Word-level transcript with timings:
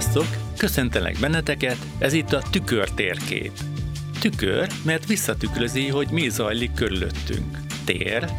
Sziasztok! 0.00 0.36
Köszöntelek 0.56 1.18
benneteket, 1.20 1.76
ez 1.98 2.12
itt 2.12 2.32
a 2.32 2.42
tükörtérkép. 2.50 3.52
Tükör, 4.20 4.68
mert 4.84 5.06
visszatükrözi, 5.06 5.88
hogy 5.88 6.10
mi 6.10 6.28
zajlik 6.28 6.72
körülöttünk. 6.74 7.58
Tér, 7.84 8.30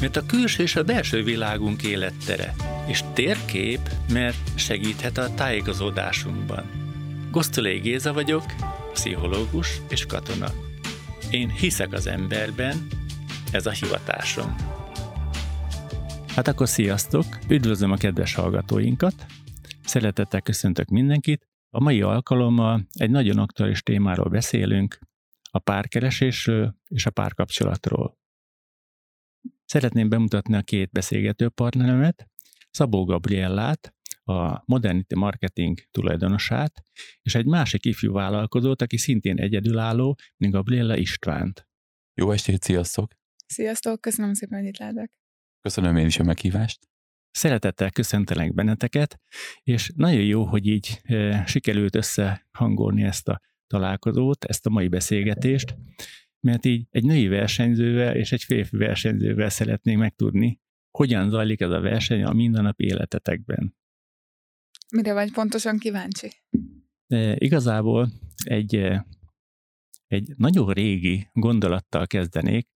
mert 0.00 0.16
a 0.16 0.26
külső 0.26 0.62
és 0.62 0.76
a 0.76 0.84
belső 0.84 1.22
világunk 1.22 1.82
élettere. 1.82 2.54
És 2.86 3.02
térkép, 3.12 3.80
mert 4.12 4.36
segíthet 4.54 5.18
a 5.18 5.34
tájékozódásunkban. 5.34 6.64
Gosztolé 7.30 7.78
Géza 7.78 8.12
vagyok, 8.12 8.44
pszichológus 8.92 9.80
és 9.88 10.06
katona. 10.06 10.48
Én 11.30 11.48
hiszek 11.48 11.92
az 11.92 12.06
emberben, 12.06 12.86
ez 13.52 13.66
a 13.66 13.70
hivatásom. 13.70 14.56
Hát 16.34 16.48
akkor 16.48 16.68
sziasztok! 16.68 17.24
Üdvözlöm 17.48 17.92
a 17.92 17.96
kedves 17.96 18.34
hallgatóinkat! 18.34 19.26
Szeretettel 19.86 20.40
köszöntök 20.40 20.88
mindenkit. 20.88 21.48
A 21.70 21.80
mai 21.80 22.02
alkalommal 22.02 22.86
egy 22.92 23.10
nagyon 23.10 23.38
aktuális 23.38 23.82
témáról 23.82 24.28
beszélünk, 24.28 24.98
a 25.50 25.58
párkeresésről 25.58 26.76
és 26.88 27.06
a 27.06 27.10
párkapcsolatról. 27.10 28.18
Szeretném 29.64 30.08
bemutatni 30.08 30.54
a 30.54 30.62
két 30.62 30.90
beszélgető 30.90 31.48
partneremet, 31.48 32.28
Szabó 32.70 33.04
Gabriellát, 33.04 33.94
a 34.24 34.62
Modernity 34.64 35.14
Marketing 35.14 35.78
tulajdonosát, 35.90 36.82
és 37.22 37.34
egy 37.34 37.46
másik 37.46 37.84
ifjú 37.84 38.12
vállalkozót, 38.12 38.82
aki 38.82 38.96
szintén 38.96 39.38
egyedülálló, 39.38 40.18
mint 40.36 40.52
Gabriella 40.52 40.96
Istvánt. 40.96 41.68
Jó 42.14 42.30
estét, 42.30 42.62
sziasztok! 42.62 43.12
Sziasztok, 43.46 44.00
köszönöm 44.00 44.34
szépen, 44.34 44.58
hogy 44.58 44.68
itt 44.68 44.78
lehetek. 44.78 45.12
Köszönöm 45.60 45.96
én 45.96 46.06
is 46.06 46.18
a 46.18 46.22
meghívást. 46.22 46.93
Szeretettel 47.36 47.90
köszöntelek 47.90 48.54
benneteket, 48.54 49.20
és 49.62 49.92
nagyon 49.96 50.24
jó, 50.24 50.44
hogy 50.44 50.66
így 50.66 51.00
sikerült 51.46 51.94
összehangolni 51.94 53.02
ezt 53.02 53.28
a 53.28 53.40
találkozót, 53.66 54.44
ezt 54.44 54.66
a 54.66 54.70
mai 54.70 54.88
beszélgetést, 54.88 55.76
mert 56.40 56.64
így 56.64 56.86
egy 56.90 57.04
női 57.04 57.28
versenyzővel 57.28 58.16
és 58.16 58.32
egy 58.32 58.42
férfi 58.42 58.76
versenyzővel 58.76 59.48
szeretnénk 59.48 59.98
megtudni, 59.98 60.60
hogyan 60.90 61.30
zajlik 61.30 61.60
ez 61.60 61.70
a 61.70 61.80
verseny 61.80 62.22
a 62.22 62.32
mindennapi 62.32 62.84
életetekben. 62.84 63.76
Mire 64.90 65.12
vagy 65.12 65.32
pontosan 65.32 65.78
kíváncsi? 65.78 66.32
E, 67.06 67.36
igazából 67.38 68.10
egy, 68.44 68.74
egy 70.06 70.32
nagyon 70.36 70.72
régi 70.72 71.28
gondolattal 71.32 72.06
kezdenék. 72.06 72.68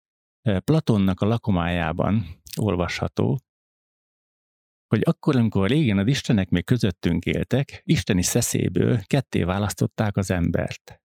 Platonnak 0.41 1.21
a 1.21 1.25
lakomájában 1.25 2.25
olvasható, 2.55 3.39
hogy 4.87 5.01
akkor, 5.05 5.35
amikor 5.35 5.69
régen 5.69 5.97
az 5.97 6.07
istenek 6.07 6.49
még 6.49 6.65
közöttünk 6.65 7.25
éltek, 7.25 7.81
isteni 7.83 8.23
szeszéből 8.23 9.01
ketté 9.03 9.43
választották 9.43 10.17
az 10.17 10.31
embert, 10.31 11.01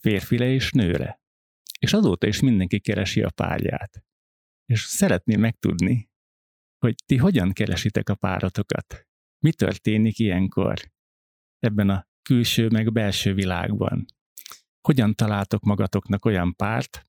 férfile 0.00 0.46
és 0.46 0.70
nőre. 0.72 1.20
És 1.80 1.92
azóta 1.92 2.26
is 2.26 2.40
mindenki 2.40 2.80
keresi 2.80 3.22
a 3.22 3.30
párját. 3.30 4.04
És 4.64 4.80
szeretném 4.80 5.40
megtudni, 5.40 6.08
hogy 6.78 6.94
ti 7.06 7.16
hogyan 7.16 7.52
keresitek 7.52 8.08
a 8.08 8.14
páratokat. 8.14 9.06
Mi 9.44 9.52
történik 9.52 10.18
ilyenkor 10.18 10.92
ebben 11.58 11.88
a 11.88 12.08
külső 12.22 12.68
meg 12.68 12.92
belső 12.92 13.34
világban? 13.34 14.04
Hogyan 14.80 15.14
találtok 15.14 15.62
magatoknak 15.62 16.24
olyan 16.24 16.54
párt, 16.54 17.05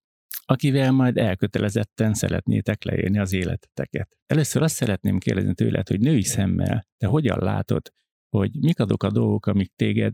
akivel 0.49 0.91
majd 0.91 1.17
elkötelezetten 1.17 2.13
szeretnétek 2.13 2.83
leélni 2.83 3.19
az 3.19 3.33
életeteket. 3.33 4.17
Először 4.25 4.61
azt 4.61 4.75
szeretném 4.75 5.17
kérdezni 5.17 5.53
tőled, 5.53 5.87
hogy 5.87 5.99
női 5.99 6.23
szemmel, 6.23 6.87
te 6.97 7.07
hogyan 7.07 7.39
látod, 7.39 7.91
hogy 8.29 8.51
mik 8.59 8.79
azok 8.79 9.03
a 9.03 9.11
dolgok, 9.11 9.45
amik 9.45 9.71
téged 9.75 10.13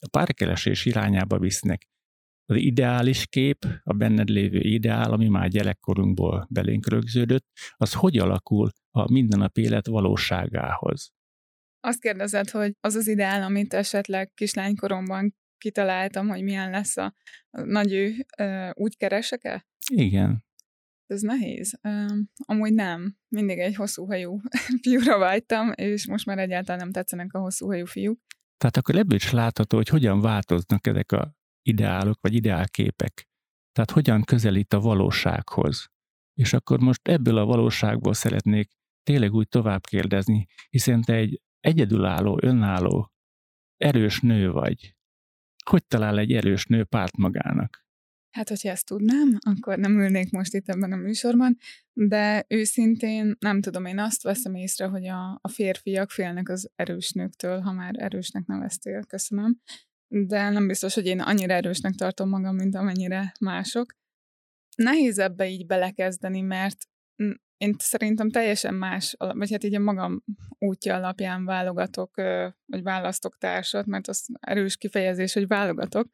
a 0.00 0.08
párkeresés 0.10 0.84
irányába 0.84 1.38
visznek. 1.38 1.86
Az 2.44 2.56
ideális 2.56 3.26
kép, 3.26 3.66
a 3.82 3.92
benned 3.92 4.28
lévő 4.28 4.58
ideál, 4.58 5.12
ami 5.12 5.28
már 5.28 5.48
gyerekkorunkból 5.48 6.46
belénk 6.50 6.88
rögződött, 6.88 7.46
az 7.76 7.92
hogy 7.92 8.18
alakul 8.18 8.70
a 8.90 9.12
mindennapi 9.12 9.62
élet 9.62 9.86
valóságához? 9.86 11.12
Azt 11.80 12.00
kérdezed, 12.00 12.50
hogy 12.50 12.72
az 12.80 12.94
az 12.94 13.08
ideál, 13.08 13.42
amit 13.42 13.74
esetleg 13.74 14.30
kislánykoromban 14.34 15.34
kitaláltam, 15.58 16.28
hogy 16.28 16.42
milyen 16.42 16.70
lesz 16.70 16.96
a 16.96 17.14
nagy 17.50 17.92
ő, 17.92 18.26
úgy 18.72 18.96
keresek-e? 18.96 19.66
Igen. 19.92 20.46
Ez 21.06 21.20
nehéz. 21.20 21.80
Amúgy 22.44 22.72
nem. 22.72 23.16
Mindig 23.28 23.58
egy 23.58 23.74
hosszú 23.74 24.06
hajú 24.06 24.40
fiúra 24.82 25.18
vágytam, 25.18 25.72
és 25.74 26.06
most 26.06 26.26
már 26.26 26.38
egyáltalán 26.38 26.80
nem 26.80 26.92
tetszenek 26.92 27.34
a 27.34 27.38
hosszú 27.38 27.66
hajú 27.66 27.86
fiúk. 27.86 28.20
Tehát 28.56 28.76
akkor 28.76 28.96
ebből 28.96 29.16
is 29.16 29.30
látható, 29.30 29.76
hogy 29.76 29.88
hogyan 29.88 30.20
változnak 30.20 30.86
ezek 30.86 31.12
a 31.12 31.34
ideálok, 31.62 32.18
vagy 32.20 32.34
ideálképek. 32.34 33.28
Tehát 33.72 33.90
hogyan 33.90 34.22
közelít 34.22 34.72
a 34.72 34.80
valósághoz. 34.80 35.88
És 36.34 36.52
akkor 36.52 36.78
most 36.78 37.08
ebből 37.08 37.38
a 37.38 37.44
valóságból 37.44 38.14
szeretnék 38.14 38.70
tényleg 39.02 39.32
úgy 39.32 39.48
tovább 39.48 39.86
kérdezni, 39.86 40.46
hiszen 40.70 41.02
te 41.02 41.14
egy 41.14 41.42
egyedülálló, 41.60 42.38
önálló, 42.42 43.12
erős 43.76 44.20
nő 44.20 44.50
vagy, 44.50 44.96
hogy 45.68 45.86
talál 45.86 46.18
egy 46.18 46.32
erős 46.32 46.66
nő 46.66 46.84
párt 46.84 47.16
magának? 47.16 47.86
Hát, 48.30 48.48
hogyha 48.48 48.68
ezt 48.68 48.86
tudnám, 48.86 49.38
akkor 49.40 49.78
nem 49.78 50.00
ülnék 50.00 50.30
most 50.30 50.54
itt 50.54 50.68
ebben 50.68 50.92
a 50.92 50.96
műsorban, 50.96 51.56
de 51.92 52.44
őszintén 52.48 53.36
nem 53.38 53.60
tudom, 53.60 53.84
én 53.84 53.98
azt 53.98 54.22
veszem 54.22 54.54
észre, 54.54 54.86
hogy 54.86 55.06
a, 55.06 55.38
a 55.40 55.48
férfiak 55.48 56.10
félnek 56.10 56.48
az 56.48 56.70
erős 56.76 57.12
nőktől, 57.12 57.60
ha 57.60 57.72
már 57.72 57.94
erősnek 57.98 58.46
neveztél, 58.46 59.04
köszönöm, 59.04 59.60
de 60.08 60.50
nem 60.50 60.66
biztos, 60.66 60.94
hogy 60.94 61.06
én 61.06 61.20
annyira 61.20 61.52
erősnek 61.52 61.94
tartom 61.94 62.28
magam, 62.28 62.54
mint 62.54 62.74
amennyire 62.74 63.32
mások. 63.40 63.92
Nehéz 64.76 65.18
ebbe 65.18 65.48
így 65.48 65.66
belekezdeni, 65.66 66.40
mert 66.40 66.78
én 67.58 67.74
szerintem 67.78 68.30
teljesen 68.30 68.74
más, 68.74 69.14
vagy 69.18 69.50
hát 69.50 69.64
így 69.64 69.74
a 69.74 69.80
magam 69.80 70.24
útja 70.58 70.94
alapján 70.94 71.44
válogatok, 71.44 72.14
vagy 72.66 72.82
választok 72.82 73.38
társat, 73.38 73.86
mert 73.86 74.08
az 74.08 74.26
erős 74.40 74.76
kifejezés, 74.76 75.32
hogy 75.32 75.46
válogatok. 75.46 76.08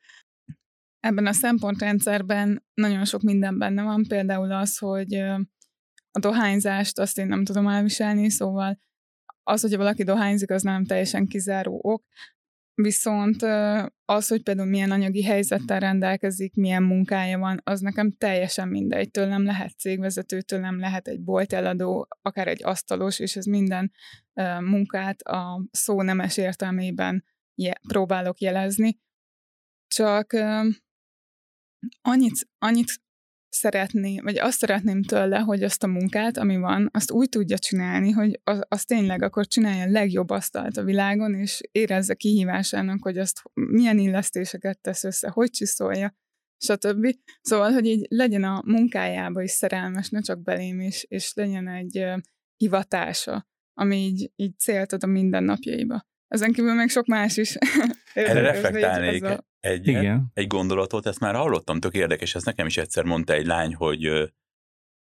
Ebben 1.01 1.27
a 1.27 1.33
szempontrendszerben 1.33 2.65
nagyon 2.75 3.05
sok 3.05 3.23
minden 3.23 3.59
benne 3.59 3.83
van, 3.83 4.05
például 4.09 4.53
az, 4.53 4.79
hogy 4.79 5.15
a 6.11 6.21
dohányzást 6.21 6.99
azt 6.99 7.19
én 7.19 7.27
nem 7.27 7.45
tudom 7.45 7.69
elviselni, 7.69 8.31
szóval 8.31 8.79
az, 9.43 9.61
hogy 9.61 9.77
valaki 9.77 10.03
dohányzik, 10.03 10.51
az 10.51 10.63
nem 10.63 10.85
teljesen 10.85 11.27
kizáró 11.27 11.81
ok, 11.83 12.05
Viszont 12.75 13.43
az, 14.05 14.29
hogy 14.29 14.43
például 14.43 14.69
milyen 14.69 14.91
anyagi 14.91 15.23
helyzettel 15.23 15.81
rendelkezik, 15.81 16.55
milyen 16.55 16.83
munkája 16.83 17.39
van, 17.39 17.61
az 17.65 17.81
nekem 17.81 18.11
teljesen 18.11 18.69
mindegy. 18.69 19.11
Tőlem 19.11 19.45
lehet 19.45 19.79
cégvezető, 19.79 20.41
tőlem 20.41 20.79
lehet 20.79 21.09
egy 21.09 21.21
bolteladó, 21.21 22.09
akár 22.23 22.49
egy 22.49 22.65
asztalos, 22.65 23.19
és 23.19 23.37
ez 23.37 23.45
minden 23.45 23.93
munkát 24.61 25.23
a 25.23 25.67
szó 25.71 26.03
nemes 26.03 26.37
értelmében 26.37 27.25
je- 27.55 27.81
próbálok 27.89 28.41
jelezni. 28.41 28.99
Csak 29.87 30.33
annyit, 32.03 32.49
annyit 32.59 33.03
szeretné, 33.55 34.19
vagy 34.21 34.39
azt 34.39 34.59
szeretném 34.59 35.03
tőle, 35.03 35.39
hogy 35.39 35.63
azt 35.63 35.83
a 35.83 35.87
munkát, 35.87 36.37
ami 36.37 36.57
van, 36.57 36.89
azt 36.93 37.11
úgy 37.11 37.29
tudja 37.29 37.59
csinálni, 37.59 38.11
hogy 38.11 38.41
az, 38.45 38.61
az 38.69 38.85
tényleg 38.85 39.23
akkor 39.23 39.47
csinálja 39.47 39.83
a 39.83 39.91
legjobb 39.91 40.31
asztalt 40.31 40.77
a 40.77 40.85
világon, 40.85 41.35
és 41.35 41.61
érezze 41.73 42.15
kihívásának, 42.15 43.03
hogy 43.03 43.19
azt 43.19 43.43
milyen 43.53 43.99
illesztéseket 43.99 44.81
tesz 44.81 45.05
össze, 45.05 45.29
hogy 45.29 45.51
csiszolja, 45.51 46.15
stb. 46.65 47.07
Szóval, 47.41 47.73
hogy 47.73 47.87
így 47.87 48.07
legyen 48.09 48.45
a 48.45 48.63
munkájába 48.65 49.43
is 49.43 49.51
szerelmes, 49.51 50.09
ne 50.09 50.21
csak 50.21 50.43
belém 50.43 50.81
is, 50.81 51.05
és 51.09 51.35
legyen 51.35 51.69
egy 51.69 52.05
hivatása, 52.57 53.49
ami 53.75 53.97
így, 53.97 54.31
így 54.37 54.59
célt 54.59 54.93
ad 54.93 55.03
a 55.03 55.07
mindennapjaiba. 55.07 56.07
Ezen 56.29 56.53
kívül 56.53 56.75
még 56.75 56.89
sok 56.89 57.07
más 57.07 57.37
is. 57.37 57.57
Erre 58.15 58.41
reflektálnék 58.41 59.25
egy, 59.65 59.87
Igen. 59.87 60.31
egy 60.35 60.47
gondolatot, 60.47 61.07
ezt 61.07 61.21
már 61.21 61.35
hallottam, 61.35 61.81
tök 61.81 61.95
érdekes, 61.95 62.35
ezt 62.35 62.45
nekem 62.45 62.67
is 62.67 62.77
egyszer 62.77 63.05
mondta 63.05 63.33
egy 63.33 63.47
lány, 63.47 63.75
hogy 63.75 64.33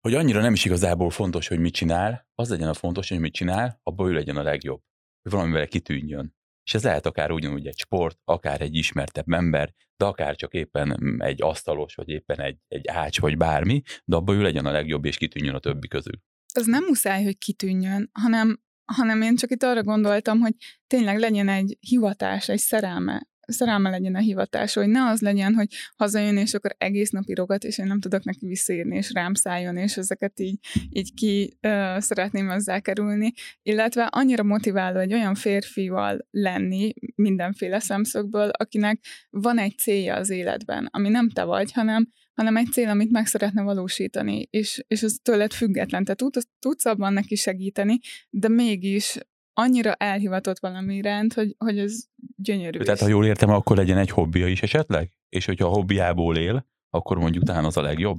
hogy 0.02 0.14
annyira 0.14 0.42
nem 0.42 0.54
is 0.54 0.66
igazából 0.66 1.10
fontos, 1.10 1.48
hogy 1.48 1.60
mit 1.60 1.74
csinál, 1.74 2.28
az 2.36 2.50
legyen 2.50 2.68
a 2.68 2.74
fontos, 2.74 3.10
hogy 3.10 3.20
mit 3.20 3.34
csinál, 3.34 3.80
abban 3.84 4.10
ő 4.10 4.14
legyen 4.14 4.38
a 4.38 4.44
legjobb, 4.44 4.82
hogy 5.22 5.32
valamivel 5.32 5.68
kitűnjön. 5.68 6.36
És 6.64 6.74
ez 6.74 6.84
lehet 6.84 7.06
akár 7.06 7.32
ugyanúgy 7.32 7.68
egy 7.68 7.78
sport, 7.78 8.20
akár 8.24 8.62
egy 8.62 8.76
ismertebb 8.76 9.32
ember, 9.32 9.74
de 9.98 10.06
akár 10.06 10.36
csak 10.36 10.54
éppen 10.54 11.18
egy 11.22 11.42
asztalos, 11.42 11.96
vagy 11.96 12.10
éppen 12.10 12.40
egy, 12.40 12.58
egy 12.68 12.88
ács, 12.88 13.20
vagy 13.20 13.38
bármi, 13.38 13.82
de 14.06 14.16
abban 14.16 14.36
ő 14.36 14.42
legyen 14.42 14.66
a 14.66 14.72
legjobb, 14.72 15.06
és 15.06 15.18
kitűnjön 15.18 15.56
a 15.56 15.60
többi 15.60 15.88
közül. 15.88 16.20
Az 16.54 16.66
nem 16.66 16.84
muszáj, 16.84 17.24
hogy 17.24 17.38
kitűnjön, 17.38 18.10
hanem 18.14 18.60
hanem 18.96 19.22
én 19.22 19.36
csak 19.36 19.52
itt 19.52 19.64
arra 19.64 19.84
gondoltam, 19.84 20.40
hogy 20.40 20.54
tényleg 20.88 21.18
legyen 21.18 21.48
egy 21.48 21.78
hivatás, 21.80 22.50
egy 22.50 22.60
szerelme. 22.60 23.29
Szerelme 23.52 23.90
legyen 23.90 24.16
a 24.16 24.20
hivatás, 24.20 24.74
hogy 24.74 24.88
ne 24.88 25.06
az 25.06 25.22
legyen, 25.22 25.54
hogy 25.54 25.68
hazajön, 25.96 26.38
és 26.38 26.54
akkor 26.54 26.76
egész 26.78 27.10
nap 27.10 27.24
írogat, 27.28 27.64
és 27.64 27.78
én 27.78 27.86
nem 27.86 28.00
tudok 28.00 28.24
neki 28.24 28.48
visszaírni, 28.48 28.96
és 28.96 29.14
rám 29.14 29.34
szálljon, 29.34 29.78
és 29.78 29.98
ezeket 29.98 30.40
így, 30.40 30.60
így 30.90 31.14
ki 31.14 31.58
uh, 31.62 32.00
szeretném 32.00 32.50
ezzel 32.50 32.82
kerülni, 32.82 33.34
illetve 33.62 34.04
annyira 34.04 34.44
motiváló 34.44 35.00
egy 35.00 35.14
olyan 35.14 35.36
férfival 35.36 36.28
lenni 36.32 36.94
mindenféle 37.16 37.80
szemszögből, 37.80 38.50
akinek 38.50 39.00
van 39.30 39.58
egy 39.58 39.78
célja 39.78 40.16
az 40.16 40.30
életben, 40.30 40.88
ami 40.92 41.10
nem 41.10 41.30
te 41.30 41.44
vagy, 41.44 41.72
hanem 41.72 42.10
hanem 42.40 42.58
egy 42.58 42.72
cél, 42.72 42.90
amit 42.90 43.12
meg 43.12 43.26
szeretne 43.26 43.62
valósítani, 43.62 44.48
és, 44.50 44.84
és 44.88 45.02
ez 45.02 45.16
tőled 45.24 45.52
független. 45.52 46.04
Tehát 46.04 46.18
tudsz, 46.18 46.48
tudsz 46.60 46.86
abban 46.86 47.14
neki 47.14 47.36
segíteni, 47.36 48.00
de 48.30 48.48
mégis 48.48 49.18
annyira 49.60 49.94
elhivatott 49.94 50.60
valami 50.60 50.96
iránt, 50.96 51.34
hogy, 51.34 51.56
hogy 51.58 51.80
ez 51.80 52.04
gyönyörű. 52.36 52.80
Tehát, 52.80 53.00
ha 53.00 53.08
jól 53.08 53.26
értem, 53.26 53.50
akkor 53.50 53.78
legyen 53.78 53.98
egy 53.98 54.10
hobbija 54.10 54.48
is 54.48 54.62
esetleg? 54.62 55.12
És 55.30 55.46
hogyha 55.46 55.66
a 55.66 55.70
hobbiából 55.70 56.38
él, 56.38 56.66
akkor 56.90 57.18
mondjuk 57.18 57.44
talán 57.44 57.66
az 57.66 57.78
a 57.78 57.82
legjobb? 57.82 58.18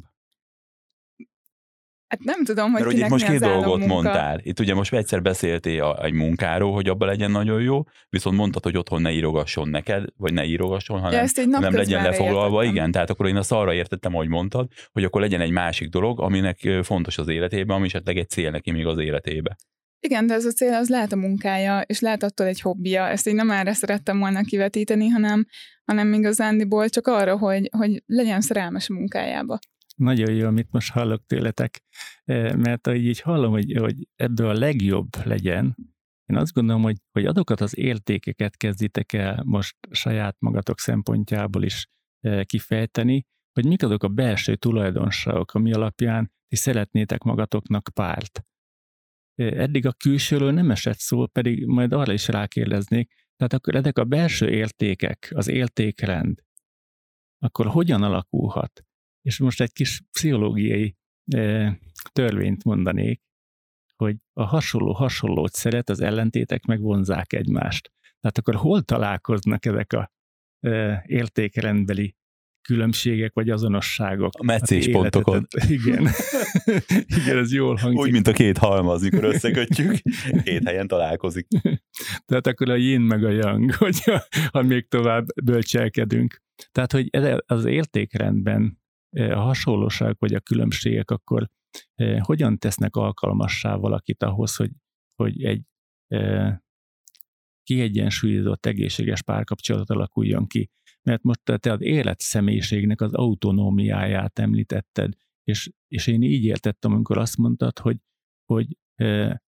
Hát 2.06 2.22
nem 2.22 2.44
tudom, 2.44 2.72
hogy 2.72 2.82
Mert 2.82 2.94
kinek 2.94 3.10
most 3.10 3.26
két 3.26 3.38
dolgot 3.38 3.78
munka. 3.78 3.94
mondtál. 3.94 4.40
Itt 4.42 4.60
ugye 4.60 4.74
most 4.74 4.92
egyszer 4.94 5.22
beszéltél 5.22 5.98
egy 6.02 6.12
munkáról, 6.12 6.72
hogy 6.72 6.88
abban 6.88 7.08
legyen 7.08 7.30
nagyon 7.30 7.60
jó, 7.62 7.82
viszont 8.08 8.36
mondtad, 8.36 8.62
hogy 8.62 8.76
otthon 8.76 9.02
ne 9.02 9.12
írogasson 9.12 9.68
neked, 9.68 10.04
vagy 10.16 10.32
ne 10.32 10.44
írogasson, 10.44 10.98
hanem 10.98 11.12
ja, 11.12 11.18
ezt 11.18 11.38
egy 11.38 11.48
nem 11.48 11.72
legyen 11.72 12.02
lefoglalva. 12.02 12.54
Értettem. 12.54 12.74
Igen, 12.74 12.90
tehát 12.90 13.10
akkor 13.10 13.26
én 13.26 13.36
azt 13.36 13.52
arra 13.52 13.72
értettem, 13.72 14.14
ahogy 14.14 14.28
mondtad, 14.28 14.68
hogy 14.92 15.04
akkor 15.04 15.20
legyen 15.20 15.40
egy 15.40 15.50
másik 15.50 15.88
dolog, 15.88 16.20
aminek 16.20 16.58
fontos 16.82 17.18
az 17.18 17.28
életében, 17.28 17.76
ami 17.76 17.86
esetleg 17.86 18.16
egy 18.16 18.28
cél 18.28 18.50
neki 18.50 18.70
még 18.70 18.86
az 18.86 18.98
életébe. 18.98 19.56
Igen, 20.00 20.26
de 20.26 20.34
ez 20.34 20.44
a 20.44 20.50
cél 20.50 20.74
az 20.74 20.88
lehet 20.88 21.12
a 21.12 21.16
munkája, 21.16 21.80
és 21.80 22.00
lehet 22.00 22.22
attól 22.22 22.46
egy 22.46 22.60
hobbija. 22.60 23.08
Ezt 23.08 23.28
így 23.28 23.34
nem 23.34 23.50
erre 23.50 23.72
szerettem 23.72 24.18
volna 24.18 24.42
kivetíteni, 24.42 25.08
hanem, 25.08 25.46
hanem 25.84 26.12
igazándiból 26.12 26.88
csak 26.88 27.06
arra, 27.06 27.38
hogy, 27.38 27.68
hogy 27.76 28.02
legyen 28.06 28.40
szerelmes 28.40 28.88
a 28.88 28.94
munkájába. 28.94 29.58
Nagyon 29.96 30.32
jó, 30.32 30.46
amit 30.46 30.68
most 30.70 30.92
hallok 30.92 31.26
tőletek, 31.26 31.82
e, 32.24 32.56
mert 32.56 32.86
ahogy 32.86 33.04
így 33.04 33.20
hallom, 33.20 33.50
hogy, 33.50 33.76
hogy 33.78 34.08
ebből 34.16 34.48
a 34.48 34.58
legjobb 34.58 35.08
legyen, 35.24 35.76
én 36.26 36.36
azt 36.36 36.52
gondolom, 36.52 36.82
hogy, 36.82 36.96
hogy 37.12 37.26
azokat 37.26 37.60
az 37.60 37.78
értékeket 37.78 38.56
kezditek 38.56 39.12
el 39.12 39.42
most 39.46 39.76
saját 39.90 40.36
magatok 40.38 40.78
szempontjából 40.78 41.62
is 41.62 41.86
e, 42.20 42.44
kifejteni, 42.44 43.26
hogy 43.52 43.66
mik 43.66 43.82
azok 43.82 44.02
a 44.02 44.08
belső 44.08 44.56
tulajdonságok, 44.56 45.54
ami 45.54 45.72
alapján 45.72 46.32
ti 46.48 46.56
szeretnétek 46.56 47.22
magatoknak 47.22 47.90
párt. 47.94 48.42
Eddig 49.40 49.86
a 49.86 49.92
külsőről 49.92 50.52
nem 50.52 50.70
esett 50.70 50.98
szó, 50.98 51.26
pedig 51.26 51.66
majd 51.66 51.92
arra 51.92 52.12
is 52.12 52.28
rákérdeznék, 52.28 53.12
tehát 53.36 53.52
akkor 53.52 53.74
ezek 53.74 53.98
a 53.98 54.04
belső 54.04 54.50
értékek, 54.50 55.32
az 55.34 55.48
értékrend, 55.48 56.42
akkor 57.38 57.66
hogyan 57.66 58.02
alakulhat? 58.02 58.84
És 59.22 59.38
most 59.38 59.60
egy 59.60 59.72
kis 59.72 60.02
pszichológiai 60.10 60.96
törvényt 62.12 62.64
mondanék, 62.64 63.22
hogy 63.96 64.16
a 64.32 64.44
hasonló 64.44 64.92
hasonlót 64.92 65.52
szeret, 65.52 65.88
az 65.88 66.00
ellentétek 66.00 66.64
meg 66.64 66.80
vonzák 66.80 67.32
egymást. 67.32 67.92
Tehát 68.20 68.38
akkor 68.38 68.54
hol 68.54 68.82
találkoznak 68.82 69.64
ezek 69.66 69.92
a 69.92 70.12
értékrendbeli 71.06 72.16
különbségek 72.62 73.32
vagy 73.34 73.50
azonosságok. 73.50 74.32
A 74.38 74.44
meccéspontokon. 74.44 75.46
Igen. 75.68 76.08
Igen, 77.22 77.38
ez 77.38 77.52
jól 77.52 77.76
hangzik. 77.76 78.00
Úgy, 78.00 78.12
mint 78.12 78.26
a 78.26 78.32
két 78.32 78.58
halmaz, 78.58 79.02
mikor 79.02 79.24
összekötjük, 79.24 79.92
két 80.42 80.64
helyen 80.64 80.86
találkozik. 80.86 81.46
Tehát 82.26 82.46
akkor 82.46 82.70
a 82.70 82.74
yin 82.74 83.00
meg 83.00 83.24
a 83.24 83.30
yang, 83.30 83.74
hogyha, 83.74 84.22
ha 84.50 84.62
még 84.62 84.88
tovább 84.88 85.26
bölcselkedünk. 85.44 86.42
Tehát, 86.72 86.92
hogy 86.92 87.08
az 87.46 87.64
értékrendben 87.64 88.78
a 89.16 89.40
hasonlóság 89.40 90.16
vagy 90.18 90.34
a 90.34 90.40
különbségek 90.40 91.10
akkor 91.10 91.48
hogyan 92.18 92.58
tesznek 92.58 92.96
alkalmassá 92.96 93.74
valakit 93.74 94.22
ahhoz, 94.22 94.56
hogy, 94.56 94.70
hogy 95.14 95.44
egy 95.44 95.62
kiegyensúlyozott, 97.62 98.66
egészséges 98.66 99.22
párkapcsolat 99.22 99.90
alakuljon 99.90 100.46
ki. 100.46 100.70
Mert 101.10 101.22
most 101.22 101.40
te 101.60 101.72
az 101.72 101.80
élet 101.80 102.20
személyiségnek 102.20 103.00
az 103.00 103.14
autonómiáját 103.14 104.38
említetted, 104.38 105.12
és, 105.44 105.70
és 105.88 106.06
én 106.06 106.22
így 106.22 106.44
értettem, 106.44 106.92
amikor 106.92 107.18
azt 107.18 107.36
mondtad, 107.36 107.78
hogy, 107.78 107.96
hogy 108.44 108.66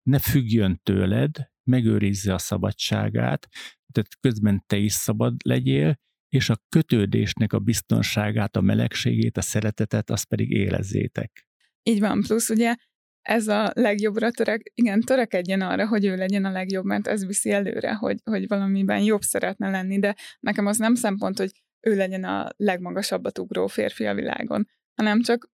ne 0.03 0.19
függjön 0.19 0.79
tőled, 0.83 1.51
megőrizze 1.63 2.33
a 2.33 2.37
szabadságát, 2.37 3.47
tehát 3.91 4.19
közben 4.19 4.63
te 4.67 4.77
is 4.77 4.93
szabad 4.93 5.35
legyél, 5.43 5.99
és 6.29 6.49
a 6.49 6.61
kötődésnek 6.69 7.53
a 7.53 7.59
biztonságát, 7.59 8.55
a 8.55 8.61
melegségét, 8.61 9.37
a 9.37 9.41
szeretetet, 9.41 10.09
azt 10.09 10.25
pedig 10.25 10.51
érezzétek. 10.51 11.47
Így 11.83 11.99
van, 11.99 12.21
plusz 12.21 12.49
ugye 12.49 12.75
ez 13.21 13.47
a 13.47 13.71
legjobbra 13.73 14.31
törek, 14.31 14.71
igen, 14.73 15.01
törekedjen 15.01 15.62
arra, 15.62 15.88
hogy 15.88 16.06
ő 16.06 16.15
legyen 16.15 16.45
a 16.45 16.51
legjobb, 16.51 16.85
mert 16.85 17.07
ez 17.07 17.25
viszi 17.25 17.51
előre, 17.51 17.94
hogy, 17.94 18.19
hogy 18.23 18.47
valamiben 18.47 19.03
jobb 19.03 19.21
szeretne 19.21 19.69
lenni, 19.69 20.00
de 20.00 20.15
nekem 20.39 20.65
az 20.65 20.77
nem 20.77 20.95
szempont, 20.95 21.38
hogy 21.38 21.51
ő 21.79 21.95
legyen 21.95 22.23
a 22.23 22.50
legmagasabbat 22.57 23.39
ugró 23.39 23.68
férfi 23.68 24.06
a 24.06 24.13
világon, 24.13 24.68
hanem 24.95 25.21
csak 25.21 25.50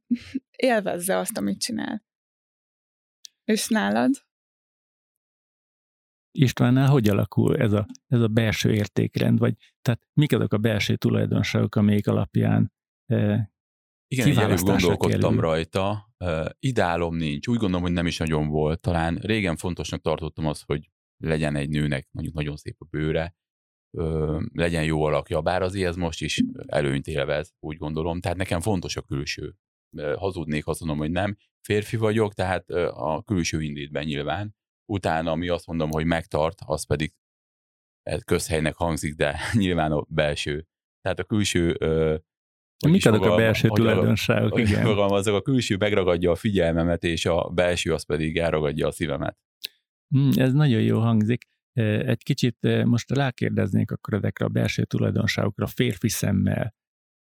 élvezze 0.56 1.16
azt, 1.16 1.38
amit 1.38 1.60
csinál. 1.60 2.04
És 3.44 3.68
nálad? 3.68 4.10
Istvánnál 6.38 6.88
hogy 6.88 7.08
alakul 7.08 7.56
ez 7.56 7.72
a, 7.72 7.86
ez 8.06 8.20
a 8.20 8.28
belső 8.28 8.72
értékrend, 8.72 9.38
vagy 9.38 9.54
tehát 9.82 10.08
mik 10.12 10.32
azok 10.32 10.52
a 10.52 10.58
belső 10.58 10.96
tulajdonságok, 10.96 11.74
amelyik 11.74 12.06
alapján 12.06 12.72
e, 13.06 13.52
igen, 14.06 14.38
előbb 14.38 14.58
gondolkodtam 14.58 15.20
kerül. 15.20 15.40
rajta. 15.40 16.11
Uh, 16.22 16.48
ideálom 16.58 17.16
nincs. 17.16 17.46
Úgy 17.46 17.58
gondolom, 17.58 17.82
hogy 17.82 17.92
nem 17.92 18.06
is 18.06 18.16
nagyon 18.16 18.48
volt. 18.48 18.80
Talán 18.80 19.14
régen 19.14 19.56
fontosnak 19.56 20.00
tartottam 20.00 20.46
azt, 20.46 20.64
hogy 20.64 20.90
legyen 21.16 21.56
egy 21.56 21.68
nőnek 21.68 22.08
nagyon, 22.10 22.32
nagyon 22.34 22.56
szép 22.56 22.76
a 22.78 22.84
bőre, 22.84 23.36
uh, 23.90 24.42
legyen 24.52 24.84
jó 24.84 25.02
alakja, 25.04 25.40
bár 25.40 25.62
azért 25.62 25.88
ez 25.88 25.96
most 25.96 26.22
is 26.22 26.42
előnyt 26.66 27.06
élvez, 27.06 27.54
úgy 27.60 27.76
gondolom. 27.76 28.20
Tehát 28.20 28.36
nekem 28.36 28.60
fontos 28.60 28.96
a 28.96 29.02
külső. 29.02 29.54
Uh, 29.96 30.14
hazudnék, 30.14 30.66
azt 30.66 30.80
mondom, 30.80 30.98
hogy 30.98 31.10
nem. 31.10 31.36
Férfi 31.60 31.96
vagyok, 31.96 32.34
tehát 32.34 32.70
a 32.90 33.22
külső 33.22 33.62
indít 33.62 34.04
nyilván. 34.04 34.54
Utána, 34.92 35.30
ami 35.30 35.48
azt 35.48 35.66
mondom, 35.66 35.90
hogy 35.90 36.04
megtart, 36.04 36.58
az 36.64 36.86
pedig 36.86 37.12
közhelynek 38.24 38.74
hangzik, 38.74 39.14
de 39.14 39.38
nyilván 39.52 39.92
a 39.92 40.04
belső. 40.08 40.66
Tehát 41.00 41.18
a 41.18 41.24
külső 41.24 41.76
Mik 42.90 43.06
azok 43.06 43.24
a 43.24 43.36
belső 43.36 43.68
tulajdonságok? 43.68 44.58
Igen. 44.58 44.86
azok 44.86 45.34
a 45.34 45.42
külső 45.42 45.76
megragadja 45.76 46.30
a 46.30 46.34
figyelmemet, 46.34 47.04
és 47.04 47.26
a 47.26 47.50
belső 47.54 47.92
az 47.92 48.04
pedig 48.04 48.36
elragadja 48.36 48.86
a 48.86 48.90
szívemet. 48.90 49.38
Hmm, 50.08 50.30
ez 50.34 50.52
nagyon 50.52 50.82
jó 50.82 50.98
hangzik. 50.98 51.48
Egy 51.72 52.22
kicsit 52.22 52.56
most 52.84 53.10
rákérdeznék 53.10 53.90
akkor 53.90 54.14
ezekre 54.14 54.44
a 54.44 54.48
belső 54.48 54.84
tulajdonságokra 54.84 55.66
férfi 55.66 56.08
szemmel. 56.08 56.74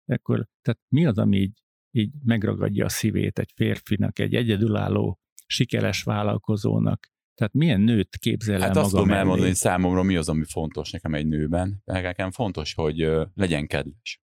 Akkor, 0.06 0.48
tehát 0.62 0.80
mi 0.88 1.06
az, 1.06 1.18
ami 1.18 1.38
így, 1.38 1.64
így 1.92 2.12
megragadja 2.24 2.86
a 2.86 2.90
szívét 2.90 3.40
egy 3.40 3.52
férfinak, 3.56 4.20
egy 4.20 4.36
egyedülálló, 4.36 5.20
sikeres 5.46 6.04
vállalkozónak? 6.04 7.08
Tehát 7.36 7.54
milyen 7.54 7.82
nőt 7.82 8.18
képzel 8.18 8.60
hát 8.60 8.76
el 8.76 8.84
azt 8.84 8.92
tudom 8.92 9.12
elmondani, 9.12 9.48
hogy 9.48 9.56
számomra 9.56 10.04
mi 10.04 10.16
az, 10.16 10.30
ami 10.30 10.44
fontos 10.44 10.92
nekem 10.92 11.14
egy 11.14 11.28
nőben. 11.28 11.82
Nekem 11.86 12.32
fontos, 12.32 12.74
hogy 12.74 13.08
legyen 13.34 13.68
kedves 13.68 14.22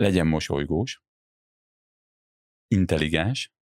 legyen 0.00 0.26
mosolygós, 0.26 1.02
intelligens, 2.74 3.52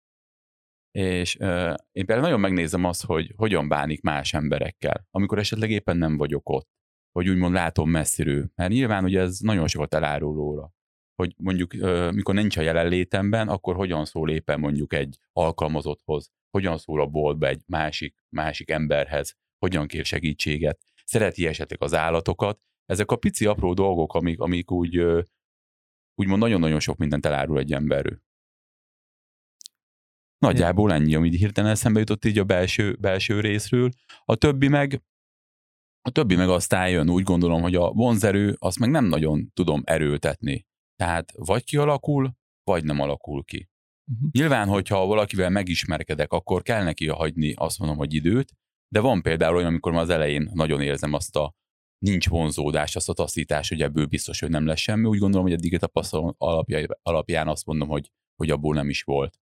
és 0.91 1.37
uh, 1.37 1.75
én 1.93 2.07
például 2.07 2.21
nagyon 2.21 2.41
megnézem 2.41 2.85
azt, 2.85 3.05
hogy 3.05 3.33
hogyan 3.37 3.69
bánik 3.69 4.01
más 4.01 4.35
emberekkel, 4.35 5.07
amikor 5.11 5.39
esetleg 5.39 5.71
éppen 5.71 5.97
nem 5.97 6.17
vagyok 6.17 6.49
ott, 6.49 6.69
hogy 7.11 7.29
úgymond 7.29 7.55
látom 7.55 7.91
messziről. 7.91 8.51
Mert 8.55 8.71
nyilván 8.71 9.05
ugye 9.05 9.21
ez 9.21 9.39
nagyon 9.39 9.67
sokat 9.67 9.95
elárul 9.95 10.35
róla, 10.35 10.73
hogy 11.15 11.35
mondjuk 11.37 11.73
uh, 11.75 12.13
mikor 12.13 12.35
nincs 12.35 12.57
a 12.57 12.63
jelenlétemben, 12.63 13.49
akkor 13.49 13.75
hogyan 13.75 14.05
szól 14.05 14.31
éppen 14.31 14.61
mondjuk 14.61 14.93
egy 14.93 15.19
alkalmazotthoz, 15.33 16.31
hogyan 16.51 16.79
szól 16.79 17.01
a 17.01 17.07
boltba 17.07 17.47
egy 17.47 17.63
másik, 17.67 18.15
másik 18.29 18.71
emberhez, 18.71 19.37
hogyan 19.59 19.87
kér 19.87 20.05
segítséget, 20.05 20.81
szereti 21.05 21.47
esetleg 21.47 21.83
az 21.83 21.95
állatokat. 21.95 22.61
Ezek 22.85 23.11
a 23.11 23.17
pici 23.17 23.47
apró 23.47 23.75
dolgok, 23.75 24.15
amik, 24.15 24.41
amik 24.41 24.71
úgy 24.71 25.03
úgymond 26.19 26.41
nagyon-nagyon 26.41 26.81
sok 26.81 26.97
mindent 26.97 27.27
elárul 27.27 27.59
egy 27.59 27.73
emberről. 27.73 28.21
Nagyjából 30.39 30.93
ennyi, 30.93 31.15
amit 31.15 31.35
hirtelen 31.35 31.71
eszembe 31.71 31.99
jutott 31.99 32.25
így 32.25 32.39
a 32.39 32.45
belső, 32.45 32.97
belső 33.01 33.41
részről. 33.41 33.91
A 34.25 34.35
többi 34.35 34.69
meg 34.69 35.03
a 36.03 36.11
többi 36.11 36.37
meg 36.37 36.49
aztán 36.49 36.91
jön, 36.91 37.11
úgy 37.11 37.23
gondolom, 37.23 37.63
hogy 37.63 37.75
a 37.75 37.91
vonzerő 37.91 38.57
azt 38.59 38.79
meg 38.79 38.91
nem 38.91 39.05
nagyon 39.05 39.51
tudom 39.55 39.83
erőltetni. 39.85 40.67
Tehát 40.97 41.33
vagy 41.37 41.65
kialakul, 41.65 42.37
vagy 42.63 42.85
nem 42.85 43.01
alakul 43.01 43.45
ki. 43.45 43.69
Uh-huh. 44.13 44.31
Nyilván, 44.31 44.69
hogyha 44.69 45.07
valakivel 45.07 45.51
megismerkedek, 45.51 46.33
akkor 46.33 46.63
kell 46.63 46.85
neki 46.85 47.09
hagyni 47.09 47.53
azt 47.53 47.79
mondom, 47.79 47.97
hogy 47.97 48.15
időt, 48.15 48.53
de 48.89 49.01
van 49.01 49.23
például 49.23 49.57
olyan, 49.57 49.69
amikor 49.69 49.93
már 49.93 50.03
az 50.03 50.09
elején 50.09 50.51
nagyon 50.53 50.81
érzem 50.81 51.13
azt 51.13 51.37
a 51.37 51.55
nincs 51.99 52.29
vonzódás, 52.29 52.97
azt 52.97 53.09
a 53.09 53.13
taszítás, 53.13 53.69
hogy 53.69 53.83
ebből 53.83 54.07
biztos, 54.07 54.41
hogy 54.41 54.51
nem 54.51 54.67
lesz 54.67 54.79
semmi. 54.79 55.07
Úgy 55.07 55.19
gondolom, 55.19 55.47
hogy 55.47 55.55
eddig 55.55 55.75
a 55.75 55.79
tapasztalat 55.79 56.37
alapján 57.03 57.49
azt 57.49 57.67
mondom, 57.67 57.89
hogy, 57.89 58.11
hogy 58.37 58.51
abból 58.51 58.75
nem 58.75 58.89
is 58.89 59.03
volt. 59.03 59.39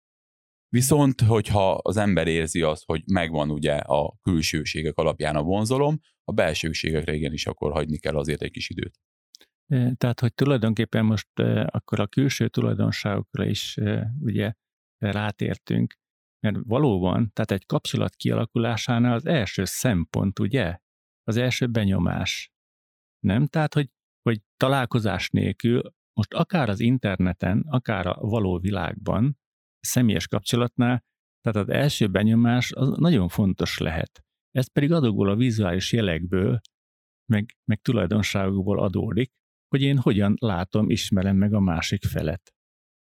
Viszont, 0.68 1.20
hogyha 1.20 1.75
az 1.75 1.96
ember 1.96 2.26
érzi 2.26 2.62
azt, 2.62 2.84
hogy 2.84 3.02
megvan 3.06 3.50
ugye 3.50 3.75
a 3.75 4.18
külsőségek 4.22 4.96
alapján 4.96 5.36
a 5.36 5.42
vonzalom, 5.42 6.00
a 6.25 6.32
belsőségekre 6.32 7.14
igenis 7.14 7.46
akkor 7.46 7.72
hagyni 7.72 7.98
kell 7.98 8.16
azért 8.16 8.42
egy 8.42 8.50
kis 8.50 8.70
időt. 8.70 9.00
Tehát, 9.96 10.20
hogy 10.20 10.34
tulajdonképpen 10.34 11.04
most 11.04 11.38
akkor 11.66 12.00
a 12.00 12.06
külső 12.06 12.48
tulajdonságokra 12.48 13.44
is 13.44 13.78
ugye 14.20 14.52
rátértünk, 14.98 15.94
mert 16.40 16.56
valóban, 16.62 17.30
tehát 17.32 17.50
egy 17.50 17.66
kapcsolat 17.66 18.14
kialakulásánál 18.14 19.14
az 19.14 19.26
első 19.26 19.64
szempont, 19.64 20.38
ugye, 20.38 20.78
az 21.26 21.37
első 21.37 21.66
benyomás. 21.66 22.52
Nem? 23.18 23.47
Tehát, 23.47 23.75
hogy, 23.75 23.90
hogy 24.23 24.40
találkozás 24.56 25.30
nélkül, 25.30 25.83
most 26.12 26.35
akár 26.35 26.68
az 26.68 26.80
interneten, 26.80 27.64
akár 27.68 28.06
a 28.06 28.14
való 28.21 28.59
világban, 28.59 29.38
személyes 29.80 30.28
kapcsolatnál, 30.28 31.04
tehát 31.40 31.68
az 31.68 31.75
első 31.75 32.09
benyomás 32.09 32.73
az 32.73 32.99
nagyon 32.99 33.28
fontos 33.28 33.78
lehet. 33.78 34.25
Ez 34.50 34.73
pedig 34.73 34.92
adokból 34.92 35.28
a 35.28 35.37
vizuális 35.37 35.92
jelekből, 35.92 36.61
meg, 37.33 37.56
meg 37.64 37.80
tulajdonságokból 37.80 38.78
adódik, 38.78 39.33
hogy 39.68 39.83
én 39.83 39.99
hogyan 39.99 40.35
látom, 40.38 40.90
ismerem 40.90 41.37
meg 41.37 41.54
a 41.54 41.61
másik 41.61 42.04
felet. 42.04 42.54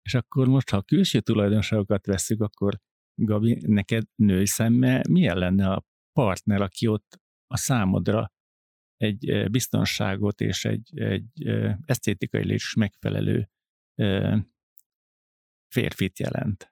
És 0.01 0.13
akkor 0.13 0.47
most, 0.47 0.69
ha 0.69 0.77
a 0.77 0.81
külső 0.81 1.19
tulajdonságokat 1.19 2.05
veszük, 2.05 2.41
akkor 2.41 2.79
Gabi, 3.21 3.61
neked 3.65 4.03
női 4.15 4.45
szemmel 4.45 5.01
milyen 5.09 5.37
lenne 5.37 5.71
a 5.71 5.85
partner, 6.11 6.61
aki 6.61 6.87
ott 6.87 7.19
a 7.47 7.57
számodra 7.57 8.31
egy 8.97 9.49
biztonságot 9.51 10.41
és 10.41 10.65
egy, 10.65 10.99
egy 10.99 11.47
esztétikai 11.85 12.53
is 12.53 12.73
megfelelő 12.73 13.49
férfit 15.67 16.19
jelent? 16.19 16.71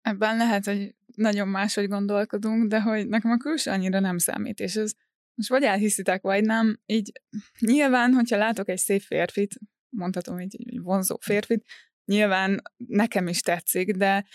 Ebben 0.00 0.36
lehet, 0.36 0.64
hogy 0.64 0.94
nagyon 1.14 1.48
máshogy 1.48 1.88
gondolkodunk, 1.88 2.68
de 2.68 2.82
hogy 2.82 3.08
nekem 3.08 3.30
a 3.30 3.36
külső 3.36 3.70
annyira 3.70 4.00
nem 4.00 4.18
számít, 4.18 4.60
és 4.60 4.76
ez 4.76 4.92
most 5.34 5.50
vagy 5.50 5.62
elhiszitek, 5.62 6.22
vagy 6.22 6.44
nem, 6.44 6.80
így 6.86 7.12
nyilván, 7.58 8.12
hogyha 8.12 8.36
látok 8.36 8.68
egy 8.68 8.78
szép 8.78 9.00
férfit, 9.00 9.58
mondhatom 9.88 10.40
így, 10.40 10.56
egy 10.58 10.80
vonzó 10.80 11.16
férfit, 11.20 11.66
nyilván 12.04 12.62
nekem 12.76 13.28
is 13.28 13.40
tetszik, 13.40 13.90
de 13.90 14.26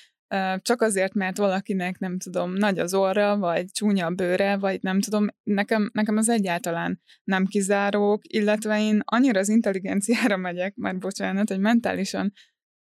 csak 0.61 0.81
azért, 0.81 1.13
mert 1.13 1.37
valakinek 1.37 1.99
nem 1.99 2.17
tudom, 2.17 2.53
nagy 2.53 2.79
az 2.79 2.93
orra, 2.93 3.37
vagy 3.37 3.65
csúnya 3.71 4.05
a 4.05 4.09
bőre, 4.09 4.57
vagy 4.57 4.81
nem 4.81 4.99
tudom, 4.99 5.27
nekem, 5.43 5.89
nekem 5.93 6.17
az 6.17 6.29
egyáltalán 6.29 7.01
nem 7.23 7.45
kizárók, 7.45 8.21
illetve 8.27 8.81
én 8.81 9.01
annyira 9.03 9.39
az 9.39 9.49
intelligenciára 9.49 10.37
megyek, 10.37 10.75
már 10.75 10.97
bocsánat, 10.97 11.49
hogy 11.49 11.59
mentálisan 11.59 12.33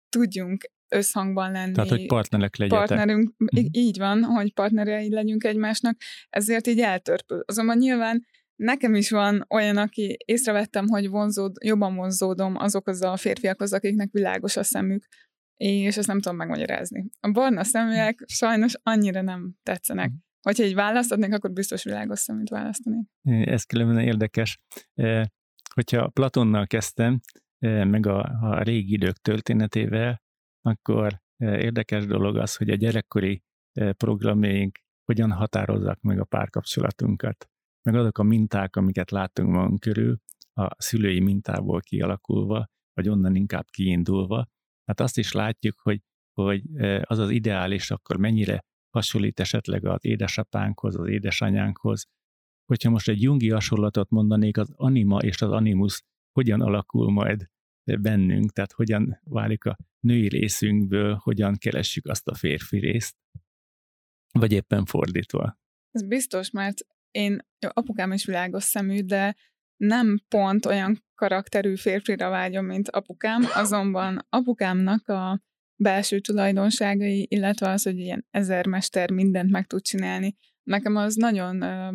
tudjunk 0.09 0.71
összhangban 0.89 1.53
lenni. 1.53 1.73
Tehát, 1.73 1.91
hogy 1.91 2.07
partnerek 2.07 2.57
legyetek. 2.57 2.87
Partnerünk, 2.87 3.35
mm. 3.45 3.65
így 3.71 3.99
van, 3.99 4.23
hogy 4.23 4.53
partnerei 4.53 5.11
legyünk 5.11 5.45
egymásnak, 5.45 5.97
ezért 6.31 6.67
így 6.67 6.81
eltörpül. 6.81 7.43
Azonban 7.47 7.77
nyilván 7.79 8.27
nekem 8.57 8.95
is 8.95 9.11
van 9.11 9.47
olyan, 9.49 9.77
aki 9.77 10.17
észrevettem, 10.25 10.87
hogy 10.89 11.09
vonzód, 11.09 11.57
jobban 11.65 11.95
vonzódom 11.95 12.57
azokhoz 12.57 13.03
a 13.03 13.17
férfiakhoz, 13.17 13.73
akiknek 13.73 14.09
világos 14.13 14.57
a 14.57 14.63
szemük, 14.63 15.07
és 15.65 15.97
ezt 15.97 16.07
nem 16.07 16.21
tudom 16.21 16.37
megmagyarázni. 16.37 17.05
A 17.21 17.31
barna 17.31 17.65
szeműek 17.65 18.25
sajnos 18.27 18.75
annyira 18.83 19.23
nem 19.23 19.55
tetszenek. 19.63 20.11
Mm. 20.11 20.15
Hogyha 20.43 20.65
így 20.65 20.75
választhatnék, 20.75 21.33
akkor 21.33 21.53
biztos 21.53 21.85
világos 21.85 22.19
szeműt 22.19 22.49
választanék. 22.49 23.07
Ez 23.23 23.65
különben 23.65 23.99
érdekes. 23.99 24.59
Hogyha 25.75 26.09
Platonnal 26.09 26.67
kezdtem, 26.67 27.21
meg 27.65 28.07
a, 28.07 28.21
a 28.41 28.63
régi 28.63 28.93
idők 28.93 29.17
történetével, 29.17 30.23
akkor 30.61 31.21
érdekes 31.37 32.07
dolog 32.07 32.37
az, 32.37 32.57
hogy 32.57 32.71
a 32.71 32.75
gyerekkori 32.75 33.43
programjaink 33.97 34.79
hogyan 35.05 35.33
határozzák 35.33 36.01
meg 36.01 36.21
a 36.21 36.25
párkapcsolatunkat. 36.25 37.49
Meg 37.83 37.95
azok 37.95 38.19
a 38.19 38.23
minták, 38.23 38.77
amiket 38.77 39.11
látunk 39.11 39.51
magunk 39.51 39.81
körül, 39.81 40.19
a 40.55 40.83
szülői 40.83 41.21
mintából 41.21 41.81
kialakulva, 41.81 42.67
vagy 42.93 43.09
onnan 43.09 43.35
inkább 43.35 43.65
kiindulva, 43.71 44.47
hát 44.85 45.01
azt 45.01 45.19
is 45.19 45.33
látjuk, 45.33 45.81
hogy, 45.81 46.01
hogy 46.33 46.63
az 47.03 47.19
az 47.19 47.31
ideális 47.31 47.91
akkor 47.91 48.17
mennyire 48.17 48.65
hasonlít 48.91 49.41
esetleg 49.41 49.85
az 49.85 50.05
édesapánkhoz, 50.05 50.97
az 50.97 51.09
édesanyánkhoz. 51.09 52.07
Hogyha 52.65 52.91
most 52.91 53.09
egy 53.09 53.23
jungi 53.23 53.51
hasonlatot 53.51 54.11
mondanék, 54.11 54.57
az 54.57 54.73
anima 54.77 55.19
és 55.19 55.43
az 55.43 55.51
animus 55.51 56.03
hogyan 56.33 56.61
alakul 56.61 57.11
majd 57.11 57.51
bennünk, 58.01 58.53
tehát 58.53 58.73
hogyan 58.73 59.21
válik 59.25 59.65
a 59.65 59.77
női 60.01 60.29
részünkből, 60.29 61.15
hogyan 61.15 61.57
keressük 61.57 62.07
azt 62.07 62.29
a 62.29 62.35
férfi 62.35 62.79
részt, 62.79 63.17
vagy 64.39 64.53
éppen 64.53 64.85
fordítva. 64.85 65.59
Ez 65.91 66.07
biztos, 66.07 66.51
mert 66.51 66.81
én, 67.11 67.47
jó, 67.59 67.69
apukám 67.73 68.13
is 68.13 68.25
világos 68.25 68.63
szemű, 68.63 69.01
de 69.01 69.37
nem 69.87 70.21
pont 70.29 70.67
olyan 70.67 71.05
karakterű 71.15 71.77
férfira 71.77 72.29
vágyom, 72.29 72.65
mint 72.65 72.89
apukám, 72.89 73.43
azonban 73.55 74.27
apukámnak 74.29 75.09
a 75.09 75.41
belső 75.77 76.21
tulajdonságai, 76.21 77.27
illetve 77.31 77.69
az, 77.69 77.83
hogy 77.83 77.99
ilyen 77.99 78.27
ezermester 78.31 79.11
mindent 79.11 79.51
meg 79.51 79.67
tud 79.67 79.83
csinálni, 79.83 80.37
nekem 80.63 80.97
az 80.97 81.15
nagyon 81.15 81.63
uh, 81.63 81.95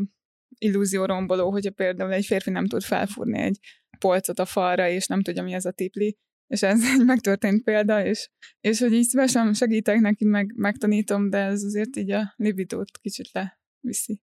illúzióromboló, 0.57 1.51
hogyha 1.51 1.71
például 1.71 2.13
egy 2.13 2.25
férfi 2.25 2.49
nem 2.49 2.67
tud 2.67 2.83
felfúrni 2.83 3.39
egy 3.39 3.59
polcot 3.99 4.39
a 4.39 4.45
falra, 4.45 4.87
és 4.87 5.07
nem 5.07 5.21
tudja, 5.21 5.43
mi 5.43 5.53
ez 5.53 5.65
a 5.65 5.71
tipli, 5.71 6.17
és 6.47 6.61
ez 6.61 6.83
egy 6.83 7.05
megtörtént 7.05 7.63
példa, 7.63 8.05
és, 8.05 8.29
és 8.61 8.79
hogy 8.79 8.93
így 8.93 9.07
szívesen 9.07 9.53
segítek 9.53 9.99
neki, 9.99 10.25
meg 10.25 10.53
megtanítom, 10.55 11.29
de 11.29 11.37
ez 11.37 11.63
azért 11.63 11.95
így 11.95 12.11
a 12.11 12.33
libidót 12.35 12.97
kicsit 13.01 13.29
leviszi. 13.31 14.21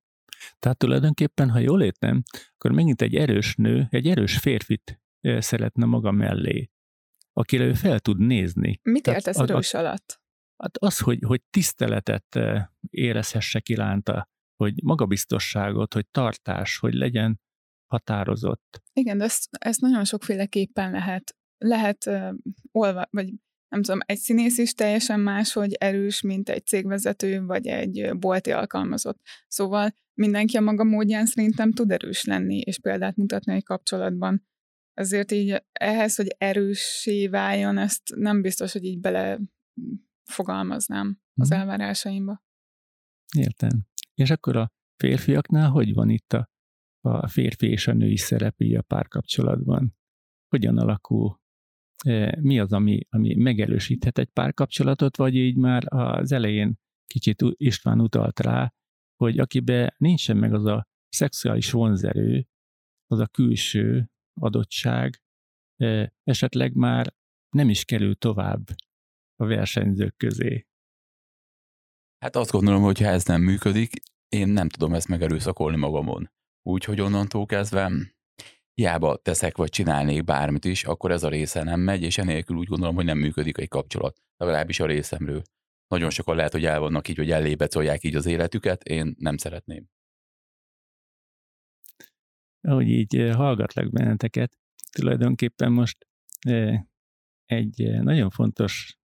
Tehát 0.59 0.79
tulajdonképpen, 0.79 1.51
ha 1.51 1.59
jól 1.59 1.83
értem, 1.83 2.23
akkor 2.55 2.73
megint 2.73 3.03
egy 3.03 3.15
erős 3.15 3.55
nő, 3.55 3.87
egy 3.91 4.09
erős 4.09 4.39
férfit 4.39 5.01
szeretne 5.39 5.85
maga 5.85 6.11
mellé, 6.11 6.71
akire 7.33 7.65
ő 7.65 7.75
fel 7.75 8.01
tud 8.01 8.19
nézni. 8.19 8.81
Mit 8.83 9.03
Tehát 9.03 9.19
értesz 9.19 9.39
az, 9.39 9.51
erős 9.51 9.75
alatt? 9.75 10.23
Hát 10.57 10.77
az, 10.77 10.99
hogy, 10.99 11.19
hogy 11.27 11.43
tiszteletet 11.51 12.39
érezhessek 12.91 13.69
iránta, 13.69 14.29
hogy 14.57 14.83
magabiztosságot, 14.83 15.95
hogy 15.95 16.07
tartás, 16.11 16.79
hogy 16.79 16.95
legyen 16.95 17.41
határozott. 17.87 18.83
Igen, 18.93 19.19
de 19.19 19.25
ezt, 19.25 19.49
ezt 19.51 19.81
nagyon 19.81 20.05
sokféleképpen 20.05 20.91
lehet, 20.91 21.37
lehet 21.59 22.07
uh, 22.07 22.35
olva, 22.73 23.07
vagy 23.11 23.35
nem 23.69 23.83
tudom, 23.83 24.01
egy 24.07 24.19
színész 24.19 24.59
is 24.59 24.75
teljesen 24.75 25.21
más, 25.21 25.53
hogy 25.53 25.73
erős, 25.73 26.21
mint 26.21 26.49
egy 26.49 26.67
cégvezető, 26.67 27.45
vagy 27.45 27.67
egy 27.67 28.19
bolti 28.19 28.51
alkalmazott. 28.51 29.21
Szóval 29.49 29.95
mindenki 30.15 30.57
a 30.57 30.61
maga 30.61 30.85
módján 30.85 31.27
szerintem 31.27 31.73
tud 31.73 31.91
erős 31.91 32.25
lenni, 32.25 32.59
és 32.59 32.79
példát 32.79 33.17
mutatni 33.17 33.55
egy 33.55 33.65
kapcsolatban. 33.65 34.47
Ezért 34.93 35.33
így 35.33 35.63
ehhez, 35.73 36.17
hogy 36.17 36.35
erőssé 36.39 37.27
váljon, 37.29 37.79
ezt 37.79 38.03
nem 38.15 38.43
biztos, 38.43 38.73
hogy 38.73 38.85
így 38.85 39.01
bele 39.01 39.41
fogalmaznám 40.25 41.21
az 41.35 41.51
mhm. 41.51 41.59
elvárásaimba. 41.59 42.43
Értem. 43.37 43.87
És 44.15 44.31
akkor 44.31 44.57
a 44.57 44.73
férfiaknál 44.97 45.69
hogy 45.69 45.95
van 45.95 46.09
itt 46.09 46.33
a 46.33 46.53
a 47.05 47.29
férfi 47.29 47.67
és 47.67 47.87
a 47.87 47.93
női 47.93 48.17
szerepi 48.17 48.77
a 48.77 48.83
párkapcsolatban. 48.83 49.97
Hogyan 50.49 50.79
alakul? 50.79 51.41
Mi 52.41 52.59
az, 52.59 52.73
ami, 52.73 53.01
ami 53.09 53.35
megerősíthet 53.35 54.19
egy 54.19 54.29
párkapcsolatot, 54.29 55.17
vagy 55.17 55.35
így 55.35 55.57
már 55.57 55.85
az 55.87 56.33
elején 56.33 56.79
kicsit 57.07 57.43
István 57.57 58.01
utalt 58.01 58.41
rá, 58.41 58.75
hogy 59.17 59.39
akiben 59.39 59.95
nincsen 59.97 60.37
meg 60.37 60.55
az 60.55 60.65
a 60.65 60.87
szexuális 61.09 61.71
vonzerő, 61.71 62.47
az 63.07 63.19
a 63.19 63.27
külső 63.27 64.11
adottság, 64.41 65.23
esetleg 66.23 66.75
már 66.75 67.15
nem 67.51 67.69
is 67.69 67.85
kerül 67.85 68.15
tovább 68.15 68.69
a 69.37 69.47
versenyzők 69.47 70.17
közé. 70.17 70.67
Hát 72.19 72.37
azt 72.37 72.51
gondolom, 72.51 72.83
hogy 72.83 72.99
ha 72.99 73.07
ez 73.07 73.25
nem 73.25 73.43
működik, 73.43 73.93
én 74.29 74.49
nem 74.49 74.69
tudom 74.69 74.95
ezt 74.95 75.09
megerőszakolni 75.09 75.77
magamon. 75.77 76.31
Úgyhogy 76.63 77.01
onnantól 77.01 77.47
kezdve 77.47 77.91
hiába 78.75 79.17
teszek 79.17 79.57
vagy 79.57 79.69
csinálnék 79.69 80.25
bármit 80.25 80.65
is, 80.65 80.85
akkor 80.85 81.11
ez 81.11 81.23
a 81.23 81.29
része 81.29 81.63
nem 81.63 81.81
megy, 81.81 82.03
és 82.03 82.19
enélkül 82.19 82.57
úgy 82.57 82.67
gondolom, 82.67 82.95
hogy 82.95 83.05
nem 83.05 83.19
működik 83.19 83.59
egy 83.59 83.69
kapcsolat. 83.69 84.23
Legalábbis 84.37 84.81
a 84.81 84.87
részemről. 84.87 85.43
Nagyon 85.89 86.11
sokan 86.11 86.37
lehet, 86.37 86.53
hogy 86.53 86.65
el 86.65 86.81
vannak 86.81 87.09
így, 87.09 87.17
hogy 87.17 87.31
ellébecolják 87.31 88.05
így 88.05 88.17
az 88.17 88.27
életüket, 88.27 88.83
én 88.83 89.15
nem 89.19 89.37
szeretném. 89.37 89.89
Ahogy 92.61 92.89
így 92.89 93.17
eh, 93.17 93.35
hallgatlak 93.35 93.91
benneteket, 93.91 94.59
tulajdonképpen 94.93 95.73
most 95.73 96.07
eh, 96.47 96.85
egy 97.45 97.83
eh, 97.83 98.01
nagyon 98.01 98.31
fontos 98.31 98.99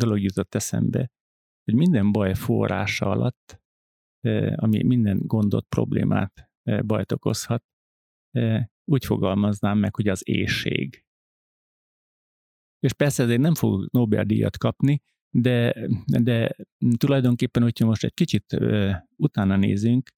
dolog 0.00 0.20
jutott 0.20 0.54
eszembe, 0.54 1.10
hogy 1.64 1.74
minden 1.74 2.12
baj 2.12 2.34
forrása 2.34 3.10
alatt 3.10 3.60
ami 4.54 4.82
minden 4.82 5.18
gondot, 5.26 5.66
problémát 5.68 6.50
bajt 6.86 7.12
okozhat. 7.12 7.64
Úgy 8.84 9.04
fogalmaznám 9.04 9.78
meg, 9.78 9.94
hogy 9.94 10.08
az 10.08 10.28
éjség. 10.28 11.04
És 12.78 12.92
persze 12.92 13.22
ezért 13.22 13.40
nem 13.40 13.54
fog 13.54 13.88
Nobel-díjat 13.90 14.56
kapni, 14.56 15.02
de, 15.30 15.88
de 16.06 16.56
tulajdonképpen, 16.96 17.62
hogyha 17.62 17.86
most 17.86 18.04
egy 18.04 18.14
kicsit 18.14 18.56
utána 19.16 19.56
nézünk, 19.56 20.10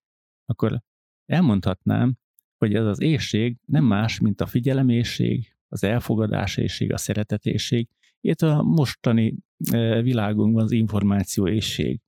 akkor 0.44 0.82
elmondhatnám, 1.26 2.16
hogy 2.58 2.74
ez 2.74 2.84
az 2.84 3.00
éjség 3.00 3.58
nem 3.64 3.84
más, 3.84 4.20
mint 4.20 4.40
a 4.40 4.46
figyelemészség, 4.46 5.56
az 5.68 5.84
elfogadásészség, 5.84 6.92
a 6.92 6.96
szeretetészség, 6.96 7.88
itt 8.20 8.40
a 8.40 8.62
mostani 8.62 9.36
világunkban 10.02 10.62
az 10.62 10.72
információészség. 10.72 12.00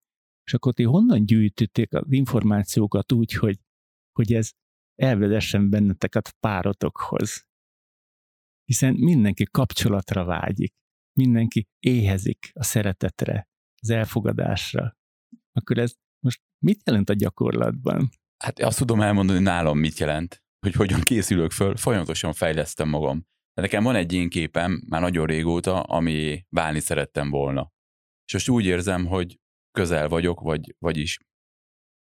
És 0.45 0.55
akkor 0.55 0.75
ti 0.75 0.83
honnan 0.83 1.27
gyűjtötték 1.27 1.95
az 1.95 2.05
információkat 2.09 3.13
úgy, 3.13 3.33
hogy, 3.33 3.59
hogy 4.13 4.33
ez 4.33 4.53
elvezessen 4.95 5.71
benneteket 5.71 6.37
párotokhoz? 6.41 7.47
Hiszen 8.65 8.95
mindenki 8.95 9.45
kapcsolatra 9.45 10.25
vágyik, 10.25 10.75
mindenki 11.19 11.67
éhezik 11.79 12.51
a 12.53 12.63
szeretetre, 12.63 13.49
az 13.83 13.91
elfogadásra. 13.91 14.97
Akkor 15.53 15.79
ez 15.79 15.95
most 16.25 16.41
mit 16.65 16.81
jelent 16.85 17.11
a 17.11 17.15
gyakorlatban? 17.15 18.09
Hát 18.45 18.59
azt 18.59 18.79
tudom 18.79 19.01
elmondani 19.01 19.39
nálam 19.39 19.79
mit 19.79 19.99
jelent, 19.99 20.43
hogy 20.67 20.75
hogyan 20.75 21.01
készülök 21.01 21.51
föl, 21.51 21.77
folyamatosan 21.77 22.33
fejlesztem 22.33 22.89
magam. 22.89 23.27
De 23.55 23.63
nekem 23.63 23.83
van 23.83 23.95
egy 23.95 24.13
én 24.13 24.29
képem, 24.29 24.83
már 24.89 25.01
nagyon 25.01 25.27
régóta, 25.27 25.83
ami 25.83 26.47
válni 26.49 26.81
szerettem 26.81 27.31
volna. 27.31 27.73
És 28.27 28.33
most 28.33 28.49
úgy 28.49 28.65
érzem, 28.65 29.07
hogy 29.07 29.41
közel 29.71 30.09
vagyok, 30.09 30.41
vagy, 30.41 30.75
vagyis 30.79 31.19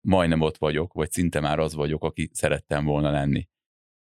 majdnem 0.06 0.42
ott 0.42 0.58
vagyok, 0.58 0.94
vagy 0.94 1.12
szinte 1.12 1.40
már 1.40 1.60
az 1.60 1.74
vagyok, 1.74 2.04
aki 2.04 2.30
szerettem 2.34 2.86
volna 2.86 3.12
lenni. 3.12 3.48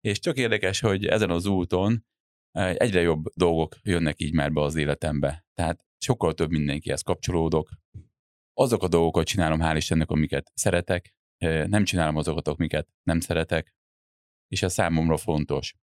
És 0.01 0.19
csak 0.19 0.37
érdekes, 0.37 0.79
hogy 0.79 1.05
ezen 1.05 1.29
az 1.29 1.45
úton 1.45 2.05
egyre 2.51 3.01
jobb 3.01 3.23
dolgok 3.33 3.75
jönnek 3.83 4.21
így 4.21 4.33
már 4.33 4.51
be 4.51 4.61
az 4.61 4.75
életembe. 4.75 5.45
Tehát 5.53 5.85
sokkal 5.97 6.33
több 6.33 6.49
mindenkihez 6.49 7.01
kapcsolódok. 7.01 7.69
Azok 8.53 8.83
a 8.83 8.87
dolgokat 8.87 9.25
csinálom, 9.25 9.59
hál' 9.61 9.73
Istennek, 9.75 10.09
amiket 10.09 10.51
szeretek, 10.53 11.15
nem 11.65 11.83
csinálom 11.83 12.15
azokat, 12.15 12.47
amiket 12.47 12.87
nem 13.03 13.19
szeretek, 13.19 13.75
és 14.47 14.61
ez 14.61 14.73
számomra 14.73 15.17
fontos. 15.17 15.75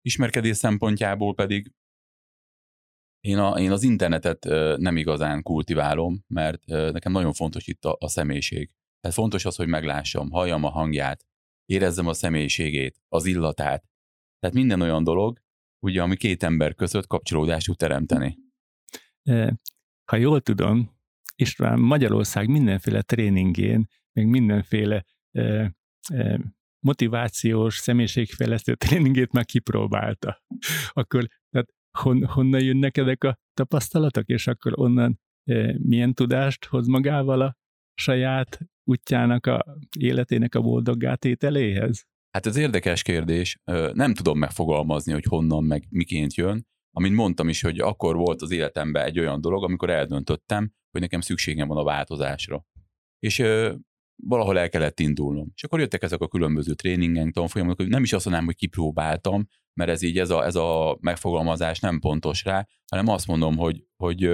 Ismerkedés 0.00 0.56
szempontjából 0.56 1.34
pedig 1.34 1.72
én, 3.20 3.38
a, 3.38 3.60
én 3.60 3.70
az 3.70 3.82
internetet 3.82 4.44
nem 4.78 4.96
igazán 4.96 5.42
kultiválom, 5.42 6.24
mert 6.26 6.66
nekem 6.66 7.12
nagyon 7.12 7.32
fontos 7.32 7.66
itt 7.66 7.84
a, 7.84 7.96
a 8.00 8.08
személyiség. 8.08 8.70
Tehát 9.00 9.16
fontos 9.16 9.44
az, 9.44 9.56
hogy 9.56 9.68
meglássam, 9.68 10.30
halljam 10.30 10.64
a 10.64 10.70
hangját, 10.70 11.26
érezzem 11.64 12.06
a 12.06 12.12
személyiségét, 12.12 13.00
az 13.08 13.26
illatát. 13.26 13.84
Tehát 14.38 14.56
minden 14.56 14.80
olyan 14.80 15.04
dolog, 15.04 15.40
ugye, 15.78 16.02
ami 16.02 16.16
két 16.16 16.42
ember 16.42 16.74
között 16.74 17.06
kapcsolódást 17.06 17.66
tud 17.66 17.76
teremteni. 17.76 18.38
Ha 20.04 20.16
jól 20.16 20.40
tudom, 20.40 20.96
István 21.34 21.80
Magyarország 21.80 22.48
mindenféle 22.48 23.02
tréningén, 23.02 23.86
még 24.12 24.26
mindenféle 24.26 25.04
motivációs, 26.80 27.76
személyiségfejlesztő 27.76 28.74
tréningét 28.74 29.32
már 29.32 29.44
kipróbálta. 29.44 30.42
Akkor 30.88 31.26
tehát 31.50 31.68
hon, 31.98 32.26
honnan 32.26 32.62
jönnek 32.62 32.96
ezek 32.96 33.24
a 33.24 33.38
tapasztalatok, 33.54 34.26
és 34.26 34.46
akkor 34.46 34.72
onnan 34.74 35.20
e, 35.44 35.74
milyen 35.78 36.14
tudást 36.14 36.64
hoz 36.64 36.86
magával 36.86 37.40
a 37.40 37.56
saját 37.94 38.58
útjának, 38.88 39.46
a 39.46 39.76
életének 39.98 40.54
a 40.54 40.60
boldoggá-tételéhez? 40.60 42.06
Hát 42.30 42.46
ez 42.46 42.56
érdekes 42.56 43.02
kérdés. 43.02 43.60
Nem 43.92 44.14
tudom 44.14 44.38
megfogalmazni, 44.38 45.12
hogy 45.12 45.24
honnan, 45.24 45.64
meg 45.64 45.86
miként 45.90 46.34
jön. 46.34 46.66
Amint 46.90 47.14
mondtam 47.14 47.48
is, 47.48 47.60
hogy 47.60 47.78
akkor 47.78 48.16
volt 48.16 48.42
az 48.42 48.50
életemben 48.50 49.04
egy 49.04 49.18
olyan 49.18 49.40
dolog, 49.40 49.64
amikor 49.64 49.90
eldöntöttem, 49.90 50.72
hogy 50.90 51.00
nekem 51.00 51.20
szükségem 51.20 51.68
van 51.68 51.76
a 51.76 51.84
változásra. 51.84 52.66
És 53.18 53.42
valahol 54.22 54.58
el 54.58 54.68
kellett 54.68 55.00
indulnom. 55.00 55.50
És 55.54 55.64
akkor 55.64 55.80
jöttek 55.80 56.02
ezek 56.02 56.20
a 56.20 56.28
különböző 56.28 56.74
tréningen, 56.74 57.32
tanfolyamok, 57.32 57.76
hogy 57.76 57.88
nem 57.88 58.02
is 58.02 58.12
azt 58.12 58.24
mondanám, 58.24 58.48
hogy 58.48 58.56
kipróbáltam, 58.56 59.46
mert 59.74 59.90
ez 59.90 60.02
így 60.02 60.18
ez 60.18 60.30
a, 60.30 60.44
ez 60.44 60.54
a 60.54 60.98
megfogalmazás 61.00 61.80
nem 61.80 61.98
pontos 61.98 62.44
rá, 62.44 62.66
hanem 62.90 63.08
azt 63.08 63.26
mondom, 63.26 63.56
hogy, 63.56 63.84
hogy 63.96 64.30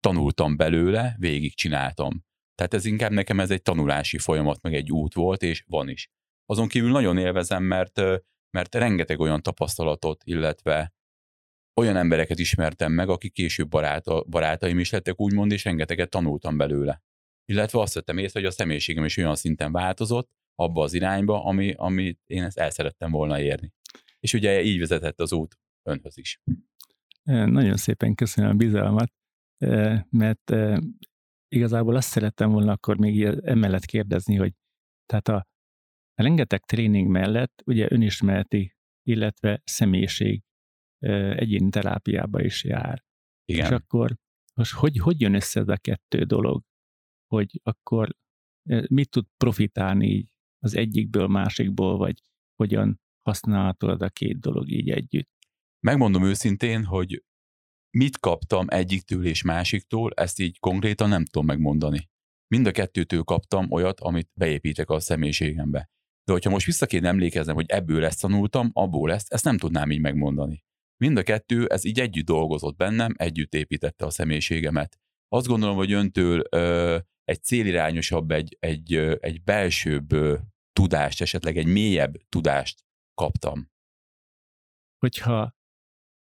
tanultam 0.00 0.56
belőle, 0.56 1.16
végig 1.18 1.54
csináltam. 1.54 2.24
Tehát 2.60 2.74
ez 2.74 2.84
inkább 2.84 3.12
nekem 3.12 3.40
ez 3.40 3.50
egy 3.50 3.62
tanulási 3.62 4.18
folyamat, 4.18 4.62
meg 4.62 4.74
egy 4.74 4.92
út 4.92 5.14
volt, 5.14 5.42
és 5.42 5.64
van 5.68 5.88
is. 5.88 6.08
Azon 6.46 6.68
kívül 6.68 6.90
nagyon 6.90 7.18
élvezem, 7.18 7.62
mert, 7.62 8.00
mert 8.50 8.74
rengeteg 8.74 9.20
olyan 9.20 9.42
tapasztalatot, 9.42 10.22
illetve 10.24 10.92
olyan 11.80 11.96
embereket 11.96 12.38
ismertem 12.38 12.92
meg, 12.92 13.08
akik 13.08 13.32
később 13.32 13.68
baráta, 13.68 14.24
barátaim 14.24 14.78
is 14.78 14.90
lettek, 14.90 15.20
úgymond, 15.20 15.52
és 15.52 15.64
rengeteget 15.64 16.10
tanultam 16.10 16.56
belőle 16.56 17.02
illetve 17.50 17.80
azt 17.80 17.94
vettem 17.94 18.18
észre, 18.18 18.40
hogy 18.40 18.48
a 18.48 18.52
személyiségem 18.52 19.04
is 19.04 19.16
olyan 19.16 19.34
szinten 19.34 19.72
változott 19.72 20.30
abba 20.54 20.82
az 20.82 20.92
irányba, 20.92 21.44
ami, 21.44 21.72
amit 21.76 22.20
én 22.26 22.42
ezt 22.42 22.58
el 22.58 22.70
szerettem 22.70 23.10
volna 23.10 23.40
érni. 23.40 23.72
És 24.20 24.34
ugye 24.34 24.62
így 24.62 24.78
vezetett 24.78 25.20
az 25.20 25.32
út 25.32 25.58
önhöz 25.82 26.18
is. 26.18 26.40
Nagyon 27.22 27.76
szépen 27.76 28.14
köszönöm 28.14 28.50
a 28.50 28.54
bizalmat, 28.54 29.12
mert 30.10 30.54
igazából 31.54 31.96
azt 31.96 32.08
szerettem 32.08 32.50
volna 32.50 32.72
akkor 32.72 32.98
még 32.98 33.22
emellett 33.24 33.84
kérdezni, 33.84 34.36
hogy 34.36 34.52
tehát 35.06 35.28
a, 35.28 35.46
rengeteg 36.14 36.64
tréning 36.64 37.08
mellett 37.08 37.62
ugye 37.66 37.86
önismereti, 37.90 38.76
illetve 39.02 39.62
személyiség 39.64 40.42
egyéni 41.34 41.70
terápiába 41.70 42.42
is 42.42 42.64
jár. 42.64 43.04
Igen. 43.44 43.64
És 43.64 43.70
akkor 43.70 44.16
most 44.54 44.72
hogy, 44.72 44.98
hogy 44.98 45.20
jön 45.20 45.34
össze 45.34 45.60
ez 45.60 45.68
a 45.68 45.76
kettő 45.76 46.24
dolog? 46.24 46.62
hogy 47.30 47.60
akkor 47.62 48.16
mit 48.88 49.10
tud 49.10 49.26
profitálni 49.36 50.06
így 50.06 50.32
az 50.58 50.74
egyikből, 50.74 51.26
másikból, 51.26 51.96
vagy 51.96 52.22
hogyan 52.54 53.00
használhatod 53.22 54.02
a 54.02 54.08
két 54.08 54.40
dolog 54.40 54.70
így 54.70 54.90
együtt? 54.90 55.30
Megmondom 55.86 56.24
őszintén, 56.24 56.84
hogy 56.84 57.24
mit 57.90 58.18
kaptam 58.18 58.66
egyiktől 58.68 59.26
és 59.26 59.42
másiktól, 59.42 60.12
ezt 60.14 60.38
így 60.38 60.58
konkrétan 60.58 61.08
nem 61.08 61.24
tudom 61.24 61.46
megmondani. 61.46 62.08
Mind 62.46 62.66
a 62.66 62.70
kettőtől 62.70 63.22
kaptam 63.22 63.70
olyat, 63.70 64.00
amit 64.00 64.30
beépítek 64.34 64.90
a 64.90 65.00
személyiségembe. 65.00 65.90
De 66.24 66.32
hogyha 66.32 66.50
most 66.50 66.66
vissza 66.66 66.86
kéne 66.86 67.08
emlékeznem, 67.08 67.54
hogy 67.54 67.70
ebből 67.70 68.04
ezt 68.04 68.20
tanultam, 68.20 68.70
abból 68.72 69.12
ezt, 69.12 69.32
ezt 69.32 69.44
nem 69.44 69.58
tudnám 69.58 69.90
így 69.90 70.00
megmondani. 70.00 70.64
Mind 70.96 71.16
a 71.16 71.22
kettő, 71.22 71.66
ez 71.66 71.84
így 71.84 72.00
együtt 72.00 72.26
dolgozott 72.26 72.76
bennem, 72.76 73.14
együtt 73.16 73.54
építette 73.54 74.06
a 74.06 74.10
személyiségemet. 74.10 74.98
Azt 75.28 75.46
gondolom, 75.46 75.76
hogy 75.76 75.92
öntől 75.92 76.42
ö, 76.50 76.98
egy 77.24 77.42
célirányosabb, 77.42 78.30
egy, 78.30 78.56
egy, 78.60 78.94
egy 79.20 79.42
belsőbb 79.42 80.08
tudást, 80.72 81.20
esetleg 81.20 81.56
egy 81.56 81.66
mélyebb 81.66 82.16
tudást 82.28 82.84
kaptam. 83.14 83.70
Hogyha 84.98 85.59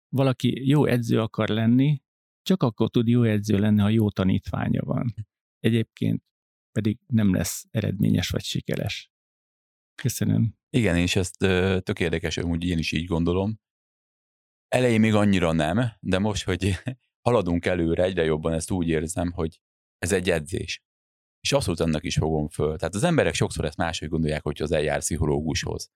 valaki 0.09 0.67
jó 0.67 0.85
edző 0.85 1.21
akar 1.21 1.49
lenni, 1.49 2.01
csak 2.41 2.63
akkor 2.63 2.89
tud 2.89 3.07
jó 3.07 3.23
edző 3.23 3.57
lenni, 3.57 3.79
ha 3.79 3.89
jó 3.89 4.09
tanítványa 4.09 4.83
van. 4.83 5.13
Egyébként 5.59 6.23
pedig 6.71 6.99
nem 7.07 7.33
lesz 7.33 7.65
eredményes 7.71 8.29
vagy 8.29 8.43
sikeres. 8.43 9.11
Köszönöm. 10.01 10.55
Igen, 10.69 10.97
és 10.97 11.15
ezt 11.15 11.37
tök 11.83 11.99
érdekes, 11.99 12.35
hogy 12.35 12.63
én 12.63 12.77
is 12.77 12.91
így 12.91 13.05
gondolom. 13.05 13.59
Elején 14.67 14.99
még 14.99 15.13
annyira 15.13 15.51
nem, 15.51 15.91
de 15.99 16.19
most, 16.19 16.43
hogy 16.43 16.75
haladunk 17.27 17.65
előre, 17.65 18.03
egyre 18.03 18.23
jobban 18.23 18.53
ezt 18.53 18.71
úgy 18.71 18.87
érzem, 18.87 19.31
hogy 19.31 19.61
ez 19.97 20.11
egy 20.11 20.29
edzés 20.29 20.81
és 21.47 21.53
abszolút 21.53 21.79
annak 21.79 22.03
is 22.03 22.15
fogom 22.15 22.47
föl. 22.47 22.77
Tehát 22.77 22.95
az 22.95 23.03
emberek 23.03 23.33
sokszor 23.33 23.65
ezt 23.65 23.77
máshogy 23.77 24.09
gondolják, 24.09 24.43
hogy 24.43 24.61
az 24.61 24.71
eljár 24.71 24.99
pszichológushoz. 24.99 25.91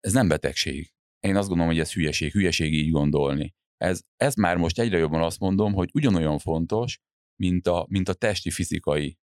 Ez 0.00 0.12
nem 0.12 0.28
betegség. 0.28 0.94
Én 1.20 1.36
azt 1.36 1.48
gondolom, 1.48 1.72
hogy 1.72 1.80
ez 1.80 1.92
hülyeség, 1.92 2.32
hülyeség 2.32 2.72
így 2.72 2.90
gondolni. 2.90 3.54
Ez, 3.76 4.00
ez 4.16 4.34
már 4.34 4.56
most 4.56 4.78
egyre 4.78 4.98
jobban 4.98 5.22
azt 5.22 5.38
mondom, 5.38 5.72
hogy 5.72 5.90
ugyanolyan 5.92 6.38
fontos, 6.38 7.00
mint 7.40 7.66
a, 7.66 7.86
mint 7.88 8.08
a 8.08 8.14
testi 8.14 8.50
fizikai 8.50 9.18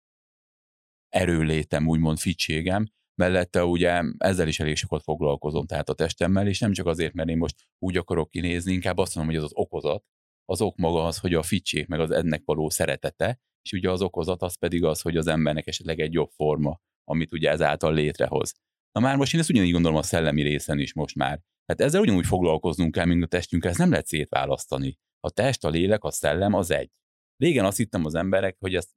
erőlétem, 1.10 1.88
úgymond 1.88 2.18
fittségem, 2.20 2.86
mellette 3.16 3.66
ugye 3.66 4.02
ezzel 4.18 4.48
is 4.48 4.60
elég 4.60 4.76
sokat 4.76 5.04
foglalkozom, 5.04 5.66
tehát 5.66 5.90
a 5.90 5.94
testemmel, 5.94 6.48
és 6.48 6.60
nem 6.60 6.74
csak 6.74 6.86
azért, 6.86 7.14
mert 7.14 7.30
én 7.30 7.38
most 7.38 7.56
úgy 7.80 7.98
akarok 7.98 8.30
kinézni, 8.30 8.74
inkább 8.74 8.98
azt 8.98 9.16
mondom, 9.16 9.34
hogy 9.34 9.44
az 9.44 9.52
az 9.52 9.58
okozat, 9.58 10.06
az 10.46 10.62
ok 10.62 10.78
maga 10.78 11.06
az, 11.06 11.18
hogy 11.18 11.34
a 11.34 11.44
fittség, 11.44 11.88
meg 11.88 12.00
az 12.00 12.12
ennek 12.12 12.42
való 12.46 12.70
szeretete, 12.70 13.40
és 13.62 13.72
ugye 13.72 13.90
az 13.90 14.02
okozat 14.02 14.42
az 14.42 14.56
pedig 14.56 14.84
az, 14.84 15.02
hogy 15.02 15.18
az 15.18 15.28
embernek 15.28 15.68
esetleg 15.68 16.00
egy 16.00 16.14
jobb 16.14 16.30
forma, 16.30 16.80
amit 17.04 17.34
ugye 17.34 17.50
ezáltal 17.50 17.94
létrehoz. 17.94 18.54
Na 18.92 19.02
már 19.02 19.16
most 19.16 19.34
én 19.34 19.40
ezt 19.40 19.50
ugyanígy 19.50 19.72
gondolom 19.72 19.98
a 19.98 20.04
szellemi 20.04 20.42
részen 20.42 20.80
is 20.80 20.94
most 20.94 21.16
már. 21.16 21.42
Hát 21.66 21.82
ezzel 21.82 22.02
ugyanúgy 22.02 22.26
foglalkoznunk 22.26 22.92
kell, 22.92 23.06
mint 23.06 23.24
a 23.24 23.28
testünkkel, 23.28 23.70
ezt 23.70 23.80
nem 23.80 23.90
lehet 23.90 24.08
szétválasztani. 24.08 24.98
A 25.20 25.30
test, 25.30 25.66
a 25.66 25.70
lélek, 25.70 26.04
a 26.04 26.12
szellem 26.12 26.54
az 26.54 26.72
egy. 26.72 26.92
Régen 27.38 27.66
azt 27.66 27.78
hittem 27.78 28.06
az 28.06 28.16
emberek, 28.16 28.56
hogy 28.60 28.76
ezt 28.76 28.90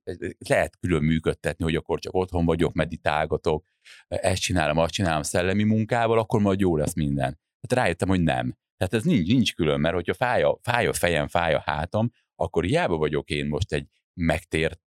lehet 0.48 0.76
külön 0.76 1.02
működtetni, 1.02 1.64
hogy 1.64 1.74
akkor 1.74 1.98
csak 1.98 2.14
otthon 2.14 2.44
vagyok, 2.44 2.72
meditálgatok, 2.72 3.64
ezt 4.06 4.40
csinálom, 4.40 4.78
azt 4.78 4.92
csinálom 4.92 5.22
szellemi 5.22 5.62
munkával, 5.62 6.18
akkor 6.18 6.40
majd 6.40 6.60
jó 6.60 6.76
lesz 6.76 6.94
minden. 6.94 7.40
Hát 7.60 7.78
rájöttem, 7.78 8.08
hogy 8.08 8.22
nem. 8.22 8.56
Tehát 8.76 8.94
ez 8.94 9.04
nincs, 9.04 9.26
nincs 9.26 9.54
külön, 9.54 9.80
mert 9.80 9.94
hogyha 9.94 10.14
fáj 10.14 10.42
a, 10.42 10.58
fáj 10.62 10.86
a 10.86 10.92
fejem, 10.92 11.28
fáj 11.28 11.54
a 11.54 11.62
hátam, 11.64 12.10
akkor 12.34 12.64
hiába 12.64 12.96
vagyok 12.96 13.30
én 13.30 13.46
most 13.46 13.72
egy 13.72 13.88
megtért, 14.20 14.80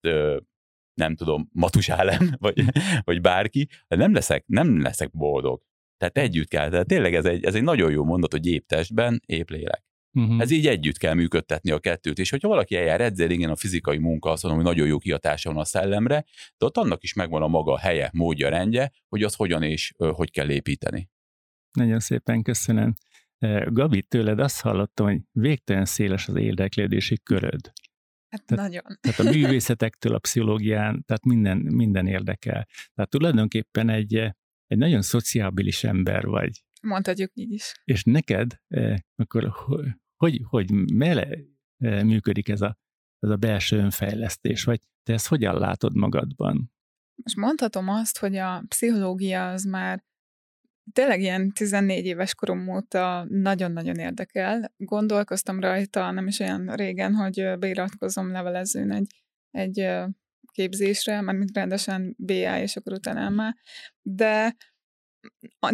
nem 0.93 1.15
tudom, 1.15 1.49
matusálem, 1.53 2.29
vagy, 2.45 2.63
vagy 3.03 3.21
bárki, 3.21 3.67
nem 3.87 4.13
leszek, 4.13 4.43
nem 4.47 4.81
leszek 4.81 5.11
boldog. 5.11 5.61
Tehát 5.97 6.17
együtt 6.17 6.47
kell. 6.47 6.69
Tehát 6.69 6.87
tényleg 6.87 7.13
ez 7.13 7.25
egy, 7.25 7.43
ez 7.43 7.55
egy 7.55 7.63
nagyon 7.63 7.91
jó 7.91 8.03
mondat, 8.03 8.31
hogy 8.31 8.47
épp 8.47 8.67
testben, 8.67 9.21
épp 9.25 9.49
lélek. 9.49 9.85
Uh-huh. 10.13 10.41
Ez 10.41 10.51
így 10.51 10.67
együtt 10.67 10.97
kell 10.97 11.13
működtetni 11.13 11.71
a 11.71 11.79
kettőt, 11.79 12.19
és 12.19 12.29
hogyha 12.29 12.47
valaki 12.47 12.75
eljár 12.75 13.01
edzeni, 13.01 13.33
igen, 13.33 13.49
a 13.49 13.55
fizikai 13.55 13.97
munka 13.97 14.29
azt 14.31 14.43
mondom, 14.43 14.61
hogy 14.61 14.71
nagyon 14.71 14.87
jó 14.87 14.97
kihatása 14.97 15.49
van 15.49 15.61
a 15.61 15.65
szellemre, 15.65 16.25
de 16.57 16.65
ott 16.65 16.77
annak 16.77 17.03
is 17.03 17.13
megvan 17.13 17.41
a 17.41 17.47
maga 17.47 17.77
helye, 17.77 18.09
módja, 18.13 18.49
rendje, 18.49 18.91
hogy 19.09 19.23
az 19.23 19.35
hogyan 19.35 19.63
és 19.63 19.93
hogy 19.97 20.31
kell 20.31 20.49
építeni. 20.49 21.09
Nagyon 21.71 21.99
szépen 21.99 22.41
köszönöm. 22.41 22.93
Gabi, 23.65 24.01
tőled 24.01 24.39
azt 24.39 24.61
hallottam, 24.61 25.05
hogy 25.05 25.19
végtelen 25.31 25.85
széles 25.85 26.27
az 26.27 26.35
érdeklődési 26.35 27.19
köröd. 27.23 27.71
Hát 28.29 28.45
tehát, 28.45 28.63
nagyon. 28.63 28.83
Tehát 29.01 29.19
a 29.19 29.37
művészetektől 29.37 30.13
a 30.13 30.19
pszichológián, 30.19 31.03
tehát 31.05 31.25
minden, 31.25 31.57
minden 31.57 32.07
érdekel. 32.07 32.67
Tehát 32.93 33.09
tulajdonképpen 33.09 33.89
egy, 33.89 34.35
egy 34.67 34.77
nagyon 34.77 35.01
szociábilis 35.01 35.83
ember 35.83 36.25
vagy. 36.25 36.63
Mondhatjuk 36.81 37.31
így 37.33 37.51
is. 37.51 37.73
És 37.83 38.03
neked 38.03 38.51
akkor 39.15 39.53
hogy, 40.15 40.41
hogy 40.43 40.71
mele 40.93 41.37
működik 42.03 42.49
ez 42.49 42.61
a, 42.61 42.77
ez 43.19 43.29
a 43.29 43.35
belső 43.35 43.77
önfejlesztés, 43.77 44.63
vagy 44.63 44.79
te 45.03 45.13
ezt 45.13 45.27
hogyan 45.27 45.59
látod 45.59 45.95
magadban? 45.95 46.71
Most 47.23 47.35
mondhatom 47.35 47.89
azt, 47.89 48.17
hogy 48.17 48.35
a 48.35 48.63
pszichológia 48.67 49.51
az 49.51 49.63
már 49.63 50.05
tényleg 50.93 51.21
ilyen 51.21 51.51
14 51.51 52.05
éves 52.05 52.35
korom 52.35 52.67
óta 52.67 53.25
nagyon-nagyon 53.29 53.95
érdekel. 53.95 54.73
Gondolkoztam 54.77 55.59
rajta 55.59 56.11
nem 56.11 56.27
is 56.27 56.39
olyan 56.39 56.75
régen, 56.75 57.13
hogy 57.13 57.57
beiratkozom 57.59 58.31
levelezőn 58.31 58.91
egy, 58.91 59.23
egy 59.51 59.87
képzésre, 60.57 61.21
mint 61.21 61.53
rendesen 61.53 62.15
BA, 62.17 62.59
és 62.59 62.75
akkor 62.75 62.93
utána 62.93 63.29
már. 63.29 63.55
De 64.01 64.55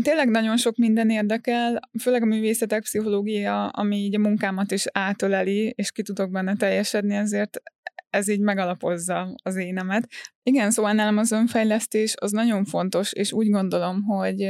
tényleg 0.01 0.29
nagyon 0.29 0.57
sok 0.57 0.75
minden 0.75 1.09
érdekel, 1.09 1.79
főleg 2.01 2.21
a 2.21 2.25
művészetek 2.25 2.81
pszichológia, 2.81 3.67
ami 3.67 3.97
így 3.97 4.15
a 4.15 4.19
munkámat 4.19 4.71
is 4.71 4.85
átöleli, 4.91 5.73
és 5.75 5.91
ki 5.91 6.01
tudok 6.01 6.31
benne 6.31 6.55
teljesedni, 6.55 7.15
ezért 7.15 7.61
ez 8.09 8.27
így 8.27 8.39
megalapozza 8.39 9.35
az 9.43 9.55
énemet. 9.55 10.07
Igen, 10.43 10.71
szóval 10.71 10.93
nálam 10.93 11.17
az 11.17 11.31
önfejlesztés 11.31 12.13
az 12.19 12.31
nagyon 12.31 12.65
fontos, 12.65 13.13
és 13.13 13.31
úgy 13.31 13.49
gondolom, 13.49 14.03
hogy 14.03 14.41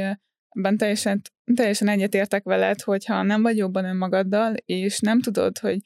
ebben 0.48 0.76
teljesen, 0.76 1.20
teljesen 1.54 1.88
egyetértek 1.88 2.44
veled, 2.44 2.80
hogyha 2.80 3.22
nem 3.22 3.42
vagy 3.42 3.56
jobban 3.56 3.84
önmagaddal, 3.84 4.54
és 4.64 5.00
nem 5.00 5.20
tudod, 5.20 5.58
hogy 5.58 5.78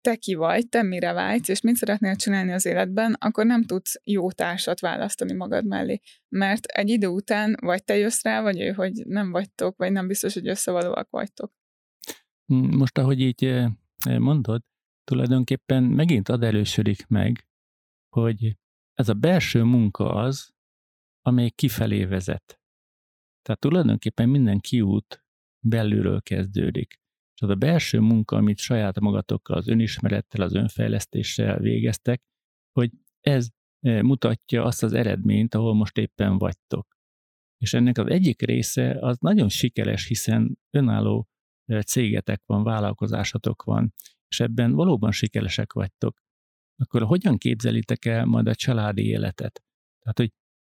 te 0.00 0.16
ki 0.16 0.34
vagy, 0.34 0.68
te 0.68 0.82
mire 0.82 1.12
vágysz, 1.12 1.48
és 1.48 1.60
mit 1.60 1.76
szeretnél 1.76 2.16
csinálni 2.16 2.52
az 2.52 2.64
életben, 2.64 3.16
akkor 3.18 3.46
nem 3.46 3.64
tudsz 3.64 4.00
jó 4.04 4.30
társat 4.32 4.80
választani 4.80 5.32
magad 5.32 5.66
mellé. 5.66 6.00
Mert 6.28 6.64
egy 6.64 6.88
idő 6.88 7.06
után 7.06 7.56
vagy 7.60 7.84
te 7.84 7.96
jössz 7.96 8.22
rá, 8.22 8.42
vagy 8.42 8.60
ő, 8.60 8.72
hogy 8.72 8.92
nem 9.06 9.30
vagytok, 9.30 9.76
vagy 9.76 9.92
nem 9.92 10.06
biztos, 10.06 10.34
hogy 10.34 10.48
összevalóak 10.48 11.10
vagytok. 11.10 11.52
Mm, 12.54 12.76
most, 12.76 12.98
ahogy 12.98 13.20
így 13.20 13.44
eh, 13.44 13.70
eh, 14.06 14.18
mondod, 14.18 14.62
tulajdonképpen 15.04 15.82
megint 15.82 16.28
ad 16.28 16.42
elősödik 16.42 17.06
meg, 17.06 17.46
hogy 18.08 18.56
ez 18.94 19.08
a 19.08 19.14
belső 19.14 19.62
munka 19.62 20.14
az, 20.14 20.50
amely 21.22 21.50
kifelé 21.50 22.04
vezet. 22.04 22.60
Tehát 23.42 23.60
tulajdonképpen 23.60 24.28
minden 24.28 24.58
kiút 24.58 25.24
belülről 25.66 26.22
kezdődik. 26.22 26.97
És 27.38 27.44
az 27.44 27.50
a 27.50 27.54
belső 27.54 27.98
munka, 28.00 28.36
amit 28.36 28.58
saját 28.58 29.00
magatokkal, 29.00 29.56
az 29.56 29.68
önismerettel, 29.68 30.40
az 30.42 30.54
önfejlesztéssel 30.54 31.58
végeztek, 31.58 32.22
hogy 32.72 32.90
ez 33.20 33.48
eh, 33.80 34.02
mutatja 34.02 34.64
azt 34.64 34.82
az 34.82 34.92
eredményt, 34.92 35.54
ahol 35.54 35.74
most 35.74 35.96
éppen 35.96 36.38
vagytok. 36.38 36.96
És 37.58 37.74
ennek 37.74 37.98
az 37.98 38.06
egyik 38.06 38.42
része 38.42 38.98
az 39.00 39.18
nagyon 39.20 39.48
sikeres, 39.48 40.06
hiszen 40.06 40.58
önálló 40.70 41.28
eh, 41.64 41.82
cégetek 41.82 42.42
van, 42.46 42.62
vállalkozásatok 42.62 43.62
van, 43.62 43.94
és 44.28 44.40
ebben 44.40 44.72
valóban 44.72 45.12
sikeresek 45.12 45.72
vagytok. 45.72 46.18
Akkor 46.76 47.02
hogyan 47.02 47.36
képzelitek 47.36 48.04
el 48.04 48.24
majd 48.24 48.46
a 48.46 48.54
családi 48.54 49.06
életet? 49.06 49.62
Tehát, 50.00 50.18
hogy 50.18 50.32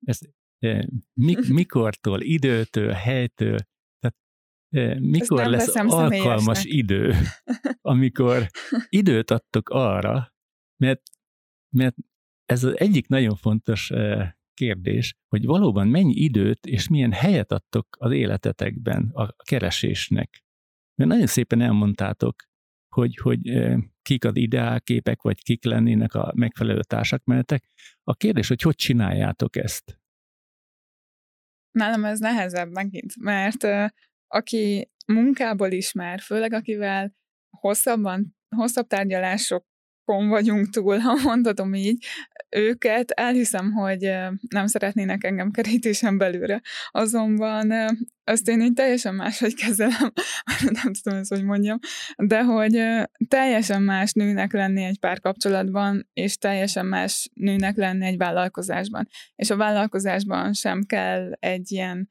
ez 0.05 0.19
eh, 0.59 0.83
mik, 1.13 1.49
mikortól, 1.49 2.21
időtől, 2.21 2.93
helytől, 2.93 3.59
mikor 4.99 5.47
lesz 5.47 5.75
alkalmas 5.75 6.65
idő, 6.65 7.15
amikor 7.81 8.47
időt 8.89 9.31
adtok 9.31 9.69
arra, 9.69 10.35
mert, 10.77 11.03
mert 11.77 11.97
ez 12.45 12.65
az 12.65 12.79
egyik 12.79 13.09
nagyon 13.09 13.37
fontos 13.37 13.93
kérdés, 14.55 15.15
hogy 15.29 15.45
valóban 15.45 15.89
mennyi 15.89 16.15
időt 16.15 16.67
és 16.67 16.89
milyen 16.89 17.13
helyet 17.13 17.53
adtok 17.53 17.97
az 17.99 18.13
életetekben 18.13 19.11
a 19.13 19.33
keresésnek. 19.33 20.45
Mert 20.95 21.11
nagyon 21.11 21.27
szépen 21.27 21.61
elmondtátok, 21.61 22.49
hogy, 22.95 23.17
hogy 23.17 23.41
kik 24.03 24.25
az 24.25 24.37
ideálképek, 24.37 25.23
vagy 25.23 25.43
kik 25.43 25.65
lennének 25.65 26.15
a 26.15 26.33
megfelelő 26.35 26.81
társak 26.81 27.25
mellettek. 27.25 27.65
A 28.03 28.15
kérdés, 28.15 28.49
hogy 28.49 28.63
hogy 28.63 28.75
csináljátok 28.75 29.57
ezt? 29.57 29.99
Nálam 31.71 32.05
ez 32.05 32.19
nehezebb 32.19 32.71
megint, 32.71 33.17
mert 33.17 33.63
aki 34.33 34.91
munkából 35.07 35.71
ismer, 35.71 36.21
főleg 36.21 36.53
akivel 36.53 37.15
hosszabban, 37.51 38.37
hosszabb 38.57 38.87
tárgyalásokon 38.87 40.29
vagyunk 40.29 40.69
túl, 40.71 40.99
ha 40.99 41.15
mondhatom 41.23 41.75
így, 41.75 42.05
őket 42.49 43.11
elhiszem, 43.11 43.73
hogy 43.73 44.01
nem 44.49 44.67
szeretnének 44.67 45.25
engem 45.25 45.51
kerítésen 45.51 46.19
belőle. 46.19 46.61
Azonban 46.91 47.73
azt 48.25 48.49
én 48.49 48.61
így 48.61 48.73
teljesen 48.73 49.15
máshogy 49.15 49.55
kezelem, 49.55 50.13
nem 50.83 50.93
tudom 50.93 51.19
ezt, 51.19 51.31
hogy 51.31 51.45
mondjam, 51.45 51.79
de 52.17 52.43
hogy 52.43 52.83
teljesen 53.29 53.83
más 53.83 54.13
nőnek 54.13 54.53
lenni 54.53 54.83
egy 54.83 54.99
párkapcsolatban, 54.99 56.09
és 56.13 56.37
teljesen 56.37 56.87
más 56.87 57.31
nőnek 57.35 57.77
lenni 57.77 58.07
egy 58.07 58.17
vállalkozásban. 58.17 59.09
És 59.35 59.51
a 59.51 59.57
vállalkozásban 59.57 60.53
sem 60.53 60.85
kell 60.85 61.33
egy 61.33 61.73
ilyen 61.73 62.11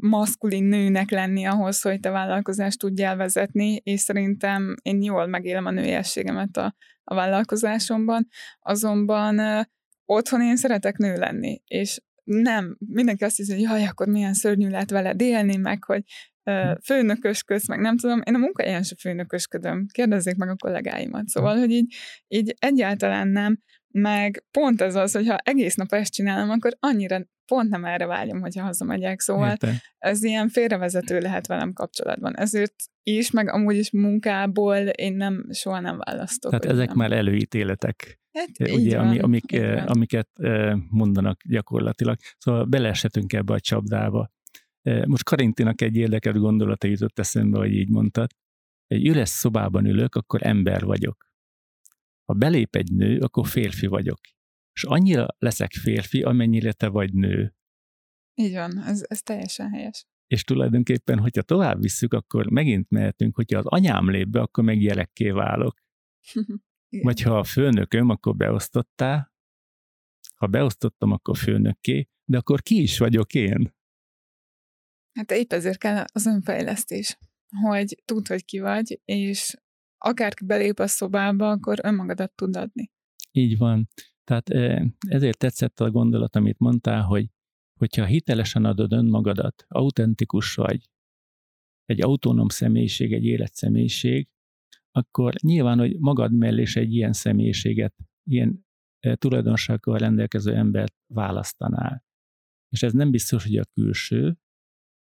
maszkulin 0.00 0.64
nőnek 0.64 1.10
lenni 1.10 1.44
ahhoz, 1.44 1.80
hogy 1.80 2.00
te 2.00 2.10
vállalkozást 2.10 2.78
tudjál 2.78 3.16
vezetni, 3.16 3.80
és 3.84 4.00
szerintem 4.00 4.74
én 4.82 5.02
jól 5.02 5.26
megélem 5.26 5.66
a 5.66 5.70
nőiességemet 5.70 6.56
a, 6.56 6.74
a 7.04 7.14
vállalkozásomban, 7.14 8.28
azonban 8.60 9.38
uh, 9.38 9.64
otthon 10.04 10.40
én 10.40 10.56
szeretek 10.56 10.96
nő 10.96 11.16
lenni, 11.16 11.62
és 11.66 12.00
nem, 12.24 12.76
mindenki 12.78 13.24
azt 13.24 13.36
hiszi, 13.36 13.52
hogy 13.52 13.62
jaj, 13.62 13.86
akkor 13.86 14.06
milyen 14.08 14.34
szörnyű 14.34 14.68
lehet 14.68 14.90
vele 14.90 15.14
élni, 15.18 15.56
meg 15.56 15.84
hogy 15.84 16.02
uh, 16.44 16.78
főnökösködsz, 16.84 17.68
meg 17.68 17.80
nem 17.80 17.96
tudom, 17.96 18.20
én 18.24 18.34
a 18.34 18.38
munkahelyen 18.38 18.82
sem 18.82 18.96
főnökösködöm, 19.00 19.86
kérdezzék 19.92 20.36
meg 20.36 20.48
a 20.48 20.56
kollégáimat, 20.56 21.28
szóval, 21.28 21.58
hogy 21.58 21.70
így, 21.70 21.94
így 22.28 22.54
egyáltalán 22.58 23.28
nem, 23.28 23.58
meg 23.92 24.44
pont 24.50 24.80
ez 24.80 24.94
az, 24.94 25.12
hogy 25.12 25.26
ha 25.26 25.36
egész 25.36 25.74
nap 25.74 25.92
ezt 25.92 26.12
csinálom, 26.12 26.50
akkor 26.50 26.76
annyira 26.80 27.26
pont 27.46 27.68
nem 27.68 27.84
erre 27.84 28.06
vágyom, 28.06 28.40
hogyha 28.40 28.64
hazamegyek, 28.64 29.20
szóval 29.20 29.50
Érte. 29.50 29.74
ez 29.98 30.22
ilyen 30.22 30.48
félrevezető 30.48 31.18
lehet 31.18 31.46
velem 31.46 31.72
kapcsolatban. 31.72 32.36
Ezért 32.36 32.74
is, 33.02 33.30
meg 33.30 33.48
amúgy 33.48 33.76
is 33.76 33.90
munkából 33.90 34.76
én 34.76 35.16
nem, 35.16 35.46
soha 35.52 35.80
nem 35.80 35.98
választok. 35.98 36.50
Tehát 36.50 36.76
ezek 36.76 36.88
nem. 36.88 36.96
már 36.96 37.12
előítéletek. 37.12 38.20
Hát, 38.32 38.70
ugye, 38.72 38.96
van, 38.96 39.06
ami, 39.06 39.18
amik, 39.18 39.52
eh, 39.52 39.84
amiket 39.86 40.28
eh, 40.34 40.76
mondanak 40.88 41.40
gyakorlatilag. 41.48 42.16
Szóval 42.38 42.64
beleeshetünk 42.64 43.32
ebbe 43.32 43.52
a 43.52 43.60
csapdába. 43.60 44.30
Eh, 44.82 45.04
most 45.04 45.24
Karintinak 45.24 45.80
egy 45.80 45.96
érdekes 45.96 46.34
gondolata 46.34 46.86
jutott 46.86 47.18
eszembe, 47.18 47.58
hogy 47.58 47.72
így 47.72 47.88
mondtad. 47.88 48.30
Egy 48.86 49.06
üres 49.06 49.28
szobában 49.28 49.86
ülök, 49.86 50.14
akkor 50.14 50.46
ember 50.46 50.84
vagyok. 50.84 51.29
Ha 52.30 52.36
belép 52.36 52.76
egy 52.76 52.92
nő, 52.92 53.18
akkor 53.18 53.46
férfi 53.46 53.86
vagyok 53.86 54.20
és 54.80 54.84
annyira 54.84 55.26
leszek 55.38 55.72
férfi, 55.72 56.22
amennyire 56.22 56.72
te 56.72 56.88
vagy 56.88 57.12
nő. 57.12 57.54
Így 58.34 58.54
van, 58.54 58.78
ez, 58.78 59.04
ez 59.08 59.22
teljesen 59.22 59.70
helyes. 59.70 60.06
És 60.26 60.44
tulajdonképpen, 60.44 61.18
hogyha 61.18 61.42
tovább 61.42 61.80
visszük, 61.80 62.12
akkor 62.12 62.50
megint 62.50 62.90
mehetünk, 62.90 63.34
hogyha 63.34 63.58
az 63.58 63.66
anyám 63.66 64.10
lép 64.10 64.28
be, 64.28 64.40
akkor 64.40 64.64
meg 64.64 64.78
gyerekké 64.78 65.30
válok. 65.30 65.80
Vagy 67.06 67.20
ha 67.20 67.38
a 67.38 67.44
főnököm, 67.44 68.08
akkor 68.08 68.36
beosztottál, 68.36 69.32
ha 70.34 70.46
beosztottam, 70.46 71.10
akkor 71.10 71.36
főnökké, 71.36 72.08
de 72.24 72.36
akkor 72.38 72.62
ki 72.62 72.82
is 72.82 72.98
vagyok 72.98 73.34
én? 73.34 73.74
Hát 75.12 75.30
épp 75.30 75.52
ezért 75.52 75.78
kell 75.78 76.04
az 76.12 76.26
önfejlesztés, 76.26 77.18
hogy 77.62 78.02
tudd, 78.04 78.28
hogy 78.28 78.44
ki 78.44 78.58
vagy, 78.58 79.00
és 79.04 79.56
akárki 80.00 80.44
belép 80.44 80.78
a 80.78 80.86
szobába, 80.86 81.50
akkor 81.50 81.78
önmagadat 81.82 82.32
tud 82.32 82.56
adni. 82.56 82.90
Így 83.30 83.58
van. 83.58 83.88
Tehát 84.24 84.50
ezért 85.08 85.38
tetszett 85.38 85.80
a 85.80 85.90
gondolat, 85.90 86.36
amit 86.36 86.58
mondtál, 86.58 87.02
hogy 87.02 87.28
hogyha 87.78 88.04
hitelesen 88.04 88.64
adod 88.64 88.92
önmagadat, 88.92 89.64
autentikus 89.68 90.54
vagy, 90.54 90.88
egy 91.84 92.02
autonóm 92.02 92.48
személyiség, 92.48 93.12
egy 93.12 93.24
életszemélyiség, 93.24 94.28
akkor 94.90 95.34
nyilván, 95.42 95.78
hogy 95.78 95.98
magad 95.98 96.32
mellé 96.32 96.62
is 96.62 96.76
egy 96.76 96.94
ilyen 96.94 97.12
személyiséget, 97.12 97.94
ilyen 98.24 98.66
tulajdonsággal 99.14 99.98
rendelkező 99.98 100.54
embert 100.54 100.96
választanál. 101.06 102.04
És 102.68 102.82
ez 102.82 102.92
nem 102.92 103.10
biztos, 103.10 103.44
hogy 103.44 103.56
a 103.56 103.64
külső, 103.64 104.38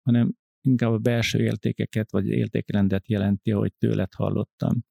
hanem 0.02 0.38
inkább 0.60 0.92
a 0.92 0.98
belső 0.98 1.42
értékeket 1.42 2.10
vagy 2.10 2.28
értékrendet 2.28 3.08
jelenti, 3.08 3.52
ahogy 3.52 3.72
tőled 3.78 4.14
hallottam. 4.14 4.84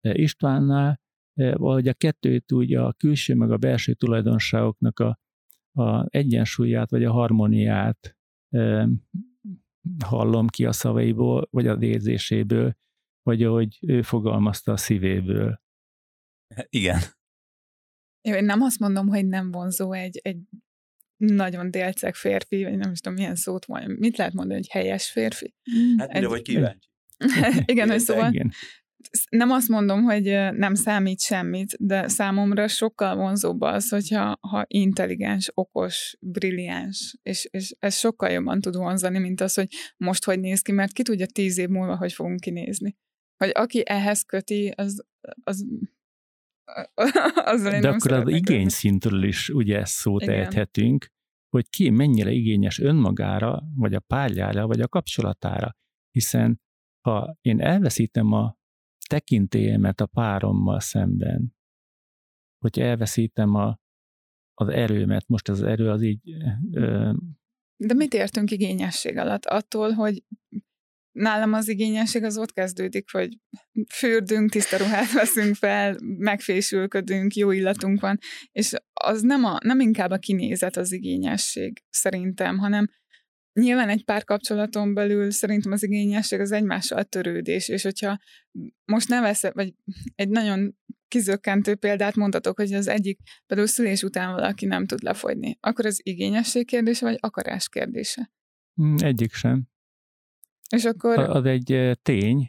E, 0.00 0.14
Istvánnál 0.14 1.00
e, 1.34 1.56
valahogy 1.56 1.88
a 1.88 1.94
kettőt 1.94 2.52
úgy 2.52 2.74
a 2.74 2.92
külső 2.92 3.34
meg 3.34 3.50
a 3.50 3.56
belső 3.56 3.94
tulajdonságoknak 3.94 4.98
a, 4.98 5.18
a 5.82 6.06
egyensúlyát 6.08 6.90
vagy 6.90 7.04
a 7.04 7.12
harmóniát 7.12 8.16
e, 8.48 8.88
hallom 10.04 10.46
ki 10.46 10.64
a 10.64 10.72
szavaiból, 10.72 11.48
vagy 11.50 11.66
a 11.66 11.76
érzéséből, 11.80 12.76
vagy 13.22 13.42
ahogy 13.42 13.78
ő 13.80 14.02
fogalmazta 14.02 14.72
a 14.72 14.76
szívéből. 14.76 15.60
Igen. 16.68 17.00
Én 18.20 18.44
nem 18.44 18.62
azt 18.62 18.78
mondom, 18.78 19.08
hogy 19.08 19.26
nem 19.26 19.50
vonzó 19.50 19.92
egy, 19.92 20.20
egy 20.22 20.38
nagyon 21.16 21.70
délceg 21.70 22.14
férfi, 22.14 22.62
vagy 22.64 22.76
nem 22.76 22.90
is 22.90 23.00
tudom, 23.00 23.18
milyen 23.18 23.34
szót 23.34 23.66
mondjam. 23.66 23.92
Mit 23.92 24.16
lehet 24.16 24.32
mondani, 24.32 24.58
hogy 24.58 24.70
helyes 24.70 25.10
férfi? 25.10 25.54
Hát 25.96 26.12
mire 26.12 26.28
vagy 26.28 26.42
kíváncsi? 26.42 26.88
igen, 27.72 27.90
hogy 27.90 28.00
szóval 28.00 28.32
igen. 28.32 28.52
nem 29.30 29.50
azt 29.50 29.68
mondom, 29.68 30.02
hogy 30.02 30.22
nem 30.52 30.74
számít 30.74 31.20
semmit, 31.20 31.76
de 31.78 32.08
számomra 32.08 32.68
sokkal 32.68 33.16
vonzóbb 33.16 33.60
az, 33.60 33.88
hogyha 33.88 34.38
ha 34.40 34.64
intelligens, 34.66 35.50
okos, 35.54 36.16
brilliáns, 36.20 37.16
és, 37.22 37.48
és 37.50 37.74
ez 37.78 37.96
sokkal 37.96 38.30
jobban 38.30 38.60
tud 38.60 38.76
vonzani, 38.76 39.18
mint 39.18 39.40
az, 39.40 39.54
hogy 39.54 39.68
most 39.96 40.24
hogy 40.24 40.40
néz 40.40 40.60
ki, 40.60 40.72
mert 40.72 40.92
ki 40.92 41.02
tudja 41.02 41.26
tíz 41.26 41.58
év 41.58 41.68
múlva, 41.68 41.96
hogy 41.96 42.12
fogunk 42.12 42.40
kinézni. 42.40 42.96
Vagy 43.36 43.50
aki 43.54 43.82
ehhez 43.86 44.22
köti, 44.22 44.72
az, 44.76 45.04
az 45.44 45.66
De 47.80 47.88
akkor 47.88 48.12
az 48.12 48.28
igény 48.28 48.68
szintről 48.68 49.24
is 49.24 49.48
ugye 49.48 49.84
szót 49.84 50.22
Igen. 50.22 50.34
ejthetünk, 50.34 51.06
hogy 51.48 51.68
ki 51.68 51.90
mennyire 51.90 52.30
igényes 52.30 52.78
önmagára, 52.78 53.62
vagy 53.74 53.94
a 53.94 54.00
párjára, 54.00 54.66
vagy 54.66 54.80
a 54.80 54.88
kapcsolatára. 54.88 55.76
Hiszen 56.10 56.60
ha 57.00 57.36
én 57.40 57.60
elveszítem 57.60 58.32
a 58.32 58.56
tekintélyemet 59.08 60.00
a 60.00 60.06
párommal 60.06 60.80
szemben, 60.80 61.54
hogy 62.58 62.80
elveszítem 62.80 63.54
a, 63.54 63.78
az 64.54 64.68
erőmet, 64.68 65.28
most 65.28 65.48
az 65.48 65.62
erő 65.62 65.90
az 65.90 66.02
így... 66.02 66.20
Ö, 66.72 67.12
De 67.76 67.94
mit 67.94 68.14
értünk 68.14 68.50
igényesség 68.50 69.16
alatt? 69.16 69.44
Attól, 69.44 69.92
hogy 69.92 70.24
nálam 71.16 71.52
az 71.52 71.68
igényesség 71.68 72.22
az 72.22 72.38
ott 72.38 72.52
kezdődik, 72.52 73.10
hogy 73.10 73.38
fürdünk, 73.94 74.50
tiszta 74.50 74.76
ruhát 74.76 75.12
veszünk 75.12 75.54
fel, 75.54 75.96
megfésülködünk, 76.18 77.34
jó 77.34 77.50
illatunk 77.50 78.00
van, 78.00 78.18
és 78.52 78.72
az 78.92 79.20
nem, 79.22 79.44
a, 79.44 79.58
nem 79.64 79.80
inkább 79.80 80.10
a 80.10 80.18
kinézet 80.18 80.76
az 80.76 80.92
igényesség 80.92 81.82
szerintem, 81.90 82.58
hanem 82.58 82.88
nyilván 83.60 83.88
egy 83.88 84.04
pár 84.04 84.24
kapcsolaton 84.24 84.94
belül 84.94 85.30
szerintem 85.30 85.72
az 85.72 85.82
igényesség 85.82 86.40
az 86.40 86.52
egymással 86.52 87.04
törődés, 87.04 87.68
és 87.68 87.82
hogyha 87.82 88.18
most 88.84 89.08
ne 89.08 89.20
vesz, 89.20 89.52
vagy 89.52 89.74
egy 90.14 90.28
nagyon 90.28 90.76
kizökkentő 91.08 91.74
példát 91.74 92.14
mondhatok, 92.14 92.56
hogy 92.56 92.72
az 92.72 92.88
egyik 92.88 93.18
például 93.46 93.68
szülés 93.68 94.02
után 94.02 94.32
valaki 94.32 94.66
nem 94.66 94.86
tud 94.86 95.02
lefogyni, 95.02 95.58
akkor 95.60 95.86
az 95.86 96.00
igényesség 96.02 96.66
kérdése, 96.66 97.06
vagy 97.06 97.18
akarás 97.20 97.68
kérdése? 97.68 98.30
Hmm, 98.74 98.94
egyik 98.98 99.32
sem. 99.32 99.68
És 100.68 100.84
akkor... 100.84 101.18
Az 101.18 101.44
egy 101.44 101.98
tény, 102.02 102.46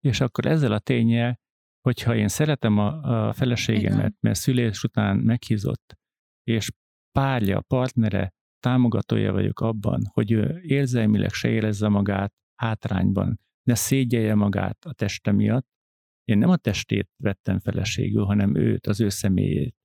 és 0.00 0.20
akkor 0.20 0.46
ezzel 0.46 0.72
a 0.72 0.78
tényel, 0.78 1.40
hogyha 1.80 2.16
én 2.16 2.28
szeretem 2.28 2.78
a, 2.78 3.02
a 3.28 3.32
feleségemet, 3.32 3.98
Igen. 3.98 4.16
mert 4.20 4.38
szülés 4.38 4.82
után 4.82 5.16
meghízott, 5.16 5.98
és 6.42 6.70
párja, 7.18 7.60
partnere, 7.60 8.34
támogatója 8.58 9.32
vagyok 9.32 9.60
abban, 9.60 10.02
hogy 10.12 10.32
ő 10.32 10.60
érzelmileg 10.62 11.32
se 11.32 11.48
érezze 11.48 11.88
magát 11.88 12.34
hátrányban, 12.54 13.40
ne 13.62 13.74
szégyelje 13.74 14.34
magát 14.34 14.84
a 14.84 14.92
teste 14.92 15.32
miatt. 15.32 15.66
Én 16.24 16.38
nem 16.38 16.50
a 16.50 16.56
testét 16.56 17.10
vettem 17.16 17.58
feleségül, 17.58 18.24
hanem 18.24 18.54
őt, 18.54 18.86
az 18.86 19.00
ő 19.00 19.08
személyét. 19.08 19.76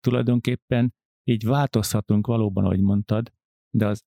Tulajdonképpen 0.00 0.94
így 1.24 1.44
változhatunk 1.44 2.26
valóban, 2.26 2.64
ahogy 2.64 2.80
mondtad, 2.80 3.32
de 3.70 3.86
az 3.86 4.04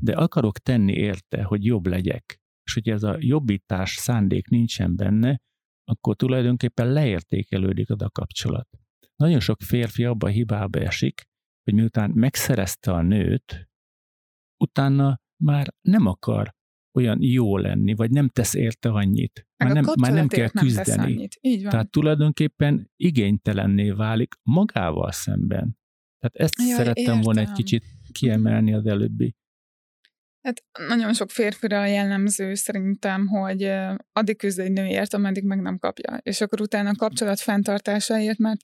de 0.00 0.12
akarok 0.12 0.58
tenni 0.58 0.92
érte, 0.92 1.42
hogy 1.42 1.64
jobb 1.64 1.86
legyek, 1.86 2.40
és 2.62 2.74
hogy 2.74 2.88
ez 2.88 3.02
a 3.02 3.16
jobbítás 3.20 3.90
szándék 3.90 4.48
nincsen 4.48 4.96
benne, 4.96 5.40
akkor 5.84 6.16
tulajdonképpen 6.16 6.92
leértékelődik 6.92 7.90
az 7.90 8.02
a 8.02 8.10
kapcsolat. 8.10 8.68
Nagyon 9.16 9.40
sok 9.40 9.60
férfi 9.60 10.04
abba 10.04 10.26
a 10.26 10.30
hibába 10.30 10.78
esik, 10.78 11.22
hogy 11.64 11.74
miután 11.74 12.10
megszerezte 12.10 12.92
a 12.92 13.02
nőt, 13.02 13.68
utána 14.64 15.20
már 15.42 15.74
nem 15.80 16.06
akar 16.06 16.56
olyan 16.98 17.22
jó 17.22 17.56
lenni, 17.56 17.94
vagy 17.94 18.10
nem 18.10 18.28
tesz 18.28 18.54
érte 18.54 18.88
annyit. 18.88 19.46
Már 19.56 19.72
nem, 19.72 19.84
már 20.00 20.12
nem 20.12 20.28
kell 20.28 20.48
küzdeni. 20.48 21.14
Nem 21.14 21.26
Így 21.40 21.62
van. 21.62 21.70
Tehát 21.70 21.90
tulajdonképpen 21.90 22.90
igénytelenné 22.96 23.90
válik 23.90 24.34
magával 24.42 25.12
szemben. 25.12 25.78
Tehát 26.18 26.36
ezt 26.36 26.58
Jaj, 26.58 26.68
szerettem 26.68 27.04
értem. 27.04 27.20
volna 27.20 27.40
egy 27.40 27.52
kicsit 27.52 27.84
kiemelni 28.12 28.74
az 28.74 28.86
előbbi 28.86 29.34
Hát 30.40 30.64
nagyon 30.88 31.12
sok 31.12 31.30
férfira 31.30 31.84
jellemző 31.84 32.54
szerintem, 32.54 33.26
hogy 33.26 33.62
addig 34.12 34.36
küzd 34.36 34.58
egy 34.58 34.72
nőért, 34.72 35.14
ameddig 35.14 35.44
meg 35.44 35.60
nem 35.60 35.78
kapja. 35.78 36.16
És 36.22 36.40
akkor 36.40 36.60
utána 36.60 36.90
a 36.90 36.96
kapcsolat 36.96 37.40
fenntartásáért, 37.40 38.38
mert 38.38 38.60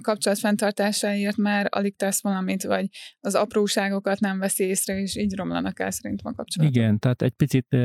kapcsolat 0.00 0.38
fenntartásáért 0.38 1.36
már 1.36 1.66
alig 1.70 1.96
tesz 1.96 2.22
valamit, 2.22 2.62
vagy 2.62 2.88
az 3.20 3.34
apróságokat 3.34 4.20
nem 4.20 4.38
veszi 4.38 4.64
észre, 4.64 5.00
és 5.00 5.16
így 5.16 5.36
romlanak 5.36 5.80
el 5.80 5.90
szerintem 5.90 6.32
a 6.32 6.34
kapcsolatok. 6.34 6.76
Igen, 6.76 6.98
tehát 6.98 7.22
egy 7.22 7.32
picit 7.32 7.76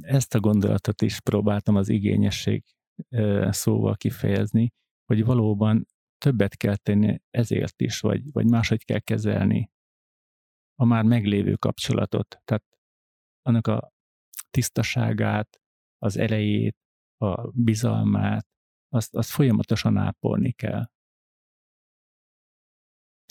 ezt 0.00 0.34
a 0.34 0.40
gondolatot 0.40 1.02
is 1.02 1.20
próbáltam 1.20 1.76
az 1.76 1.88
igényesség 1.88 2.64
szóval 3.50 3.96
kifejezni, 3.96 4.72
hogy 5.04 5.24
valóban 5.24 5.86
többet 6.18 6.56
kell 6.56 6.76
tenni 6.76 7.20
ezért 7.30 7.80
is, 7.80 8.00
vagy, 8.00 8.32
vagy 8.32 8.46
máshogy 8.46 8.84
kell 8.84 8.98
kezelni 8.98 9.70
a 10.80 10.84
már 10.84 11.04
meglévő 11.04 11.54
kapcsolatot. 11.54 12.40
Tehát 12.44 12.64
annak 13.42 13.66
a 13.66 13.92
tisztaságát, 14.50 15.60
az 15.98 16.16
erejét, 16.16 16.76
a 17.16 17.50
bizalmát, 17.50 18.46
azt, 18.88 19.14
azt 19.14 19.30
folyamatosan 19.30 19.96
ápolni 19.96 20.52
kell. 20.52 20.90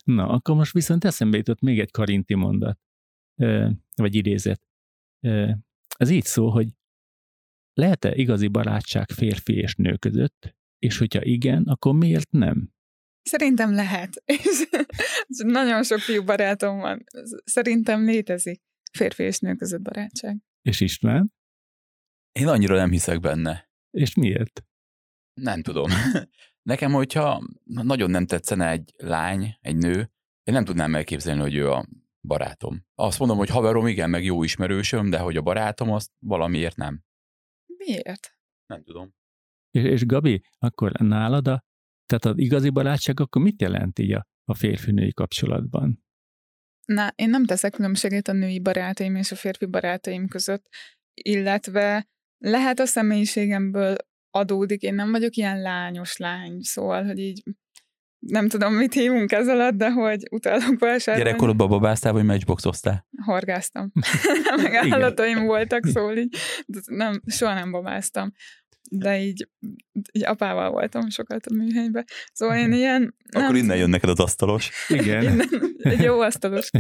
Na, 0.04 0.28
akkor 0.30 0.56
most 0.56 0.74
viszont 0.74 1.04
eszembe 1.04 1.38
jutott 1.38 1.60
még 1.60 1.80
egy 1.80 1.92
karinti 1.92 2.34
mondat, 2.34 2.80
vagy 3.96 4.16
idézet. 4.16 4.62
Ez 5.96 6.10
így 6.10 6.26
szól, 6.26 6.52
hogy 6.52 6.68
lehet-e 7.74 8.16
igazi 8.16 8.48
barátság 8.48 9.10
férfi 9.10 9.54
és 9.54 9.76
nő 9.76 9.98
között, 9.98 10.56
és 10.78 10.98
hogyha 10.98 11.24
igen, 11.24 11.64
akkor 11.64 11.94
miért 11.96 12.32
nem? 12.32 12.74
Szerintem 13.22 13.74
lehet. 13.74 14.24
És 14.26 14.68
nagyon 15.38 15.84
sok 15.84 16.00
fiú 16.00 16.24
barátom 16.24 16.78
van. 16.78 17.04
Szerintem 17.44 18.06
létezik 18.06 18.62
férfi 18.92 19.24
és 19.24 19.40
nő 19.40 19.56
között 19.56 19.82
barátság. 19.82 20.38
És 20.62 20.80
István? 20.80 21.34
Én 22.32 22.48
annyira 22.48 22.76
nem 22.76 22.92
hiszek 22.92 23.20
benne. 23.20 23.70
És 23.90 24.16
miért? 24.16 24.64
Nem 25.34 25.62
tudom. 25.62 25.90
Nekem, 26.70 26.92
hogyha 26.92 27.44
nagyon 27.64 28.10
nem 28.10 28.26
tetszene 28.26 28.70
egy 28.70 28.94
lány, 28.98 29.58
egy 29.60 29.76
nő, 29.76 30.12
én 30.44 30.54
nem 30.54 30.66
tudnám 30.66 30.96
elképzelni, 30.96 31.42
hogy 31.42 31.56
ő 31.56 31.72
a 31.72 31.88
barátom. 32.28 32.86
Azt 32.96 33.20
mondom, 33.20 33.38
hogy 33.38 33.50
haverom, 33.50 33.88
igen, 33.88 34.10
meg 34.10 34.24
jó 34.24 34.44
ismerősöm, 34.44 35.10
de 35.10 35.20
hogy 35.20 35.38
a 35.38 35.42
barátom, 35.42 35.92
azt 35.92 36.12
valamiért 36.20 36.76
nem. 36.76 37.04
Miért? 37.66 38.38
Nem 38.66 38.84
tudom. 38.84 39.14
És, 39.72 39.84
és 39.84 40.06
Gabi, 40.06 40.44
akkor 40.58 40.92
nálad 40.92 41.48
a 41.48 41.64
tehát 42.10 42.26
az 42.26 42.44
igazi 42.44 42.70
barátság 42.70 43.20
akkor 43.20 43.42
mit 43.42 43.62
jelent 43.62 44.00
így 44.00 44.12
a, 44.12 44.28
a 44.44 44.56
férfi-női 44.56 45.14
kapcsolatban? 45.14 46.04
Na, 46.86 47.12
én 47.16 47.30
nem 47.30 47.46
teszek 47.46 47.72
különbséget 47.72 48.28
a 48.28 48.34
női 48.34 48.60
barátaim 48.60 49.16
és 49.16 49.32
a 49.32 49.36
férfi 49.36 49.66
barátaim 49.66 50.28
között, 50.28 50.66
illetve 51.14 52.08
lehet 52.38 52.80
a 52.80 52.86
személyiségemből 52.86 53.96
adódik, 54.30 54.82
én 54.82 54.94
nem 54.94 55.12
vagyok 55.12 55.36
ilyen 55.36 55.62
lányos 55.62 56.18
lány, 56.18 56.60
szóval, 56.62 57.06
hogy 57.06 57.20
így 57.20 57.44
nem 58.20 58.48
tudom, 58.48 58.74
mit 58.74 58.94
hívunk 58.94 59.32
ez 59.32 59.48
alatt, 59.48 59.74
de 59.74 59.92
hogy 59.92 60.24
utalok 60.32 60.80
vásárolni. 60.80 61.26
Gyerekkorodban 61.26 61.70
babáztál, 61.70 62.14
vagy 62.14 62.24
matchboxoztál? 62.24 63.08
Horgáztam. 63.26 63.92
Meg 64.64 64.74
állataim 64.74 65.46
voltak, 65.46 65.86
szóval 65.86 66.18
így 66.24 66.38
nem, 66.86 67.22
soha 67.26 67.54
nem 67.54 67.72
babáztam. 67.72 68.32
De 68.90 69.20
így, 69.20 69.50
így 70.12 70.26
apával 70.26 70.72
voltam 70.72 71.10
sokat 71.10 71.46
a 71.46 71.54
műhelyben. 71.54 72.06
Szóval 72.34 72.58
én 72.58 72.74
ilyen... 72.74 73.16
Nem, 73.32 73.44
Akkor 73.44 73.56
innen 73.56 73.78
jön 73.78 73.90
neked 73.90 74.10
az 74.10 74.20
asztalos. 74.20 74.72
Igen. 74.88 75.24
Innen, 75.24 75.48
egy 75.78 76.02
jó 76.02 76.20
asztalos. 76.20 76.70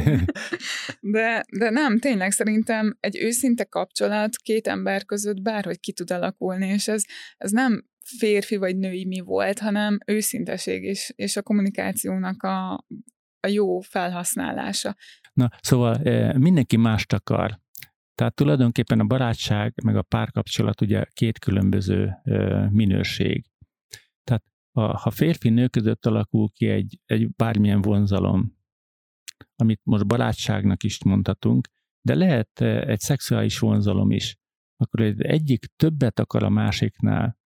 De, 0.99 1.45
de 1.57 1.69
nem, 1.69 1.99
tényleg 1.99 2.31
szerintem 2.31 2.97
egy 2.99 3.17
őszinte 3.17 3.63
kapcsolat 3.63 4.35
két 4.35 4.67
ember 4.67 5.05
között 5.05 5.41
bárhogy 5.41 5.79
ki 5.79 5.93
tud 5.93 6.11
alakulni, 6.11 6.67
és 6.67 6.87
ez, 6.87 7.03
ez 7.37 7.51
nem 7.51 7.87
férfi 8.17 8.55
vagy 8.55 8.77
női 8.77 9.05
mi 9.05 9.19
volt, 9.19 9.59
hanem 9.59 9.97
őszinteség 10.05 10.83
és, 10.83 11.13
és 11.15 11.37
a 11.37 11.41
kommunikációnak 11.41 12.43
a, 12.43 12.85
a 13.39 13.47
jó 13.47 13.79
felhasználása. 13.79 14.95
Na, 15.33 15.49
szóval 15.61 15.99
mindenki 16.37 16.77
mást 16.77 17.13
akar. 17.13 17.59
Tehát 18.19 18.35
tulajdonképpen 18.35 18.99
a 18.99 19.05
barátság 19.05 19.73
meg 19.83 19.95
a 19.95 20.01
párkapcsolat 20.01 20.81
ugye 20.81 21.05
két 21.13 21.39
különböző 21.39 22.15
minőség. 22.69 23.45
Tehát 24.23 24.43
a, 24.71 24.81
ha 24.81 25.11
férfi-nő 25.11 25.67
között 25.67 26.05
alakul 26.05 26.49
ki 26.49 26.67
egy, 26.67 26.99
egy 27.05 27.29
bármilyen 27.29 27.81
vonzalom, 27.81 28.57
amit 29.55 29.81
most 29.83 30.07
barátságnak 30.07 30.83
is 30.83 31.03
mondhatunk, 31.03 31.67
de 32.01 32.15
lehet 32.15 32.61
egy 32.61 32.99
szexuális 32.99 33.59
vonzalom 33.59 34.11
is, 34.11 34.37
akkor 34.75 35.01
egy 35.01 35.21
egyik 35.21 35.65
többet 35.75 36.19
akar 36.19 36.43
a 36.43 36.49
másiknál, 36.49 37.37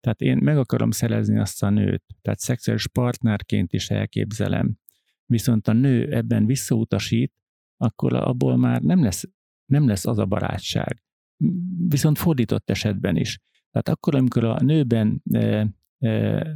tehát 0.00 0.20
én 0.20 0.36
meg 0.36 0.58
akarom 0.58 0.90
szerezni 0.90 1.38
azt 1.38 1.62
a 1.62 1.70
nőt, 1.70 2.04
tehát 2.22 2.38
szexuális 2.38 2.88
partnerként 2.88 3.72
is 3.72 3.90
elképzelem, 3.90 4.76
viszont 5.24 5.68
a 5.68 5.72
nő 5.72 6.12
ebben 6.14 6.46
visszautasít, 6.46 7.32
akkor 7.76 8.14
abból 8.14 8.56
már 8.56 8.80
nem 8.80 9.02
lesz, 9.02 9.24
nem 9.70 9.86
lesz 9.86 10.06
az 10.06 10.18
a 10.18 10.26
barátság. 10.26 11.02
Viszont 11.88 12.18
fordított 12.18 12.70
esetben 12.70 13.16
is. 13.16 13.38
Tehát 13.70 13.88
akkor, 13.88 14.14
amikor 14.14 14.44
a 14.44 14.60
nőben 14.60 15.22
e, 15.32 15.68
e, 15.98 16.46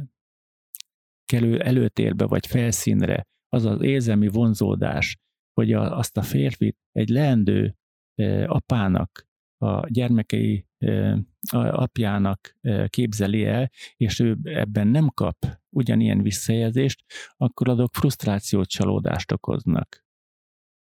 kerül 1.25 1.61
előtérbe 1.61 2.25
vagy 2.25 2.47
felszínre 2.47 3.27
az 3.49 3.65
az 3.65 3.81
érzelmi 3.81 4.27
vonzódás, 4.27 5.17
hogy 5.53 5.73
a, 5.73 5.97
azt 5.97 6.17
a 6.17 6.21
férfit 6.21 6.77
egy 6.91 7.09
leendő 7.09 7.75
e, 8.15 8.49
apának, 8.49 9.27
a 9.57 9.87
gyermekei 9.89 10.67
e, 10.77 11.17
apjának 11.51 12.57
képzeli 12.87 13.45
el, 13.45 13.71
és 13.97 14.19
ő 14.19 14.37
ebben 14.43 14.87
nem 14.87 15.07
kap 15.07 15.45
ugyanilyen 15.69 16.21
visszajelzést, 16.21 17.03
akkor 17.37 17.69
azok 17.69 17.93
frusztrációt, 17.93 18.67
csalódást 18.67 19.31
okoznak. 19.31 20.04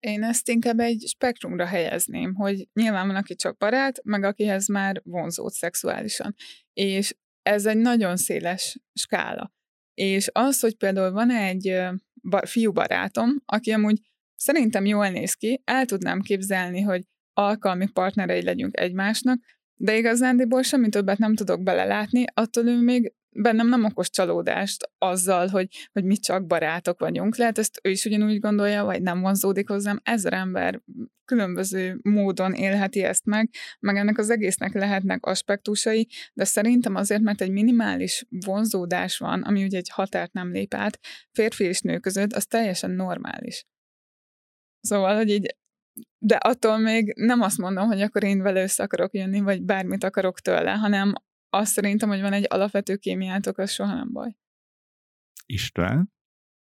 Én 0.04 0.22
ezt 0.22 0.48
inkább 0.48 0.78
egy 0.78 1.04
spektrumra 1.06 1.66
helyezném, 1.66 2.34
hogy 2.34 2.68
nyilván 2.72 3.06
van, 3.06 3.16
aki 3.16 3.34
csak 3.34 3.56
barát, 3.56 4.04
meg 4.04 4.24
akihez 4.24 4.68
már 4.68 5.00
vonzód 5.04 5.52
szexuálisan. 5.52 6.34
És 6.72 7.16
ez 7.42 7.66
egy 7.66 7.76
nagyon 7.76 8.16
széles 8.16 8.78
skála. 8.94 9.52
És 9.94 10.28
az, 10.32 10.60
hogy 10.60 10.76
például 10.76 11.12
van 11.12 11.30
egy 11.30 11.78
fiú 12.46 12.72
barátom, 12.72 13.42
aki 13.44 13.70
amúgy 13.70 14.00
szerintem 14.34 14.84
jól 14.84 15.08
néz 15.08 15.34
ki, 15.34 15.62
el 15.64 15.84
tudnám 15.84 16.20
képzelni, 16.20 16.80
hogy 16.80 17.02
alkalmi 17.32 17.88
partnerei 17.88 18.42
legyünk 18.42 18.80
egymásnak, 18.80 19.38
de 19.76 19.96
igazándiból 19.96 20.62
semmi 20.62 20.88
többet 20.88 21.18
nem 21.18 21.34
tudok 21.34 21.62
belelátni, 21.62 22.24
attól 22.34 22.66
ő 22.66 22.80
még 22.80 23.12
bennem 23.36 23.68
nem 23.68 23.84
okos 23.84 24.10
csalódást 24.10 24.90
azzal, 24.98 25.48
hogy, 25.48 25.68
hogy 25.92 26.04
mi 26.04 26.16
csak 26.16 26.46
barátok 26.46 27.00
vagyunk. 27.00 27.36
Lehet 27.36 27.58
ezt 27.58 27.80
ő 27.82 27.90
is 27.90 28.04
ugyanúgy 28.04 28.40
gondolja, 28.40 28.84
vagy 28.84 29.02
nem 29.02 29.20
vonzódik 29.20 29.68
hozzám. 29.68 30.00
Ezer 30.02 30.32
ember 30.32 30.82
különböző 31.24 31.98
módon 32.02 32.52
élheti 32.52 33.02
ezt 33.02 33.24
meg, 33.24 33.50
meg 33.80 33.96
ennek 33.96 34.18
az 34.18 34.30
egésznek 34.30 34.74
lehetnek 34.74 35.26
aspektusai, 35.26 36.08
de 36.32 36.44
szerintem 36.44 36.94
azért, 36.94 37.22
mert 37.22 37.40
egy 37.40 37.50
minimális 37.50 38.26
vonzódás 38.28 39.18
van, 39.18 39.42
ami 39.42 39.64
ugye 39.64 39.76
egy 39.76 39.88
határt 39.88 40.32
nem 40.32 40.52
lép 40.52 40.74
át, 40.74 40.98
férfi 41.32 41.64
és 41.64 41.80
nő 41.80 41.98
között, 41.98 42.32
az 42.32 42.46
teljesen 42.46 42.90
normális. 42.90 43.66
Szóval, 44.80 45.16
hogy 45.16 45.30
így 45.30 45.56
de 46.18 46.36
attól 46.36 46.78
még 46.78 47.14
nem 47.16 47.40
azt 47.40 47.58
mondom, 47.58 47.86
hogy 47.86 48.00
akkor 48.00 48.24
én 48.24 48.42
vele 48.42 48.62
össze 48.62 48.82
akarok 48.82 49.14
jönni, 49.14 49.40
vagy 49.40 49.62
bármit 49.62 50.04
akarok 50.04 50.40
tőle, 50.40 50.72
hanem 50.72 51.12
azt 51.50 51.72
szerintem, 51.72 52.08
hogy 52.08 52.20
van 52.20 52.32
egy 52.32 52.46
alapvető 52.48 52.96
kémiátok, 52.96 53.58
az 53.58 53.70
soha 53.70 53.94
nem 53.94 54.12
baj. 54.12 54.36
István? 55.46 56.12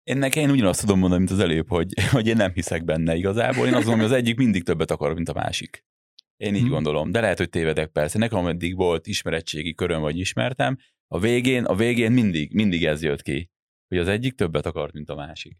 Én 0.03 0.17
nekem 0.17 0.43
én 0.43 0.49
ugyanazt 0.49 0.79
tudom 0.79 0.99
mondani, 0.99 1.19
mint 1.19 1.33
az 1.33 1.39
előbb, 1.39 1.67
hogy, 1.67 1.93
hogy 2.11 2.27
én 2.27 2.35
nem 2.35 2.51
hiszek 2.51 2.83
benne 2.83 3.15
igazából. 3.15 3.67
Én 3.67 3.73
azt 3.73 3.85
mondom, 3.85 4.05
hogy 4.05 4.13
az 4.13 4.19
egyik 4.21 4.37
mindig 4.37 4.63
többet 4.63 4.91
akar, 4.91 5.13
mint 5.13 5.29
a 5.29 5.33
másik. 5.33 5.85
Én 6.37 6.55
így 6.55 6.61
hmm. 6.61 6.69
gondolom, 6.69 7.11
de 7.11 7.21
lehet, 7.21 7.37
hogy 7.37 7.49
tévedek 7.49 7.89
persze. 7.89 8.17
Nekem 8.17 8.47
eddig 8.47 8.75
volt 8.75 9.07
ismeretségi 9.07 9.73
köröm, 9.73 10.01
vagy 10.01 10.17
ismertem, 10.17 10.77
a 11.07 11.19
végén, 11.19 11.63
a 11.63 11.75
végén 11.75 12.11
mindig, 12.11 12.53
mindig 12.53 12.85
ez 12.85 13.01
jött 13.01 13.21
ki, 13.21 13.51
hogy 13.87 13.97
az 13.97 14.07
egyik 14.07 14.33
többet 14.35 14.65
akart, 14.65 14.93
mint 14.93 15.09
a 15.09 15.15
másik. 15.15 15.57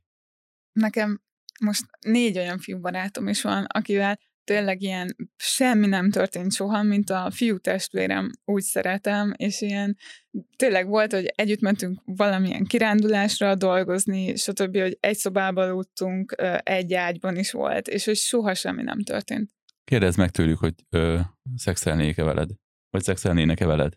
Nekem 0.71 1.21
most 1.61 1.85
négy 1.99 2.37
olyan 2.37 2.59
fiú 2.59 2.79
barátom 2.79 3.27
is 3.27 3.41
van, 3.41 3.63
akivel 3.63 4.19
tényleg 4.43 4.81
ilyen 4.81 5.15
semmi 5.35 5.87
nem 5.87 6.09
történt 6.09 6.53
soha, 6.53 6.83
mint 6.83 7.09
a 7.09 7.31
fiú 7.31 7.57
testvérem, 7.57 8.31
úgy 8.45 8.61
szeretem, 8.61 9.33
és 9.37 9.61
ilyen 9.61 9.97
tényleg 10.55 10.87
volt, 10.87 11.13
hogy 11.13 11.25
együtt 11.35 11.59
mentünk 11.59 12.01
valamilyen 12.05 12.63
kirándulásra 12.63 13.55
dolgozni, 13.55 14.35
stb., 14.35 14.77
hogy 14.77 14.97
egy 14.99 15.17
szobában 15.17 15.69
aludtunk, 15.69 16.35
egy 16.63 16.93
ágyban 16.93 17.37
is 17.37 17.51
volt, 17.51 17.87
és 17.87 18.05
hogy 18.05 18.15
soha 18.15 18.53
semmi 18.53 18.83
nem 18.83 19.03
történt. 19.03 19.51
Kérdezd 19.83 20.17
meg 20.17 20.31
tőlük, 20.31 20.57
hogy 20.57 20.73
ö, 20.89 21.19
szexelnék-e 21.55 22.23
veled? 22.23 22.49
Vagy 22.89 23.03
szexelnének-e 23.03 23.65
veled? 23.65 23.93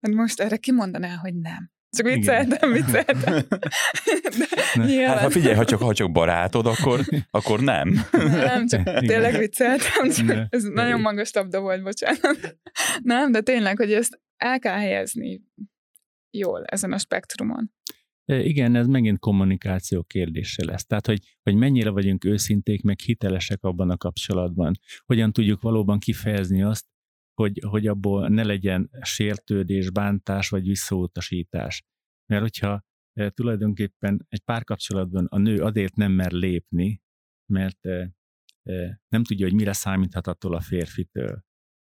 Hát 0.00 0.14
most 0.14 0.40
erre 0.40 0.56
kimondaná, 0.56 1.16
hogy 1.16 1.34
nem. 1.34 1.70
Csak 1.96 2.06
vicceltem, 2.06 2.72
vicceltem. 2.72 3.44
hát 5.06 5.18
ha 5.18 5.30
figyelj, 5.30 5.54
ha 5.54 5.64
csak, 5.64 5.80
ha 5.80 5.94
csak 5.94 6.12
barátod, 6.12 6.66
akkor, 6.66 7.00
akkor 7.30 7.60
nem. 7.60 8.04
Nem, 8.12 8.66
csak 8.66 8.82
tényleg 8.82 9.38
vicceltem. 9.38 10.10
Csak 10.10 10.46
ez 10.48 10.62
nagyon 10.62 11.00
magas 11.00 11.30
tabda 11.30 11.60
volt, 11.60 11.82
bocsánat. 11.82 12.58
Nem, 13.02 13.32
de 13.32 13.40
tényleg, 13.40 13.76
hogy 13.76 13.92
ezt 13.92 14.20
el 14.36 14.58
kell 14.58 14.76
helyezni 14.76 15.42
jól 16.30 16.64
ezen 16.64 16.92
a 16.92 16.98
spektrumon. 16.98 17.72
Igen, 18.24 18.74
ez 18.74 18.86
megint 18.86 19.18
kommunikáció 19.18 20.02
kérdése 20.02 20.64
lesz. 20.64 20.86
Tehát, 20.86 21.06
hogy, 21.06 21.18
hogy 21.42 21.54
mennyire 21.54 21.90
vagyunk 21.90 22.24
őszinték, 22.24 22.82
meg 22.82 22.98
hitelesek 22.98 23.62
abban 23.62 23.90
a 23.90 23.96
kapcsolatban. 23.96 24.78
Hogyan 25.04 25.32
tudjuk 25.32 25.60
valóban 25.60 25.98
kifejezni 25.98 26.62
azt, 26.62 26.86
hogy, 27.42 27.60
hogy 27.66 27.86
abból 27.86 28.28
ne 28.28 28.42
legyen 28.42 28.90
sértődés, 29.02 29.90
bántás 29.90 30.48
vagy 30.48 30.66
visszautasítás. 30.66 31.82
Mert 32.26 32.42
hogyha 32.42 32.84
e, 33.12 33.30
tulajdonképpen 33.30 34.26
egy 34.28 34.40
párkapcsolatban 34.40 35.26
a 35.26 35.38
nő 35.38 35.62
azért 35.62 35.94
nem 35.94 36.12
mer 36.12 36.32
lépni, 36.32 37.02
mert 37.52 37.86
e, 37.86 38.14
e, 38.62 39.02
nem 39.08 39.24
tudja, 39.24 39.46
hogy 39.46 39.54
mire 39.54 39.72
számíthat 39.72 40.26
attól 40.26 40.54
a 40.54 40.60
férfitől. 40.60 41.44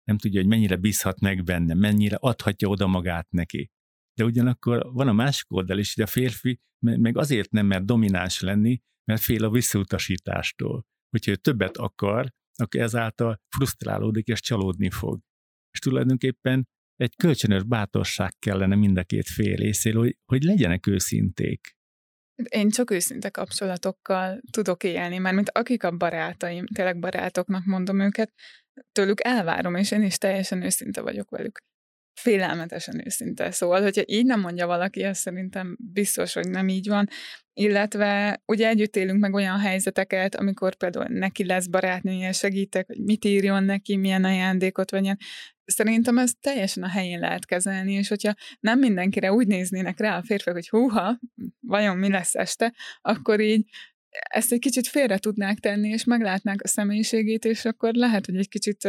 Nem 0.04 0.18
tudja, 0.18 0.40
hogy 0.40 0.48
mennyire 0.48 0.76
bízhat 0.76 1.20
meg 1.20 1.44
benne, 1.44 1.74
mennyire 1.74 2.16
adhatja 2.16 2.68
oda 2.68 2.86
magát 2.86 3.30
neki. 3.30 3.70
De 4.14 4.24
ugyanakkor 4.24 4.92
van 4.92 5.08
a 5.08 5.12
másik 5.12 5.52
oldal 5.52 5.78
is, 5.78 5.94
hogy 5.94 6.04
a 6.04 6.06
férfi 6.06 6.60
meg 6.78 7.16
azért 7.16 7.50
nem 7.50 7.66
mer 7.66 7.84
domináns 7.84 8.40
lenni, 8.40 8.82
mert 9.04 9.20
fél 9.20 9.44
a 9.44 9.50
visszautasítástól. 9.50 10.86
Hogyha 11.10 11.30
ő 11.30 11.36
többet 11.36 11.76
akar, 11.76 12.32
akkor 12.54 12.80
ezáltal 12.80 13.40
frusztrálódik 13.48 14.26
és 14.26 14.40
csalódni 14.40 14.90
fog 14.90 15.20
és 15.78 15.84
tulajdonképpen 15.84 16.68
egy 16.96 17.16
kölcsönös 17.16 17.62
bátorság 17.62 18.32
kellene 18.38 18.74
mind 18.74 18.98
a 18.98 19.04
két 19.04 19.28
fél 19.28 19.56
részéről, 19.56 20.02
hogy, 20.02 20.16
hogy 20.26 20.42
legyenek 20.42 20.86
őszinték. 20.86 21.76
Én 22.48 22.70
csak 22.70 22.90
őszinte 22.90 23.30
kapcsolatokkal 23.30 24.40
tudok 24.50 24.84
élni, 24.84 25.18
mert 25.18 25.34
mint 25.34 25.50
akik 25.50 25.84
a 25.84 25.96
barátaim, 25.96 26.66
tényleg 26.66 26.98
barátoknak 26.98 27.64
mondom 27.64 28.00
őket, 28.00 28.32
tőlük 28.92 29.24
elvárom, 29.24 29.74
és 29.74 29.90
én 29.90 30.02
is 30.02 30.18
teljesen 30.18 30.62
őszinte 30.62 31.00
vagyok 31.00 31.30
velük. 31.30 31.58
Félelmetesen 32.20 33.06
őszinte. 33.06 33.50
Szóval, 33.50 33.82
hogyha 33.82 34.02
így 34.06 34.24
nem 34.24 34.40
mondja 34.40 34.66
valaki, 34.66 35.02
azt 35.02 35.20
szerintem 35.20 35.76
biztos, 35.92 36.32
hogy 36.32 36.48
nem 36.48 36.68
így 36.68 36.88
van. 36.88 37.08
Illetve 37.52 38.42
ugye 38.46 38.68
együtt 38.68 38.96
élünk 38.96 39.20
meg 39.20 39.34
olyan 39.34 39.58
helyzeteket, 39.58 40.34
amikor 40.34 40.74
például 40.74 41.06
neki 41.08 41.44
lesz 41.44 41.66
barátnője, 41.66 42.32
segítek, 42.32 42.86
hogy 42.86 43.00
mit 43.00 43.24
írjon 43.24 43.64
neki, 43.64 43.96
milyen 43.96 44.24
ajándékot 44.24 44.90
vegyen 44.90 45.18
szerintem 45.70 46.18
ez 46.18 46.32
teljesen 46.40 46.82
a 46.82 46.88
helyén 46.88 47.20
lehet 47.20 47.46
kezelni, 47.46 47.92
és 47.92 48.08
hogyha 48.08 48.34
nem 48.60 48.78
mindenkire 48.78 49.32
úgy 49.32 49.46
néznének 49.46 49.98
rá 49.98 50.16
a 50.16 50.22
férfiak, 50.22 50.54
hogy 50.54 50.68
húha, 50.68 51.18
vajon 51.60 51.96
mi 51.96 52.08
lesz 52.08 52.34
este, 52.34 52.74
akkor 53.00 53.40
így 53.40 53.68
ezt 54.10 54.52
egy 54.52 54.58
kicsit 54.58 54.86
félre 54.86 55.18
tudnák 55.18 55.58
tenni, 55.58 55.88
és 55.88 56.04
meglátnák 56.04 56.62
a 56.62 56.68
személyiségét, 56.68 57.44
és 57.44 57.64
akkor 57.64 57.94
lehet, 57.94 58.26
hogy 58.26 58.36
egy 58.36 58.48
kicsit 58.48 58.88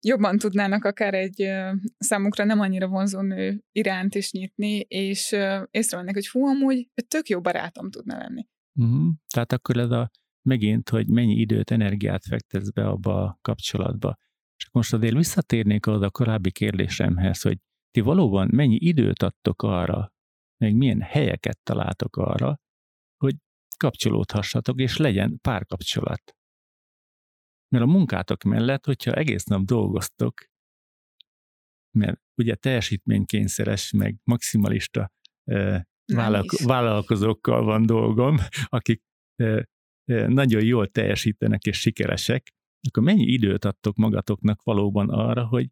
jobban 0.00 0.38
tudnának 0.38 0.84
akár 0.84 1.14
egy 1.14 1.48
számukra 1.98 2.44
nem 2.44 2.60
annyira 2.60 2.88
vonzó 2.88 3.20
nő 3.20 3.64
iránt 3.72 4.14
is 4.14 4.32
nyitni, 4.32 4.78
és 4.78 5.32
uh, 5.32 5.62
észrevennek, 5.70 6.14
hogy 6.14 6.28
hú, 6.28 6.46
amúgy 6.46 6.88
tök 7.08 7.28
jó 7.28 7.40
barátom 7.40 7.90
tudna 7.90 8.18
lenni. 8.18 8.46
Uh-huh. 8.74 9.12
Tehát 9.34 9.52
akkor 9.52 9.76
ez 9.76 9.90
a 9.90 10.10
megint, 10.42 10.88
hogy 10.88 11.08
mennyi 11.08 11.34
időt, 11.34 11.70
energiát 11.70 12.24
fektetsz 12.24 12.70
be 12.70 12.86
abba 12.86 13.22
a 13.22 13.38
kapcsolatba. 13.42 14.16
És 14.60 14.68
most 14.72 14.92
azért 14.92 15.14
visszatérnék 15.14 15.86
az 15.86 16.02
a 16.02 16.10
korábbi 16.10 16.50
kérdésemhez, 16.50 17.42
hogy 17.42 17.58
ti 17.90 18.00
valóban 18.00 18.48
mennyi 18.52 18.76
időt 18.76 19.22
adtok 19.22 19.62
arra, 19.62 20.12
meg 20.56 20.74
milyen 20.74 21.00
helyeket 21.00 21.58
találtok 21.62 22.16
arra, 22.16 22.60
hogy 23.16 23.36
kapcsolódhassatok, 23.76 24.80
és 24.80 24.96
legyen 24.96 25.38
párkapcsolat. 25.40 26.36
Mert 27.68 27.84
a 27.84 27.86
munkátok 27.86 28.42
mellett, 28.42 28.84
hogyha 28.84 29.12
egész 29.12 29.44
nap 29.44 29.64
dolgoztok, 29.64 30.44
mert 31.98 32.20
ugye 32.34 32.54
teljesítménykényszeres, 32.54 33.90
meg 33.90 34.16
maximalista 34.24 35.12
vállalko- 36.12 36.60
vállalkozókkal 36.60 37.64
van 37.64 37.86
dolgom, 37.86 38.36
akik 38.64 39.02
nagyon 40.26 40.64
jól 40.64 40.88
teljesítenek 40.88 41.62
és 41.62 41.80
sikeresek, 41.80 42.48
akkor 42.88 43.02
mennyi 43.02 43.24
időt 43.24 43.64
adtok 43.64 43.96
magatoknak 43.96 44.62
valóban 44.62 45.08
arra, 45.08 45.46
hogy, 45.46 45.70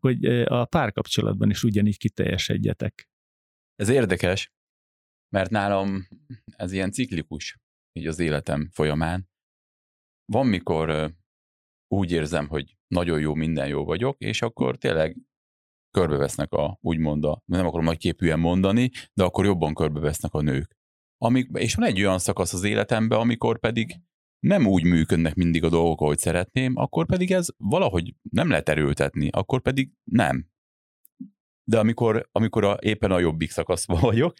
hogy 0.00 0.24
a 0.44 0.64
párkapcsolatban 0.64 1.50
is 1.50 1.62
ugyanígy 1.62 1.96
kiteljesedjetek? 1.96 3.08
Ez 3.74 3.88
érdekes, 3.88 4.52
mert 5.34 5.50
nálam 5.50 6.08
ez 6.44 6.72
ilyen 6.72 6.90
ciklikus, 6.90 7.58
így 7.92 8.06
az 8.06 8.18
életem 8.18 8.68
folyamán. 8.72 9.28
Van, 10.32 10.46
mikor 10.46 11.14
úgy 11.88 12.10
érzem, 12.10 12.48
hogy 12.48 12.76
nagyon 12.86 13.20
jó, 13.20 13.34
minden 13.34 13.68
jó 13.68 13.84
vagyok, 13.84 14.20
és 14.20 14.42
akkor 14.42 14.76
tényleg 14.76 15.16
körbevesznek 15.90 16.52
a, 16.52 16.78
úgymond 16.80 17.24
a, 17.24 17.42
nem 17.44 17.66
akarom 17.66 17.84
nagy 17.84 18.14
mondani, 18.36 18.90
de 19.12 19.24
akkor 19.24 19.44
jobban 19.44 19.74
körbevesznek 19.74 20.32
a 20.32 20.40
nők. 20.40 20.76
Amik, 21.16 21.50
és 21.52 21.74
van 21.74 21.86
egy 21.86 22.00
olyan 22.00 22.18
szakasz 22.18 22.52
az 22.52 22.64
életemben, 22.64 23.18
amikor 23.18 23.58
pedig 23.58 24.00
nem 24.44 24.66
úgy 24.66 24.84
működnek 24.84 25.34
mindig 25.34 25.64
a 25.64 25.68
dolgok, 25.68 26.00
ahogy 26.00 26.18
szeretném, 26.18 26.72
akkor 26.76 27.06
pedig 27.06 27.32
ez 27.32 27.46
valahogy 27.56 28.14
nem 28.30 28.48
lehet 28.48 28.68
erőltetni, 28.68 29.28
akkor 29.32 29.60
pedig 29.60 29.90
nem. 30.04 30.46
De 31.64 31.78
amikor, 31.78 32.28
amikor 32.32 32.64
a, 32.64 32.78
éppen 32.80 33.10
a 33.10 33.18
jobbik 33.18 33.50
szakaszban 33.50 34.00
vagyok, 34.00 34.34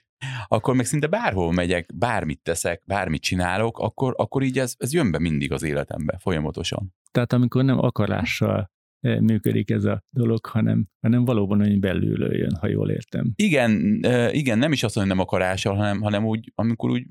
akkor 0.49 0.75
meg 0.75 0.85
szinte 0.85 1.07
bárhol 1.07 1.53
megyek, 1.53 1.95
bármit 1.95 2.43
teszek, 2.43 2.83
bármit 2.87 3.23
csinálok, 3.23 3.79
akkor, 3.79 4.15
akkor 4.17 4.43
így 4.43 4.59
ez, 4.59 4.75
ez 4.79 4.93
jön 4.93 5.11
be 5.11 5.19
mindig 5.19 5.53
az 5.53 5.63
életembe, 5.63 6.19
folyamatosan. 6.19 6.95
Tehát 7.11 7.33
amikor 7.33 7.65
nem 7.65 7.79
akarással 7.79 8.73
E, 9.05 9.21
működik 9.21 9.71
ez 9.71 9.85
a 9.85 10.03
dolog, 10.11 10.47
hanem, 10.47 10.87
hanem 11.01 11.25
valóban 11.25 11.61
olyan 11.61 11.81
belülről 11.81 12.37
jön, 12.37 12.57
ha 12.61 12.69
jól 12.69 12.91
értem. 12.91 13.33
Igen, 13.37 14.01
e, 14.03 14.33
igen, 14.33 14.59
nem 14.59 14.73
is 14.73 14.83
azt 14.83 14.95
mondom, 14.95 15.17
hogy 15.17 15.27
nem 15.27 15.35
akarással, 15.35 15.75
hanem, 15.75 16.01
hanem 16.01 16.25
úgy, 16.25 16.53
amikor 16.55 16.91
úgy 16.91 17.07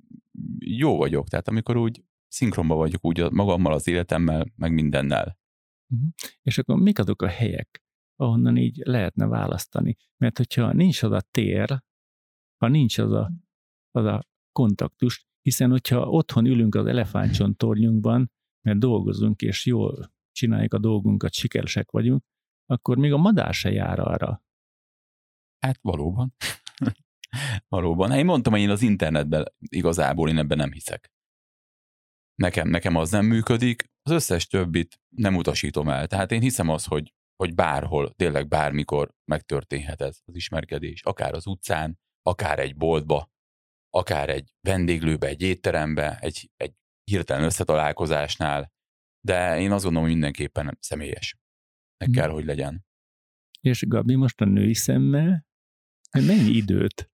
jó 0.59 0.97
vagyok, 0.97 1.27
tehát 1.27 1.47
amikor 1.47 1.77
úgy 1.77 2.03
szinkronban 2.33 2.77
vagyok 2.77 3.05
úgy 3.05 3.31
magammal, 3.31 3.73
az 3.73 3.87
életemmel, 3.87 4.45
meg 4.55 4.73
mindennel. 4.73 5.37
Uh-huh. 5.93 6.09
És 6.41 6.57
akkor 6.57 6.77
mik 6.79 6.99
azok 6.99 7.21
a 7.21 7.27
helyek, 7.27 7.83
ahonnan 8.15 8.57
így 8.57 8.81
lehetne 8.83 9.25
választani? 9.25 9.95
Mert 10.17 10.37
hogyha 10.37 10.73
nincs 10.73 11.03
az 11.03 11.11
a 11.11 11.21
tér, 11.21 11.83
ha 12.57 12.67
nincs 12.67 12.97
az 12.97 13.11
a, 13.11 13.31
az 13.91 14.05
a 14.05 14.23
kontaktus, 14.51 15.27
hiszen 15.41 15.69
hogyha 15.69 16.09
otthon 16.09 16.45
ülünk 16.45 16.75
az 16.75 16.85
elefántcsontornyunkban, 16.85 18.31
mert 18.61 18.79
dolgozunk, 18.79 19.41
és 19.41 19.65
jól 19.65 20.11
csináljuk 20.31 20.73
a 20.73 20.79
dolgunkat, 20.79 21.33
sikeresek 21.33 21.91
vagyunk, 21.91 22.23
akkor 22.65 22.97
még 22.97 23.11
a 23.11 23.17
madár 23.17 23.53
se 23.53 23.71
jár 23.71 23.99
arra. 23.99 24.43
Hát 25.59 25.79
valóban. 25.81 26.33
valóban. 27.75 28.09
Hát 28.09 28.17
én 28.17 28.25
mondtam, 28.25 28.53
hogy 28.53 28.61
én 28.61 28.69
az 28.69 28.81
internetben 28.81 29.45
igazából 29.59 30.29
én 30.29 30.37
ebben 30.37 30.57
nem 30.57 30.71
hiszek. 30.71 31.12
Nekem, 32.35 32.69
nekem 32.69 32.95
az 32.95 33.11
nem 33.11 33.25
működik, 33.25 33.91
az 34.01 34.11
összes 34.11 34.47
többit 34.47 34.99
nem 35.15 35.35
utasítom 35.35 35.89
el. 35.89 36.07
Tehát 36.07 36.31
én 36.31 36.41
hiszem 36.41 36.69
az, 36.69 36.85
hogy, 36.85 37.13
hogy 37.35 37.55
bárhol, 37.55 38.13
tényleg 38.13 38.47
bármikor 38.47 39.13
megtörténhet 39.31 40.01
ez 40.01 40.19
az 40.25 40.35
ismerkedés. 40.35 41.03
Akár 41.03 41.33
az 41.33 41.47
utcán, 41.47 41.99
akár 42.21 42.59
egy 42.59 42.75
boltba, 42.75 43.31
akár 43.89 44.29
egy 44.29 44.53
vendéglőbe, 44.67 45.27
egy 45.27 45.41
étterembe, 45.41 46.17
egy, 46.19 46.49
egy 46.55 46.73
hirtelen 47.03 47.43
összetalálkozásnál, 47.43 48.71
de 49.25 49.59
én 49.59 49.71
azt 49.71 49.83
gondolom, 49.83 50.07
hogy 50.07 50.17
mindenképpen 50.17 50.77
személyes. 50.81 51.37
Meg 51.97 52.07
hmm. 52.07 52.17
kell, 52.17 52.29
hogy 52.29 52.45
legyen. 52.45 52.85
És 53.61 53.85
Gabi, 53.87 54.15
most 54.15 54.41
a 54.41 54.45
női 54.45 54.73
szemmel 54.73 55.45
mennyi 56.11 56.51
időt 56.51 57.11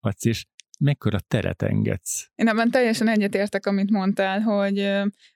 adsz, 0.00 0.24
és 0.24 0.46
mekkora 0.80 1.18
teret 1.28 1.62
engedsz? 1.62 2.30
Én 2.34 2.48
ebben 2.48 2.70
teljesen 2.70 3.08
egyetértek, 3.08 3.66
amit 3.66 3.90
mondtál, 3.90 4.40
hogy 4.40 4.78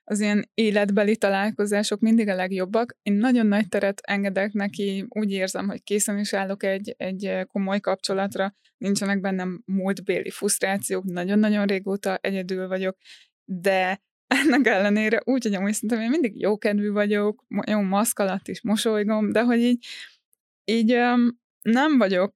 az 0.03 0.19
ilyen 0.19 0.49
életbeli 0.53 1.17
találkozások 1.17 1.99
mindig 1.99 2.27
a 2.27 2.35
legjobbak. 2.35 2.97
Én 3.01 3.13
nagyon 3.13 3.47
nagy 3.47 3.67
teret 3.67 4.01
engedek 4.03 4.51
neki, 4.51 5.05
úgy 5.09 5.31
érzem, 5.31 5.67
hogy 5.67 5.83
készen 5.83 6.19
is 6.19 6.33
állok 6.33 6.63
egy, 6.63 6.93
egy 6.97 7.45
komoly 7.47 7.79
kapcsolatra, 7.79 8.53
nincsenek 8.77 9.19
bennem 9.19 9.61
múltbéli 9.65 10.29
frusztrációk, 10.29 11.03
nagyon-nagyon 11.03 11.65
régóta 11.65 12.17
egyedül 12.21 12.67
vagyok, 12.67 12.97
de 13.43 14.01
ennek 14.27 14.67
ellenére 14.67 15.21
úgy, 15.23 15.43
hogy 15.43 15.53
amúgy 15.53 15.73
szerintem 15.73 16.01
én 16.01 16.09
mindig 16.09 16.41
jókedvű 16.41 16.91
vagyok, 16.91 17.45
jó 17.67 17.81
maszk 17.81 18.19
alatt 18.19 18.47
is 18.47 18.61
mosolygom, 18.61 19.31
de 19.31 19.41
hogy 19.43 19.59
így, 19.59 19.85
így 20.63 20.99
nem 21.61 21.97
vagyok 21.97 22.33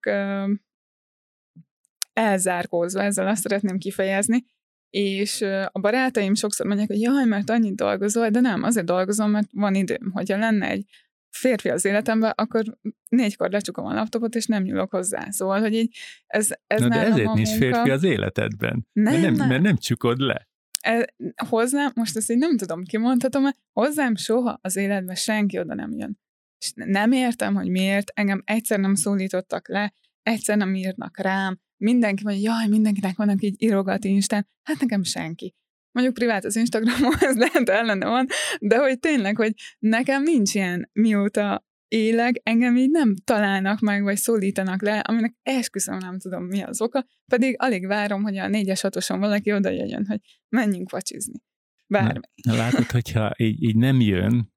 elzárkózva, 2.19 3.03
ezzel 3.03 3.27
azt 3.27 3.41
szeretném 3.41 3.77
kifejezni, 3.77 4.45
és 4.89 5.41
a 5.71 5.79
barátaim 5.79 6.33
sokszor 6.33 6.65
mondják, 6.65 6.87
hogy 6.87 7.01
jaj, 7.01 7.25
mert 7.25 7.49
annyit 7.49 7.75
dolgozol, 7.75 8.29
de 8.29 8.39
nem, 8.39 8.63
azért 8.63 8.85
dolgozom, 8.85 9.31
mert 9.31 9.47
van 9.51 9.75
időm. 9.75 10.11
Hogyha 10.13 10.37
lenne 10.37 10.69
egy 10.69 10.85
férfi 11.29 11.69
az 11.69 11.85
életemben, 11.85 12.33
akkor 12.35 12.63
négykor 13.09 13.49
lecsukom 13.49 13.85
a 13.85 13.93
laptopot, 13.93 14.35
és 14.35 14.45
nem 14.45 14.63
nyúlok 14.63 14.91
hozzá. 14.91 15.29
Szóval, 15.29 15.59
hogy 15.59 15.73
így 15.73 15.95
ez, 16.27 16.47
ez 16.67 16.81
Na, 16.81 16.87
de 16.87 16.95
ezért 16.95 17.33
nincs 17.33 17.49
munka... 17.49 17.65
férfi 17.65 17.89
az 17.89 18.03
életedben. 18.03 18.87
Nem, 18.93 19.13
mert 19.13 19.21
nem, 19.21 19.33
nem. 19.33 19.47
Mert 19.47 19.61
nem 19.61 19.77
csukod 19.77 20.19
le 20.19 20.49
e, 20.81 21.13
hozzám, 21.49 21.91
most 21.95 22.17
ezt 22.17 22.31
így 22.31 22.37
nem 22.37 22.57
tudom, 22.57 22.83
kimondhatom 22.83 23.43
hozzám 23.71 24.15
soha 24.15 24.59
az 24.61 24.75
életben 24.75 25.15
senki 25.15 25.59
oda 25.59 25.73
nem 25.73 25.91
jön. 25.91 26.19
És 26.59 26.71
nem 26.75 27.11
értem, 27.11 27.55
hogy 27.55 27.69
miért, 27.69 28.11
engem 28.13 28.41
egyszer 28.45 28.79
nem 28.79 28.95
szólítottak 28.95 29.67
le, 29.67 29.93
egyszer 30.21 30.57
nem 30.57 30.75
írnak 30.75 31.17
rám, 31.17 31.59
mindenki 31.79 32.23
mondja, 32.23 32.51
jaj, 32.51 32.67
mindenkinek 32.67 33.17
vannak 33.17 33.41
így 33.41 33.61
írogat 33.61 34.03
Instán, 34.03 34.47
hát 34.63 34.79
nekem 34.79 35.03
senki. 35.03 35.55
Mondjuk 35.91 36.15
privát 36.15 36.45
az 36.45 36.55
Instagramon, 36.55 37.13
ez 37.29 37.35
lehet 37.35 37.69
ellene 37.69 38.05
van, 38.05 38.27
de 38.59 38.77
hogy 38.77 38.99
tényleg, 38.99 39.35
hogy 39.35 39.53
nekem 39.79 40.23
nincs 40.23 40.53
ilyen, 40.53 40.89
mióta 40.93 41.67
éleg, 41.87 42.41
engem 42.43 42.77
így 42.77 42.89
nem 42.89 43.15
találnak 43.23 43.79
meg, 43.79 44.03
vagy 44.03 44.17
szólítanak 44.17 44.81
le, 44.81 44.99
aminek 44.99 45.35
esküszöm 45.41 45.97
nem 45.97 46.19
tudom 46.19 46.43
mi 46.43 46.61
az 46.61 46.81
oka, 46.81 47.05
pedig 47.25 47.55
alig 47.57 47.87
várom, 47.87 48.23
hogy 48.23 48.37
a 48.37 48.47
négyes 48.47 48.81
hatoson 48.81 49.19
valaki 49.19 49.53
oda 49.53 49.69
jöjjön, 49.69 50.05
hogy 50.05 50.19
menjünk 50.49 50.89
vacsizni. 50.89 51.41
Bármi. 51.87 52.19
Na, 52.43 52.55
látod, 52.55 52.91
hogyha 52.91 53.33
így, 53.37 53.63
így 53.63 53.75
nem 53.75 53.99
jön, 53.99 54.53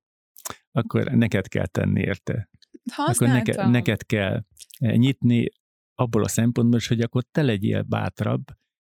akkor 0.71 1.05
neked 1.05 1.49
kell 1.49 1.67
tenni 1.67 2.01
érte. 2.01 2.51
Használtam. 2.93 3.37
Akkor 3.37 3.57
neked, 3.57 3.71
neked 3.71 4.07
kell 4.07 4.45
eh, 4.79 4.97
nyitni 4.97 5.49
abból 5.95 6.25
a 6.25 6.29
szempontból 6.29 6.79
is, 6.79 6.87
hogy 6.87 7.01
akkor 7.01 7.23
te 7.31 7.43
legyél 7.43 7.83
bátrabb, 7.83 8.45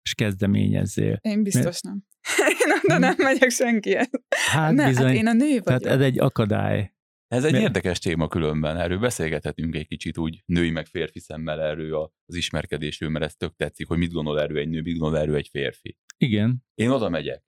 és 0.02 0.14
kezdeményezzél. 0.14 1.20
Én 1.22 1.44
biztos 1.44 1.64
Mert... 1.64 1.82
nem. 1.82 2.04
Én 2.66 2.74
oda 2.84 2.98
nem 2.98 3.16
megyek 3.18 3.50
senkihez. 3.50 4.10
Hát, 4.30 4.74
ne, 4.74 4.82
hát 4.82 4.92
bizony, 4.92 5.08
hát 5.08 5.16
én 5.16 5.28
a 5.28 5.34
nő 5.34 5.48
vagyok. 5.48 5.64
Tehát 5.64 5.86
ez 5.86 6.02
egy 6.02 6.20
akadály. 6.20 6.92
Ez 7.28 7.44
egy 7.44 7.52
Mert... 7.52 7.64
érdekes 7.64 8.00
téma 8.00 8.28
különben, 8.28 8.78
erről 8.78 9.00
beszélgethetünk 9.00 9.76
egy 9.76 9.88
kicsit 9.88 10.18
úgy 10.18 10.44
női 10.46 10.70
meg 10.70 10.86
férfi 10.86 11.20
szemmel 11.20 11.62
erről 11.62 12.12
az 12.26 12.36
ismerkedésről, 12.36 13.10
mert 13.10 13.26
ez 13.26 13.36
tök 13.36 13.56
tetszik, 13.56 13.88
hogy 13.88 13.98
mit 13.98 14.12
gondol 14.12 14.42
erről 14.42 14.58
egy 14.58 14.70
nő, 14.70 14.82
mit 14.82 14.98
gondol 14.98 15.20
erről 15.20 15.36
egy 15.36 15.48
férfi. 15.48 15.98
Igen. 16.18 16.66
Én 16.76 16.90
oda 16.90 17.10
megyek. 17.10 17.44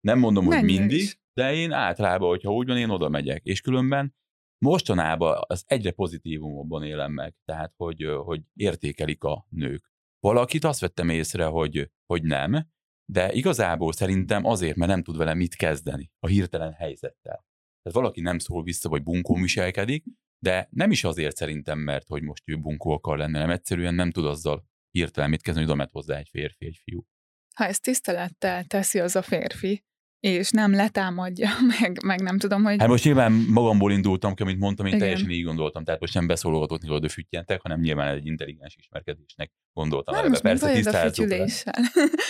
Nem 0.00 0.18
mondom, 0.18 0.44
hogy 0.44 0.54
Menjük. 0.54 0.78
mindig, 0.78 1.20
de 1.32 1.54
én 1.54 1.72
általában, 1.72 2.28
hogyha 2.28 2.52
úgy 2.52 2.66
van, 2.66 2.76
én 2.76 2.88
oda 2.88 3.08
megyek. 3.08 3.44
És 3.44 3.60
különben 3.60 4.14
mostanában 4.62 5.44
az 5.46 5.64
egyre 5.66 5.90
pozitívumokban 5.90 6.84
élem 6.84 7.12
meg, 7.12 7.34
tehát 7.44 7.72
hogy, 7.76 8.04
hogy 8.24 8.42
értékelik 8.54 9.24
a 9.24 9.46
nők. 9.48 9.90
Valakit 10.20 10.64
azt 10.64 10.80
vettem 10.80 11.08
észre, 11.08 11.44
hogy, 11.44 11.90
hogy 12.06 12.22
nem, 12.22 12.70
de 13.12 13.32
igazából 13.32 13.92
szerintem 13.92 14.44
azért, 14.44 14.76
mert 14.76 14.90
nem 14.90 15.02
tud 15.02 15.16
vele 15.16 15.34
mit 15.34 15.54
kezdeni 15.54 16.10
a 16.18 16.26
hirtelen 16.26 16.72
helyzettel. 16.72 17.46
Tehát 17.82 17.98
valaki 17.98 18.20
nem 18.20 18.38
szól 18.38 18.62
vissza, 18.62 18.88
vagy 18.88 19.02
bunkó 19.02 19.34
viselkedik, 19.34 20.04
de 20.38 20.68
nem 20.70 20.90
is 20.90 21.04
azért 21.04 21.36
szerintem, 21.36 21.78
mert 21.78 22.06
hogy 22.06 22.22
most 22.22 22.42
ő 22.46 22.56
bunkó 22.56 22.90
akar 22.90 23.18
lenni, 23.18 23.38
nem 23.38 23.50
egyszerűen 23.50 23.94
nem 23.94 24.10
tud 24.10 24.24
azzal 24.24 24.64
hirtelen 24.90 25.30
mit 25.30 25.42
kezdeni, 25.42 25.66
hogy 25.66 25.74
oda 25.74 25.88
hozzá 25.92 26.16
egy 26.16 26.28
férfi, 26.30 26.66
egy 26.66 26.80
fiú. 26.82 27.06
Ha 27.54 27.64
ezt 27.64 27.82
tisztelettel 27.82 28.64
teszi 28.64 29.00
az 29.00 29.16
a 29.16 29.22
férfi, 29.22 29.84
és 30.22 30.50
nem 30.50 30.74
letámadja, 30.74 31.48
meg, 31.80 32.02
meg 32.04 32.20
nem 32.20 32.38
tudom, 32.38 32.62
hogy... 32.62 32.76
Hát 32.78 32.88
most 32.88 33.04
nyilván 33.04 33.32
magamból 33.32 33.92
indultam 33.92 34.34
ki, 34.34 34.42
amit 34.42 34.58
mondtam, 34.58 34.86
én 34.86 34.92
Igen. 34.92 35.04
teljesen 35.04 35.30
így 35.30 35.44
gondoltam, 35.44 35.84
tehát 35.84 36.00
most 36.00 36.14
nem 36.14 36.26
beszólogatott, 36.26 36.86
hogy 36.86 37.12
füttyentek, 37.12 37.60
hanem 37.62 37.80
nyilván 37.80 38.08
egy 38.08 38.26
intelligens 38.26 38.76
ismerkedésnek 38.78 39.52
gondoltam. 39.72 40.14
Nem, 40.14 40.28
most 40.28 40.42
Persze, 40.42 40.90
a 40.90 41.10
fütyüléssel. 41.10 41.74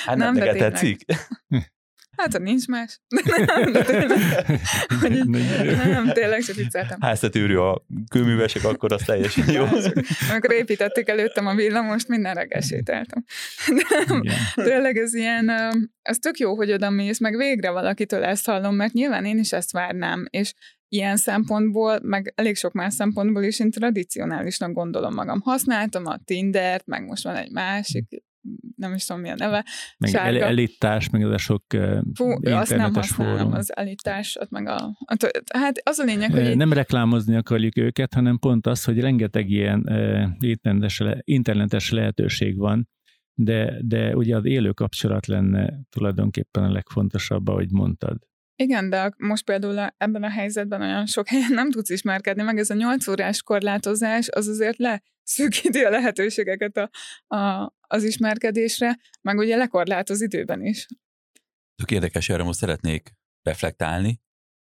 Hát 0.05 0.17
nem, 0.17 0.35
nem 0.35 0.45
neked 0.45 0.57
tetszik? 0.57 1.05
Hát, 2.17 2.33
ha 2.33 2.39
nincs 2.39 2.67
más. 2.67 3.01
nem, 3.37 3.73
hogy, 5.01 5.25
nem, 5.77 6.13
tényleg 6.13 6.43
csak 6.43 6.57
vicceltem. 6.57 7.01
Háztetűrő 7.01 7.61
a 7.61 7.87
kőművesek, 8.11 8.65
akkor 8.65 8.93
az 8.93 9.03
teljesen 9.03 9.51
jó. 9.51 9.65
Amikor 10.31 10.53
építették 10.53 11.09
előttem 11.09 11.47
a 11.47 11.55
villamost, 11.55 12.09
minden 12.09 12.35
reggel 12.35 12.61
sétáltam. 12.61 13.25
tényleg 14.55 14.97
ez 14.97 15.15
ilyen, 15.15 15.51
ez 16.03 16.19
tök 16.19 16.39
jó, 16.39 16.57
hogy 16.57 16.73
oda 16.73 16.91
mész, 16.91 17.21
meg 17.21 17.37
végre 17.37 17.71
valakitől 17.71 18.25
ezt 18.25 18.47
hallom, 18.47 18.75
mert 18.75 18.93
nyilván 18.93 19.25
én 19.25 19.39
is 19.39 19.53
ezt 19.53 19.73
várnám, 19.73 20.27
és 20.31 20.53
ilyen 20.89 21.17
szempontból, 21.17 21.99
meg 22.03 22.33
elég 22.37 22.57
sok 22.57 22.73
más 22.73 22.95
szempontból 22.95 23.43
is 23.43 23.61
én 23.61 23.71
tradicionálisnak 23.71 24.73
gondolom 24.73 25.15
magam. 25.15 25.41
Használtam 25.41 26.07
a 26.07 26.19
Tindert, 26.25 26.87
meg 26.87 27.05
most 27.05 27.25
van 27.25 27.37
egy 27.37 27.51
másik, 27.51 28.23
nem 28.77 28.95
is 28.95 29.05
tudom 29.05 29.23
mi 29.23 29.31
a 29.31 29.35
neve. 29.35 29.65
Meg 29.99 30.11
sárga. 30.11 30.45
elitás, 30.45 31.11
meg 31.11 31.25
az 31.25 31.33
a 31.33 31.39
sok 31.39 31.65
Fú, 32.15 32.31
azt 32.43 32.77
nem 32.77 32.95
használom, 32.95 33.37
fórum. 33.37 33.53
az 33.53 33.77
elitásot, 33.77 34.51
meg 34.51 34.67
a, 34.67 34.77
a... 34.99 35.31
Hát 35.55 35.81
az 35.85 35.99
a 35.99 36.05
lényeg, 36.05 36.33
hogy... 36.33 36.57
Nem 36.57 36.73
reklámozni 36.73 37.37
akarjuk 37.37 37.77
őket, 37.77 38.15
hanem 38.15 38.39
pont 38.39 38.67
az, 38.67 38.85
hogy 38.85 39.01
rengeteg 39.01 39.51
ilyen 39.51 39.89
internetes, 40.41 41.03
internetes 41.25 41.91
lehetőség 41.91 42.57
van, 42.57 42.89
de, 43.35 43.79
de 43.83 44.17
ugye 44.17 44.37
az 44.37 44.45
élő 44.45 44.73
kapcsolat 44.73 45.27
lenne 45.27 45.81
tulajdonképpen 45.91 46.65
a 46.65 46.73
legfontosabb, 46.73 47.49
ahogy 47.49 47.71
mondtad. 47.71 48.17
Igen, 48.57 48.91
de 48.91 49.15
most 49.17 49.45
például 49.45 49.95
ebben 49.97 50.23
a 50.23 50.31
helyzetben 50.31 50.81
olyan 50.81 51.07
sok 51.07 51.29
helyen 51.29 51.53
nem 51.53 51.71
tudsz 51.71 51.91
ismerkedni, 51.91 52.43
meg 52.43 52.59
ez 52.59 52.71
a 52.71 52.75
8 52.75 53.09
órás 53.09 53.43
korlátozás 53.43 54.29
az 54.29 54.49
azért 54.49 54.79
leszűkíti 54.79 55.85
a 55.85 55.91
lehetőségeket 55.91 56.77
a, 56.77 56.91
a, 57.37 57.73
az 57.81 58.05
ismerkedésre, 58.05 58.99
meg 59.21 59.39
ugye 59.39 59.57
lekorlátoz 59.57 60.21
időben 60.21 60.65
is. 60.65 60.87
Tök 61.75 61.91
érdekes, 61.91 62.29
erre 62.29 62.43
most 62.43 62.59
szeretnék 62.59 63.13
reflektálni. 63.43 64.21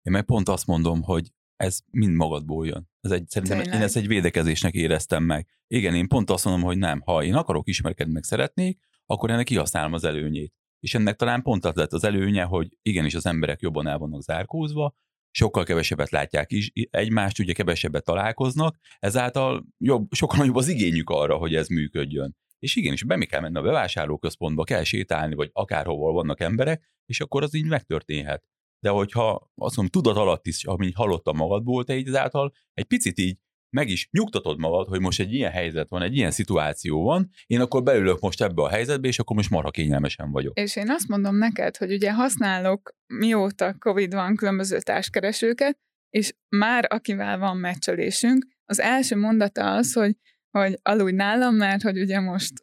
Én 0.01 0.13
meg 0.13 0.25
pont 0.25 0.49
azt 0.49 0.65
mondom, 0.65 1.01
hogy 1.01 1.31
ez 1.55 1.79
mind 1.91 2.15
magadból 2.15 2.67
jön. 2.67 2.89
Ez 3.01 3.11
egy, 3.11 3.29
szerintem 3.29 3.57
Tényleg. 3.57 3.79
én 3.79 3.85
ezt 3.85 3.95
egy 3.95 4.07
védekezésnek 4.07 4.73
éreztem 4.73 5.23
meg. 5.23 5.47
Igen, 5.67 5.95
én 5.95 6.07
pont 6.07 6.29
azt 6.29 6.45
mondom, 6.45 6.63
hogy 6.63 6.77
nem, 6.77 7.01
ha 7.01 7.23
én 7.23 7.35
akarok 7.35 7.67
ismerkedni, 7.67 8.13
meg 8.13 8.23
szeretnék, 8.23 8.79
akkor 9.05 9.29
ennek 9.29 9.45
kihasználom 9.45 9.93
az 9.93 10.03
előnyét. 10.03 10.53
És 10.79 10.93
ennek 10.93 11.15
talán 11.15 11.41
pont 11.41 11.65
az 11.65 11.75
lett 11.75 11.93
az 11.93 12.03
előnye, 12.03 12.43
hogy 12.43 12.77
igenis 12.81 13.15
az 13.15 13.25
emberek 13.25 13.61
jobban 13.61 13.87
el 13.87 13.97
vannak 13.97 14.21
zárkózva, 14.21 14.93
sokkal 15.31 15.63
kevesebbet 15.63 16.09
látják 16.09 16.51
is 16.51 16.71
egymást, 16.89 17.39
ugye 17.39 17.53
kevesebbet 17.53 18.03
találkoznak, 18.03 18.77
ezáltal 18.99 19.65
jobb, 19.77 20.13
sokkal 20.13 20.37
nagyobb 20.37 20.55
az 20.55 20.67
igényük 20.67 21.09
arra, 21.09 21.35
hogy 21.35 21.55
ez 21.55 21.67
működjön. 21.67 22.35
És 22.59 22.75
igenis, 22.75 23.03
be 23.03 23.15
mi 23.15 23.25
kell 23.25 23.41
menni 23.41 23.57
a 23.57 23.61
bevásárlóközpontba, 23.61 24.63
kell 24.63 24.83
sétálni, 24.83 25.35
vagy 25.35 25.49
akárhol 25.53 26.13
vannak 26.13 26.39
emberek, 26.39 26.83
és 27.05 27.19
akkor 27.19 27.43
az 27.43 27.53
így 27.53 27.65
megtörténhet. 27.65 28.43
De 28.79 28.89
hogyha 28.89 29.51
azt 29.55 29.75
mondom, 29.75 30.01
tudat 30.01 30.17
alatt 30.21 30.47
is, 30.47 30.65
amit 30.65 30.95
hallottam 30.95 31.35
magadból, 31.35 31.83
te 31.83 31.95
így 31.97 32.07
ezáltal 32.07 32.51
egy 32.73 32.85
picit 32.85 33.19
így 33.19 33.37
meg 33.69 33.87
is 33.87 34.07
nyugtatod 34.11 34.59
magad, 34.59 34.87
hogy 34.87 34.99
most 34.99 35.19
egy 35.19 35.33
ilyen 35.33 35.51
helyzet 35.51 35.89
van, 35.89 36.01
egy 36.01 36.15
ilyen 36.15 36.31
szituáció 36.31 37.03
van, 37.03 37.29
én 37.45 37.59
akkor 37.59 37.83
belülök 37.83 38.19
most 38.19 38.41
ebbe 38.41 38.61
a 38.61 38.69
helyzetbe, 38.69 39.07
és 39.07 39.19
akkor 39.19 39.35
most 39.35 39.49
marha 39.49 39.71
kényelmesen 39.71 40.31
vagyok. 40.31 40.59
És 40.59 40.75
én 40.75 40.89
azt 40.89 41.07
mondom 41.07 41.35
neked, 41.35 41.77
hogy 41.77 41.93
ugye 41.93 42.13
használok 42.13 42.95
mióta 43.07 43.75
Covid 43.79 44.13
van 44.13 44.35
különböző 44.35 44.79
társkeresőket, 44.79 45.77
és 46.09 46.33
már 46.49 46.85
akivel 46.89 47.37
van 47.37 47.57
meccselésünk, 47.57 48.45
az 48.65 48.79
első 48.79 49.15
mondata 49.15 49.73
az, 49.75 49.93
hogy, 49.93 50.15
hogy 50.49 50.79
aludj 50.81 51.15
nálam, 51.15 51.55
mert 51.55 51.81
hogy 51.81 51.99
ugye 51.99 52.19
most 52.19 52.53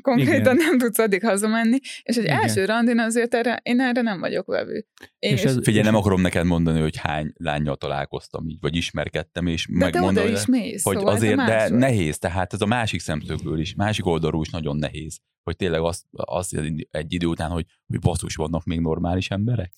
konkrétan 0.00 0.54
Igen. 0.54 0.56
nem 0.56 0.78
tudsz 0.78 0.98
addig 0.98 1.22
hazamenni, 1.22 1.78
és 2.02 2.16
egy 2.16 2.24
Igen. 2.24 2.40
első 2.40 2.64
randin 2.64 2.98
azért 2.98 3.34
erre, 3.34 3.60
én 3.62 3.80
erre 3.80 4.00
nem 4.00 4.20
vagyok 4.20 4.46
vevő. 4.46 4.86
Én 5.18 5.32
és 5.32 5.42
ez, 5.42 5.58
figyelj, 5.62 5.84
nem 5.84 5.94
akarom 5.94 6.20
neked 6.20 6.44
mondani, 6.44 6.80
hogy 6.80 6.96
hány 6.96 7.32
lányjal 7.36 7.76
találkoztam 7.76 8.48
így, 8.48 8.60
vagy 8.60 8.76
ismerkedtem, 8.76 9.46
és 9.46 9.66
de 9.66 9.84
megmondani, 9.84 10.30
is 10.30 10.46
mész, 10.46 10.82
hogy 10.82 10.96
szóval 10.96 11.14
azért, 11.14 11.36
de 11.36 11.68
nehéz, 11.68 12.18
tehát 12.18 12.52
ez 12.52 12.60
a 12.60 12.66
másik 12.66 13.00
szemszögből 13.00 13.58
is, 13.58 13.74
másik 13.74 14.06
oldalról 14.06 14.42
is 14.42 14.50
nagyon 14.50 14.76
nehéz, 14.76 15.18
hogy 15.42 15.56
tényleg 15.56 15.80
azt, 15.80 16.04
azt 16.12 16.54
egy 16.90 17.12
idő 17.12 17.26
után, 17.26 17.50
hogy, 17.50 17.66
hogy 17.86 17.98
basszus 17.98 18.34
vannak 18.34 18.64
még 18.64 18.80
normális 18.80 19.30
emberek. 19.30 19.72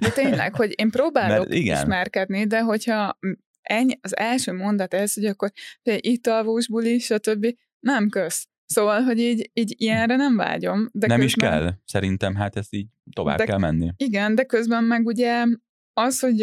De 0.00 0.10
tényleg, 0.10 0.54
hogy 0.54 0.72
én 0.76 0.90
próbálok 0.90 1.38
Mert 1.38 1.58
igen. 1.58 1.76
ismerkedni, 1.76 2.46
de 2.46 2.60
hogyha 2.60 3.18
ennyi, 3.62 3.98
az 4.00 4.16
első 4.16 4.52
mondat 4.52 4.94
ez, 4.94 5.14
hogy 5.14 5.24
akkor 5.24 5.50
italvós 5.82 6.68
buli, 6.68 6.98
stb. 6.98 7.46
Nem 7.80 8.08
kösz. 8.08 8.48
Szóval, 8.68 9.02
hogy 9.02 9.18
így, 9.18 9.50
így 9.52 9.74
ilyenre 9.76 10.16
nem 10.16 10.36
vágyom. 10.36 10.88
De 10.92 11.06
nem 11.06 11.20
közben, 11.20 11.24
is 11.24 11.34
kell, 11.34 11.74
szerintem, 11.84 12.34
hát 12.34 12.56
ezt 12.56 12.74
így 12.74 12.86
tovább 13.12 13.36
de, 13.36 13.44
kell 13.44 13.58
menni. 13.58 13.92
Igen, 13.96 14.34
de 14.34 14.44
közben 14.44 14.84
meg 14.84 15.06
ugye 15.06 15.44
az, 15.92 16.20
hogy 16.20 16.40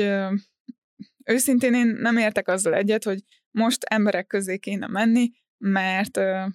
őszintén 1.26 1.74
én 1.74 1.88
nem 1.88 2.18
értek 2.18 2.48
azzal 2.48 2.74
egyet, 2.74 3.04
hogy 3.04 3.24
most 3.52 3.84
emberek 3.84 4.28
közé 4.28 4.58
kéne 4.58 4.88
menni, 4.88 5.30
mert 5.58 6.18
ö, 6.18 6.46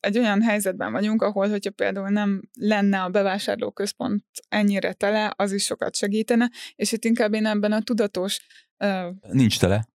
egy 0.00 0.18
olyan 0.18 0.42
helyzetben 0.42 0.92
vagyunk, 0.92 1.22
ahol, 1.22 1.48
hogyha 1.48 1.70
például 1.70 2.08
nem 2.08 2.42
lenne 2.60 3.02
a 3.02 3.08
bevásárlóközpont 3.08 4.24
ennyire 4.48 4.92
tele, 4.92 5.32
az 5.36 5.52
is 5.52 5.64
sokat 5.64 5.96
segítene, 5.96 6.50
és 6.74 6.92
itt 6.92 7.04
inkább 7.04 7.34
én 7.34 7.46
ebben 7.46 7.72
a 7.72 7.82
tudatos... 7.82 8.40
Ö, 8.76 9.08
Nincs 9.30 9.58
tele. 9.58 9.88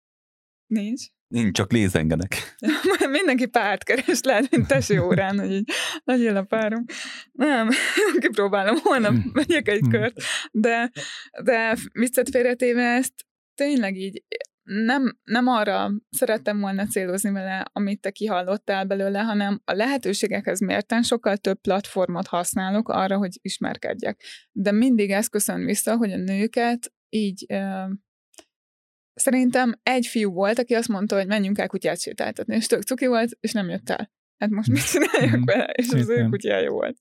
Nincs. 0.66 1.06
Nincs, 1.29 1.57
csak 1.57 1.72
lézengenek. 1.72 2.57
Mindenki 3.11 3.47
párt 3.47 3.85
keres, 3.85 4.20
lehet, 4.22 4.51
mint 4.51 4.66
tesi 4.66 4.99
órán, 4.99 5.39
hogy 5.39 5.53
így 5.53 5.70
legyél 6.05 6.37
a 6.37 6.43
párom. 6.43 6.85
Nem, 7.33 7.68
kipróbálom, 8.20 8.76
holnap 8.83 9.11
hmm. 9.11 9.31
megyek 9.33 9.68
egy 9.68 9.81
hmm. 9.81 9.91
kört. 9.91 10.20
De, 10.53 10.91
de 11.43 11.76
viccet 11.93 12.29
félretéve 12.31 12.83
ezt 12.83 13.12
tényleg 13.55 13.97
így 13.97 14.22
nem, 14.68 15.18
nem 15.24 15.47
arra 15.47 15.91
szerettem 16.11 16.61
volna 16.61 16.87
célozni 16.87 17.31
vele, 17.31 17.64
amit 17.72 18.01
te 18.01 18.11
kihallottál 18.11 18.85
belőle, 18.85 19.18
hanem 19.18 19.61
a 19.64 19.72
lehetőségekhez 19.72 20.61
mérten 20.61 21.03
sokkal 21.03 21.37
több 21.37 21.61
platformot 21.61 22.26
használok 22.26 22.89
arra, 22.89 23.16
hogy 23.16 23.39
ismerkedjek. 23.43 24.22
De 24.53 24.72
mindig 24.72 25.11
ez 25.11 25.26
köszön 25.26 25.64
vissza, 25.64 25.97
hogy 25.97 26.12
a 26.12 26.16
nőket 26.16 26.93
így 27.09 27.47
Szerintem 29.18 29.74
egy 29.82 30.06
fiú 30.06 30.32
volt, 30.32 30.58
aki 30.58 30.74
azt 30.74 30.88
mondta, 30.88 31.16
hogy 31.16 31.26
menjünk 31.26 31.58
el 31.58 31.66
kutyát 31.66 32.00
sétáltatni, 32.00 32.54
és 32.56 32.66
tök 32.66 32.82
cuki 32.82 33.06
volt, 33.06 33.30
és 33.40 33.52
nem 33.52 33.68
jött 33.68 33.88
el. 33.90 34.10
Hát 34.38 34.50
most 34.50 34.68
mit 34.68 34.90
csináljak 34.90 35.40
mhm. 35.40 35.44
vele? 35.44 35.64
És 35.64 35.88
az 35.88 36.08
ő 36.08 36.28
kutyája 36.28 36.70
volt. 36.70 36.96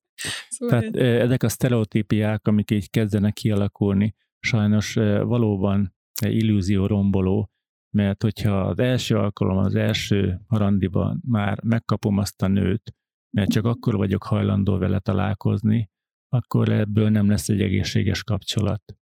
Szóval 0.50 0.80
Tehát 0.80 0.96
így... 0.96 1.02
ezek 1.02 1.44
a 1.44 1.50
sztereotípiák, 1.50 2.48
amik 2.48 2.72
így 2.72 2.90
kezdenek 2.90 3.34
kialakulni, 3.34 4.16
sajnos 4.40 4.94
valóban 5.24 5.96
illúzió 6.26 6.86
romboló, 6.86 7.52
mert 7.96 8.22
hogyha 8.22 8.60
az 8.62 8.80
első 8.80 9.16
alkalom, 9.16 9.58
az 9.58 9.76
első 9.76 10.40
harandiban 10.48 11.22
már 11.28 11.64
megkapom 11.64 12.18
azt 12.18 12.42
a 12.42 12.48
nőt, 12.48 12.94
mert 13.36 13.52
csak 13.52 13.66
akkor 13.66 13.96
vagyok 13.96 14.24
hajlandó 14.24 14.78
vele 14.78 15.00
találkozni, 15.00 15.90
akkor 16.30 16.70
ebből 16.70 17.10
nem 17.10 17.30
lesz 17.30 17.50
egy 17.50 17.62
egészséges 17.62 18.24
kapcsolat 18.24 18.98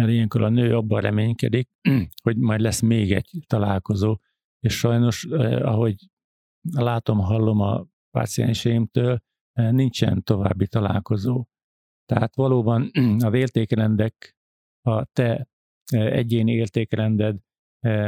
mert 0.00 0.12
ilyenkor 0.12 0.42
a 0.42 0.48
nő 0.48 0.76
abban 0.76 1.00
reménykedik, 1.00 1.68
hogy 2.24 2.36
majd 2.36 2.60
lesz 2.60 2.80
még 2.80 3.12
egy 3.12 3.30
találkozó, 3.46 4.16
és 4.60 4.78
sajnos, 4.78 5.24
ahogy 5.62 6.10
látom, 6.70 7.18
hallom 7.18 7.60
a 7.60 7.86
pácienseimtől, 8.10 9.20
nincsen 9.52 10.22
további 10.22 10.66
találkozó. 10.66 11.46
Tehát 12.06 12.34
valóban 12.34 12.90
az 13.26 13.34
értékrendek, 13.34 14.36
a 14.82 15.04
te 15.04 15.48
egyéni 15.92 16.52
értékrended, 16.52 17.38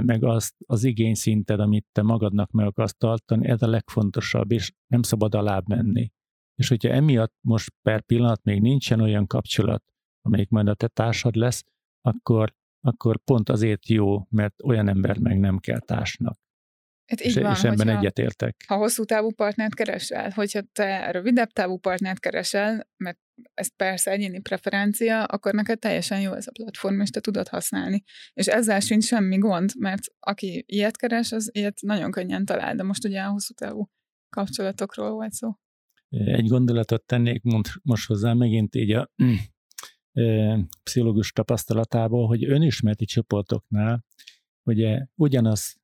meg 0.03 0.25
az, 0.25 0.53
az 0.67 0.85
igényszinted, 0.85 1.61
amit 1.61 1.87
te 1.93 2.03
magadnak 2.03 2.51
meg 2.51 2.67
akarsz 2.67 2.97
tartani, 2.97 3.49
ez 3.49 3.63
a 3.63 3.69
legfontosabb, 3.69 4.53
és 4.53 4.73
nem 4.87 5.03
szabad 5.03 5.35
alább 5.35 5.69
menni. 5.69 6.13
És 6.55 6.69
hogyha 6.69 6.89
emiatt 6.89 7.35
most 7.41 7.73
per 7.83 8.03
pillanat 8.03 8.43
még 8.45 8.61
nincsen 8.61 9.01
olyan 9.01 9.27
kapcsolat, 9.27 9.85
amelyik 10.23 10.49
majd 10.49 10.69
a 10.69 10.75
te 10.75 10.89
társad 10.89 11.35
lesz, 11.35 11.65
akkor, 12.03 12.55
akkor 12.81 13.19
pont 13.25 13.49
azért 13.49 13.89
jó, 13.89 14.27
mert 14.31 14.63
olyan 14.63 14.89
ember 14.89 15.19
meg 15.19 15.39
nem 15.39 15.59
kell 15.59 15.81
társnak. 15.81 16.41
Hát 17.07 17.21
így 17.21 17.27
és, 17.27 17.43
van, 17.43 17.53
és 17.53 17.65
ebben 17.65 17.89
egyetértek. 17.89 18.57
Ha 18.67 18.77
hosszú 18.77 19.05
távú 19.05 19.33
partnert 19.33 19.75
keresel, 19.75 20.31
hogyha 20.31 20.61
te 20.73 21.11
rövidebb 21.11 21.51
távú 21.51 21.79
partnert 21.79 22.21
keresel, 22.21 22.89
mert 22.97 23.19
ez 23.55 23.77
persze 23.77 24.11
egyéni 24.11 24.41
preferencia, 24.41 25.25
akkor 25.25 25.55
neked 25.55 25.79
teljesen 25.79 26.21
jó 26.21 26.33
ez 26.33 26.47
a 26.47 26.51
platform, 26.53 27.01
és 27.01 27.11
te 27.11 27.21
tudod 27.21 27.49
használni. 27.49 28.03
És 28.33 28.47
ezzel 28.47 28.81
sincs 28.81 29.05
semmi 29.05 29.39
gond, 29.39 29.71
mert 29.79 30.03
aki 30.21 30.65
ilyet 30.67 30.97
keres, 30.97 31.33
az 31.33 31.51
ilyet 31.53 31.81
nagyon 31.81 32.11
könnyen 32.11 32.45
talál, 32.45 32.75
de 32.75 32.83
most 32.83 33.05
ugye 33.05 33.21
a 33.21 33.31
hosszú 33.31 33.55
távú 33.55 33.91
kapcsolatokról 34.29 35.11
volt 35.11 35.33
szó. 35.33 35.51
Egy 36.09 36.49
gondolatot 36.49 37.07
tennék 37.07 37.43
most 37.83 38.07
hozzá 38.07 38.33
megint 38.33 38.75
így 38.75 38.93
a 38.93 39.11
pszichológus 40.83 41.33
tapasztalatából, 41.33 42.27
hogy 42.27 42.45
önismereti 42.45 43.05
csoportoknál 43.05 44.05
ugye 44.63 45.07
ugyanaz 45.15 45.81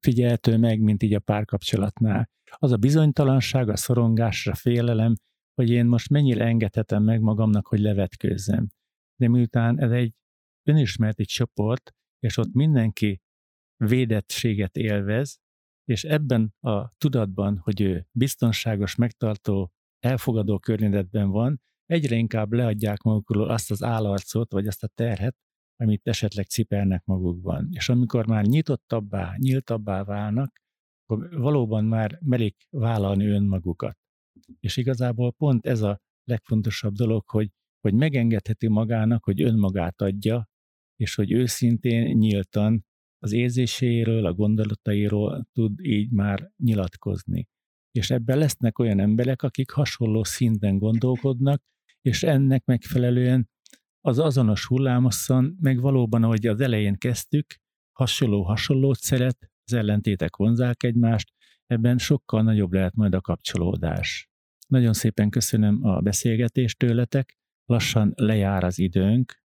figyeltő 0.00 0.56
meg, 0.56 0.80
mint 0.80 1.02
így 1.02 1.14
a 1.14 1.20
párkapcsolatnál. 1.20 2.30
Az 2.58 2.72
a 2.72 2.76
bizonytalanság, 2.76 3.68
a 3.68 3.76
szorongás, 3.76 4.46
a 4.46 4.54
félelem, 4.54 5.14
hogy 5.54 5.70
én 5.70 5.86
most 5.86 6.08
mennyire 6.08 6.44
engedhetem 6.44 7.02
meg 7.02 7.20
magamnak, 7.20 7.66
hogy 7.66 7.80
levetkőzzem. 7.80 8.68
De 9.16 9.28
miután 9.28 9.80
ez 9.80 9.90
egy 9.90 10.14
önismereti 10.68 11.24
csoport, 11.24 11.94
és 12.18 12.36
ott 12.36 12.52
mindenki 12.52 13.20
védettséget 13.76 14.76
élvez, 14.76 15.40
és 15.84 16.04
ebben 16.04 16.54
a 16.60 16.88
tudatban, 16.98 17.58
hogy 17.58 17.80
ő 17.80 18.06
biztonságos, 18.10 18.94
megtartó, 18.94 19.72
elfogadó 19.98 20.58
környezetben 20.58 21.30
van, 21.30 21.60
egyre 21.92 22.16
inkább 22.16 22.52
leadják 22.52 23.02
magukról 23.02 23.48
azt 23.48 23.70
az 23.70 23.82
állarcot, 23.82 24.52
vagy 24.52 24.66
azt 24.66 24.82
a 24.82 24.88
terhet, 24.94 25.36
amit 25.76 26.06
esetleg 26.08 26.46
cipelnek 26.46 27.04
magukban. 27.04 27.68
És 27.70 27.88
amikor 27.88 28.26
már 28.26 28.44
nyitottabbá, 28.44 29.34
nyíltabbá 29.36 30.04
válnak, 30.04 30.60
akkor 31.04 31.38
valóban 31.40 31.84
már 31.84 32.18
merik 32.20 32.66
vállalni 32.70 33.26
önmagukat. 33.26 33.98
És 34.60 34.76
igazából 34.76 35.32
pont 35.32 35.66
ez 35.66 35.82
a 35.82 36.00
legfontosabb 36.24 36.94
dolog, 36.94 37.30
hogy, 37.30 37.50
hogy 37.80 37.94
megengedheti 37.94 38.68
magának, 38.68 39.24
hogy 39.24 39.42
önmagát 39.42 40.00
adja, 40.00 40.48
és 40.96 41.14
hogy 41.14 41.32
őszintén, 41.32 42.16
nyíltan 42.16 42.84
az 43.18 43.32
érzéséről, 43.32 44.26
a 44.26 44.32
gondolatairól 44.34 45.48
tud 45.52 45.80
így 45.84 46.10
már 46.10 46.50
nyilatkozni. 46.56 47.48
És 47.90 48.10
ebben 48.10 48.38
lesznek 48.38 48.78
olyan 48.78 49.00
emberek, 49.00 49.42
akik 49.42 49.70
hasonló 49.70 50.24
szinten 50.24 50.78
gondolkodnak, 50.78 51.62
és 52.02 52.22
ennek 52.22 52.64
megfelelően 52.64 53.50
az 54.00 54.18
azonos 54.18 54.66
hullámosszon, 54.66 55.56
meg 55.60 55.80
valóban, 55.80 56.22
ahogy 56.22 56.46
az 56.46 56.60
elején 56.60 56.98
kezdtük, 56.98 57.46
hasonló-hasonlót 57.92 58.98
szeret, 58.98 59.50
az 59.64 59.72
ellentétek 59.72 60.36
vonzák 60.36 60.82
egymást, 60.82 61.32
ebben 61.66 61.98
sokkal 61.98 62.42
nagyobb 62.42 62.72
lehet 62.72 62.94
majd 62.94 63.14
a 63.14 63.20
kapcsolódás. 63.20 64.30
Nagyon 64.68 64.92
szépen 64.92 65.30
köszönöm 65.30 65.84
a 65.84 66.00
beszélgetést 66.00 66.78
tőletek, 66.78 67.38
lassan 67.64 68.12
lejár 68.16 68.64
az 68.64 68.78
időnk. 68.78 69.42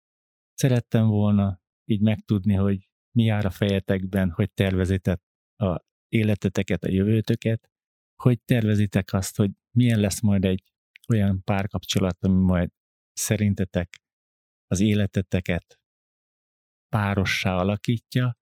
Szerettem 0.53 1.07
volna 1.07 1.61
így 1.85 2.01
megtudni, 2.01 2.53
hogy 2.53 2.89
mi 3.11 3.23
jár 3.23 3.45
a 3.45 3.49
fejetekben, 3.49 4.29
hogy 4.29 4.51
tervezitek 4.51 5.21
a 5.57 5.81
életeteket, 6.07 6.83
a 6.83 6.89
jövőtöket, 6.89 7.69
hogy 8.15 8.41
tervezitek 8.41 9.13
azt, 9.13 9.37
hogy 9.37 9.51
milyen 9.71 9.99
lesz 9.99 10.21
majd 10.21 10.45
egy 10.45 10.70
olyan 11.11 11.43
párkapcsolat, 11.43 12.17
ami 12.23 12.43
majd 12.43 12.69
szerintetek 13.13 14.01
az 14.67 14.79
életeteket 14.79 15.79
párossá 16.89 17.55
alakítja, 17.55 18.37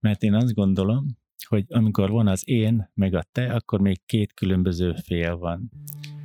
mert 0.00 0.22
én 0.22 0.34
azt 0.34 0.54
gondolom, 0.54 1.06
hogy 1.48 1.64
amikor 1.68 2.10
van 2.10 2.26
az 2.26 2.48
én, 2.48 2.90
meg 2.94 3.14
a 3.14 3.22
te, 3.32 3.54
akkor 3.54 3.80
még 3.80 4.04
két 4.06 4.32
különböző 4.32 4.94
fél 4.94 5.36
van. 5.36 5.70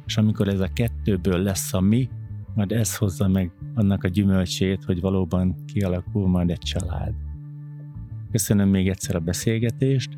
És 0.06 0.18
amikor 0.18 0.48
ez 0.48 0.60
a 0.60 0.74
kettőből 0.74 1.40
lesz 1.40 1.74
a 1.74 1.80
mi, 1.80 2.10
majd 2.56 2.72
ez 2.72 2.98
hozza 2.98 3.28
meg 3.28 3.52
annak 3.74 4.04
a 4.04 4.08
gyümölcsét, 4.08 4.84
hogy 4.84 5.02
valóban 5.02 5.66
kialakul 5.66 6.28
majd 6.28 6.50
egy 6.50 6.60
család. 6.60 7.14
Köszönöm 8.32 8.70
még 8.70 8.90
egyszer 8.90 9.16
a 9.16 9.20
beszélgetést, 9.20 10.18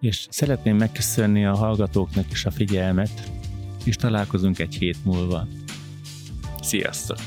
és 0.00 0.26
szeretném 0.30 0.76
megköszönni 0.76 1.44
a 1.44 1.54
hallgatóknak 1.54 2.30
is 2.30 2.44
a 2.44 2.50
figyelmet, 2.50 3.30
és 3.84 3.96
találkozunk 3.96 4.58
egy 4.58 4.74
hét 4.74 5.04
múlva. 5.04 5.46
Sziasztok! 6.60 7.18